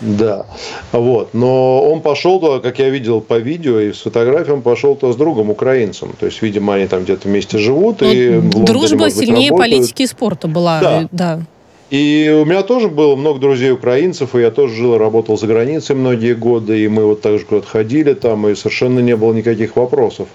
Да, 0.00 0.46
вот. 0.92 1.34
Но 1.34 1.82
он 1.82 2.00
пошел 2.00 2.38
туда, 2.38 2.60
как 2.60 2.78
я 2.78 2.88
видел 2.90 3.20
по 3.20 3.38
видео 3.38 3.80
и 3.80 3.92
с 3.92 4.02
фотографией, 4.02 4.54
он 4.54 4.62
пошел 4.62 4.94
туда 4.94 5.12
с 5.12 5.16
другом 5.16 5.50
украинцем. 5.50 6.14
То 6.18 6.26
есть, 6.26 6.40
видимо, 6.40 6.74
они 6.74 6.86
там 6.86 7.02
где-то 7.02 7.26
вместе 7.26 7.58
живут. 7.58 8.02
Ну, 8.02 8.12
и 8.12 8.40
дружба 8.40 9.02
Лондоне, 9.02 9.10
сильнее 9.10 9.50
быть, 9.50 9.58
политики 9.58 10.02
и 10.02 10.06
спорта 10.06 10.46
была. 10.46 10.80
Да. 10.80 11.08
да. 11.10 11.40
И 11.90 12.30
у 12.42 12.44
меня 12.44 12.62
тоже 12.62 12.88
было 12.88 13.16
много 13.16 13.40
друзей 13.40 13.72
украинцев, 13.72 14.34
и 14.34 14.40
я 14.40 14.50
тоже 14.50 14.74
жил 14.74 14.96
и 14.96 14.98
работал 14.98 15.38
за 15.38 15.46
границей 15.46 15.96
многие 15.96 16.34
годы, 16.34 16.84
и 16.84 16.88
мы 16.88 17.04
вот 17.04 17.22
так 17.22 17.38
же 17.38 17.46
куда-то 17.46 17.66
ходили 17.66 18.12
там, 18.12 18.46
и 18.46 18.54
совершенно 18.54 18.98
не 19.00 19.16
было 19.16 19.32
никаких 19.32 19.74
вопросов. 19.74 20.28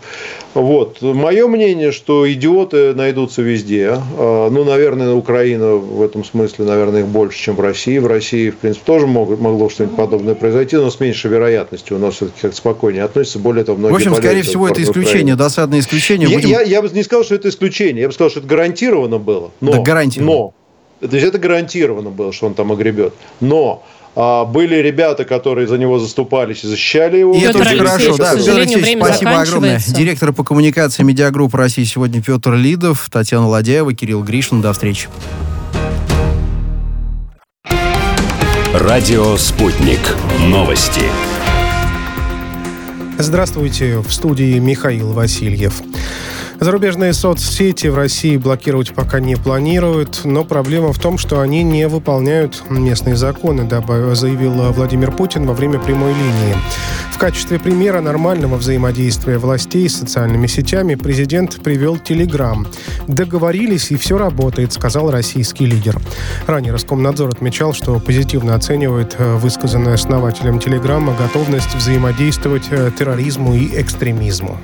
Вот. 0.55 1.01
Мое 1.01 1.47
мнение, 1.47 1.91
что 1.91 2.31
идиоты 2.31 2.95
найдутся 2.95 3.43
везде. 3.43 3.99
А, 4.17 4.49
ну, 4.49 4.63
наверное, 4.63 5.13
Украина 5.13 5.75
в 5.75 6.01
этом 6.01 6.23
смысле, 6.23 6.65
наверное, 6.65 7.01
их 7.01 7.07
больше, 7.07 7.39
чем 7.39 7.55
в 7.55 7.61
России. 7.61 7.99
В 7.99 8.07
России, 8.07 8.49
в 8.49 8.57
принципе, 8.57 8.83
тоже 8.85 9.05
могло 9.05 9.69
что-нибудь 9.69 9.95
подобное 9.95 10.33
произойти, 10.33 10.75
но 10.77 10.89
с 10.89 10.99
меньшей 10.99 11.29
вероятностью. 11.29 11.97
У 11.97 11.99
нас 11.99 12.15
все-таки 12.15 12.41
как 12.41 12.55
спокойнее 12.55 13.03
относится. 13.03 13.37
Более 13.37 13.63
того, 13.63 13.77
многие 13.77 13.93
В 13.93 13.95
общем, 13.97 14.15
скорее 14.15 14.41
всего, 14.41 14.67
это 14.67 14.81
исключение, 14.81 15.35
досадное 15.35 15.79
исключение. 15.79 16.29
Я, 16.29 16.35
Будем... 16.35 16.49
я, 16.49 16.61
я 16.61 16.81
бы 16.81 16.89
не 16.89 17.03
сказал, 17.03 17.23
что 17.23 17.35
это 17.35 17.49
исключение. 17.49 18.01
Я 18.01 18.07
бы 18.07 18.13
сказал, 18.13 18.31
что 18.31 18.39
это 18.39 18.49
гарантированно 18.49 19.19
было. 19.19 19.51
Но, 19.61 19.73
да, 19.73 19.81
гарантированно. 19.81 20.35
Но 20.35 20.53
то 21.07 21.15
есть 21.15 21.27
это 21.27 21.37
гарантированно 21.37 22.09
было, 22.09 22.31
что 22.31 22.47
он 22.47 22.53
там 22.53 22.71
огребет. 22.71 23.13
Но 23.39 23.83
а, 24.15 24.45
были 24.45 24.75
ребята, 24.75 25.25
которые 25.25 25.67
за 25.67 25.77
него 25.77 25.99
заступались 25.99 26.63
и 26.63 26.67
защищали 26.67 27.17
его. 27.17 27.33
И 27.33 27.41
это 27.41 27.59
очень 27.59 27.77
хорошо, 27.77 28.17
да. 28.17 28.35
Петр 28.35 28.51
Алексеевич, 28.51 28.97
спасибо 28.97 29.41
огромное. 29.41 29.81
Директор 29.87 30.33
по 30.33 30.43
коммуникации 30.43 31.03
медиагруппы 31.03 31.57
России 31.57 31.83
сегодня 31.83 32.21
Петр 32.21 32.53
Лидов, 32.53 33.09
Татьяна 33.11 33.47
Ладяева, 33.47 33.93
Кирилл 33.93 34.23
Гришин. 34.23 34.61
До 34.61 34.73
встречи. 34.73 35.09
Радио 38.73 39.37
«Спутник». 39.37 39.99
Новости. 40.39 41.03
Здравствуйте. 43.19 43.99
В 43.99 44.11
студии 44.11 44.57
Михаил 44.57 45.13
Васильев. 45.13 45.81
Зарубежные 46.63 47.11
соцсети 47.11 47.87
в 47.87 47.95
России 47.95 48.37
блокировать 48.37 48.93
пока 48.93 49.19
не 49.19 49.35
планируют, 49.35 50.21
но 50.23 50.45
проблема 50.45 50.93
в 50.93 50.97
том, 50.97 51.17
что 51.17 51.41
они 51.41 51.61
не 51.61 51.89
выполняют 51.89 52.63
местные 52.69 53.17
законы, 53.17 53.67
заявил 54.15 54.71
Владимир 54.71 55.11
Путин 55.11 55.45
во 55.45 55.53
время 55.53 55.77
прямой 55.77 56.13
линии. 56.13 56.55
В 57.11 57.17
качестве 57.17 57.59
примера 57.59 57.99
нормального 57.99 58.55
взаимодействия 58.55 59.39
властей 59.39 59.89
с 59.89 59.97
социальными 59.97 60.47
сетями 60.47 60.95
президент 60.95 61.61
привел 61.61 61.97
Телеграм. 61.97 62.65
«Договорились, 63.07 63.91
и 63.91 63.97
все 63.97 64.17
работает»,— 64.17 64.71
сказал 64.73 65.11
российский 65.11 65.65
лидер. 65.65 65.99
Ранее 66.47 66.71
Роскомнадзор 66.71 67.27
отмечал, 67.27 67.73
что 67.73 67.99
позитивно 67.99 68.55
оценивает 68.55 69.17
э, 69.17 69.35
высказанную 69.35 69.95
основателем 69.95 70.59
Телеграма 70.59 71.13
готовность 71.19 71.75
взаимодействовать 71.75 72.67
э, 72.71 72.89
терроризму 72.97 73.53
и 73.53 73.81
экстремизму. 73.81 74.57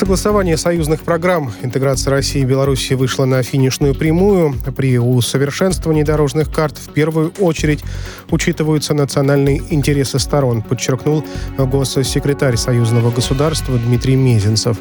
Согласование 0.00 0.56
союзных 0.56 1.02
программ 1.02 1.52
интеграции 1.60 2.08
России 2.08 2.40
и 2.40 2.46
Беларуси 2.46 2.94
вышло 2.94 3.26
на 3.26 3.42
финишную 3.42 3.94
прямую. 3.94 4.54
При 4.74 4.98
усовершенствовании 4.98 6.04
дорожных 6.04 6.50
карт 6.50 6.78
в 6.78 6.90
первую 6.94 7.34
очередь 7.38 7.84
учитываются 8.30 8.94
национальные 8.94 9.62
интересы 9.68 10.18
сторон, 10.18 10.62
подчеркнул 10.62 11.22
госсекретарь 11.58 12.56
союзного 12.56 13.10
государства 13.10 13.76
Дмитрий 13.76 14.16
Мезенцев. 14.16 14.78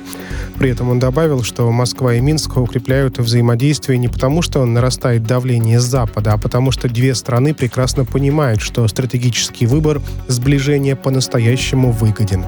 При 0.58 0.70
этом 0.70 0.90
он 0.90 1.00
добавил, 1.00 1.44
что 1.44 1.70
Москва 1.70 2.14
и 2.14 2.22
Минск 2.22 2.56
укрепляют 2.56 3.20
взаимодействие 3.20 3.98
не 3.98 4.08
потому, 4.08 4.42
что 4.42 4.64
нарастает 4.64 5.24
давление 5.24 5.82
с 5.82 5.84
Запада, 5.84 6.32
а 6.32 6.38
потому 6.38 6.72
что 6.72 6.88
две 6.88 7.14
страны 7.14 7.54
прекрасно 7.54 8.06
понимают, 8.06 8.62
что 8.62 8.88
стратегический 8.88 9.66
выбор 9.66 10.02
сближения 10.30 10.96
по-настоящему 10.96 11.92
выгоден. 11.92 12.46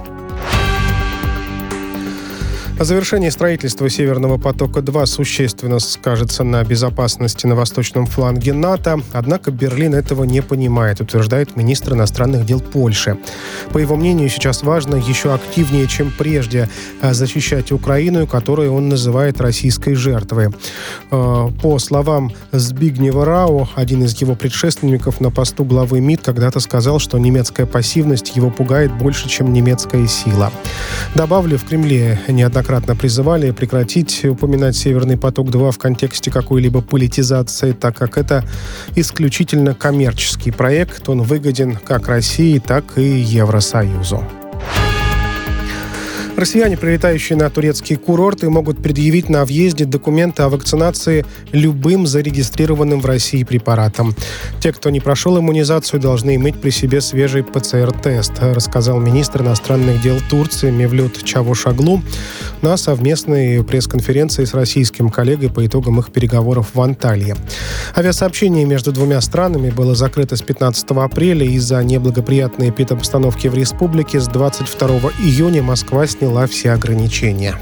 О 2.82 2.84
завершении 2.84 3.30
строительства 3.30 3.88
«Северного 3.92 4.40
потока-2» 4.40 5.06
существенно 5.06 5.78
скажется 5.78 6.44
на 6.44 6.64
безопасности 6.64 7.46
на 7.46 7.54
восточном 7.54 8.08
фланге 8.08 8.54
НАТО, 8.54 9.02
однако 9.14 9.52
Берлин 9.52 9.94
этого 9.94 10.24
не 10.24 10.42
понимает, 10.42 11.00
утверждает 11.00 11.56
министр 11.56 11.94
иностранных 11.94 12.44
дел 12.44 12.60
Польши. 12.60 13.20
По 13.72 13.78
его 13.78 13.96
мнению, 13.96 14.30
сейчас 14.30 14.64
важно 14.64 14.96
еще 14.96 15.32
активнее, 15.32 15.86
чем 15.86 16.12
прежде, 16.18 16.70
а, 17.04 17.14
защищать 17.14 17.72
Украину, 17.72 18.26
которую 18.26 18.74
он 18.74 18.90
называет 18.90 19.40
российской 19.42 19.94
жертвой. 19.94 20.50
А, 21.12 21.52
по 21.62 21.78
словам 21.78 22.34
Збигнева 22.52 23.26
Рау, 23.26 23.70
один 23.76 24.06
из 24.06 24.20
его 24.20 24.34
предшественников 24.34 25.22
на 25.22 25.30
посту 25.30 25.66
главы 25.66 26.02
МИД 26.02 26.22
когда-то 26.22 26.60
сказал, 26.60 26.98
что 26.98 27.20
немецкая 27.20 27.68
пассивность 27.68 28.36
его 28.36 28.50
пугает 28.50 28.92
больше, 28.92 29.30
чем 29.30 29.54
немецкая 29.54 30.08
сила. 30.08 30.52
Добавлю, 31.14 31.60
в 31.60 31.66
Кремле 31.66 32.20
неоднократно 32.28 32.71
неоднократно 32.72 32.96
призывали 32.96 33.52
прекратить 33.52 34.24
упоминать 34.24 34.78
«Северный 34.78 35.18
поток-2» 35.18 35.72
в 35.72 35.78
контексте 35.78 36.32
какой-либо 36.32 36.82
политизации, 36.82 37.74
так 37.74 37.98
как 37.98 38.18
это 38.18 38.46
исключительно 38.96 39.76
коммерческий 39.76 40.52
проект. 40.52 41.10
Он 41.10 41.22
выгоден 41.22 41.76
как 41.76 42.08
России, 42.08 42.60
так 42.60 42.98
и 42.98 43.20
Евросоюзу. 43.20 44.24
Россияне, 46.42 46.76
прилетающие 46.76 47.38
на 47.38 47.52
турецкие 47.52 48.00
курорты, 48.00 48.50
могут 48.50 48.82
предъявить 48.82 49.30
на 49.30 49.46
въезде 49.46 49.86
документы 49.86 50.42
о 50.42 50.50
вакцинации 50.50 51.24
любым 51.52 52.08
зарегистрированным 52.08 53.00
в 53.00 53.06
России 53.06 53.44
препаратом. 53.44 54.16
Те, 54.60 54.74
кто 54.74 54.90
не 54.90 55.00
прошел 55.00 55.38
иммунизацию, 55.38 56.00
должны 56.00 56.34
иметь 56.38 56.60
при 56.60 56.72
себе 56.72 57.00
свежий 57.02 57.44
ПЦР-тест, 57.44 58.32
рассказал 58.40 59.00
министр 59.00 59.44
иностранных 59.44 60.02
дел 60.02 60.18
Турции 60.32 60.72
Мевлют 60.72 61.24
Чавушаглу 61.24 62.02
на 62.64 62.76
совместной 62.76 63.64
пресс-конференции 63.64 64.46
с 64.46 64.56
российским 64.56 65.10
коллегой 65.10 65.52
по 65.52 65.64
итогам 65.64 66.00
их 66.00 66.12
переговоров 66.12 66.70
в 66.74 66.82
Анталии. 66.82 67.36
Авиасообщение 67.96 68.66
между 68.66 68.92
двумя 68.92 69.22
странами 69.22 69.70
было 69.70 69.94
закрыто 69.94 70.36
с 70.36 70.42
15 70.42 70.90
апреля 70.90 71.46
из-за 71.46 71.84
неблагоприятной 71.84 72.72
эпидобстановки 72.72 73.48
в 73.48 73.54
республике. 73.54 74.20
С 74.20 74.28
22 74.28 74.88
июня 75.22 75.62
Москва 75.62 76.08
с 76.08 76.16
сняла 76.32 76.48
все 76.48 76.72
ограничения. 76.72 77.58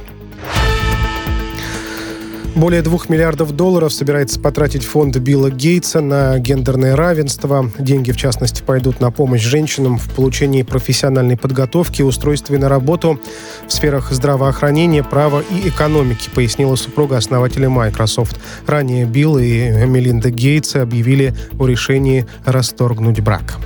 Более 2.55 2.81
двух 2.81 3.09
миллиардов 3.09 3.53
долларов 3.53 3.91
собирается 3.91 4.39
потратить 4.39 4.83
фонд 4.83 5.17
Билла 5.17 5.49
Гейтса 5.49 6.01
на 6.01 6.37
гендерное 6.37 6.95
равенство. 6.95 7.71
Деньги, 7.79 8.11
в 8.11 8.17
частности, 8.17 8.61
пойдут 8.61 8.99
на 8.99 9.09
помощь 9.11 9.41
женщинам 9.41 9.97
в 9.97 10.07
получении 10.09 10.61
профессиональной 10.61 11.37
подготовки 11.37 12.03
устройстве 12.03 12.59
на 12.59 12.69
работу 12.69 13.19
в 13.67 13.73
сферах 13.73 14.11
здравоохранения, 14.11 15.03
права 15.03 15.41
и 15.41 15.69
экономики, 15.69 16.29
пояснила 16.35 16.75
супруга 16.75 17.17
основателя 17.17 17.69
Microsoft. 17.69 18.39
Ранее 18.67 19.05
Билл 19.05 19.39
и 19.39 19.85
Мелинда 19.85 20.29
Гейтс 20.29 20.75
объявили 20.75 21.33
о 21.57 21.65
решении 21.65 22.27
расторгнуть 22.45 23.21
брак. 23.21 23.57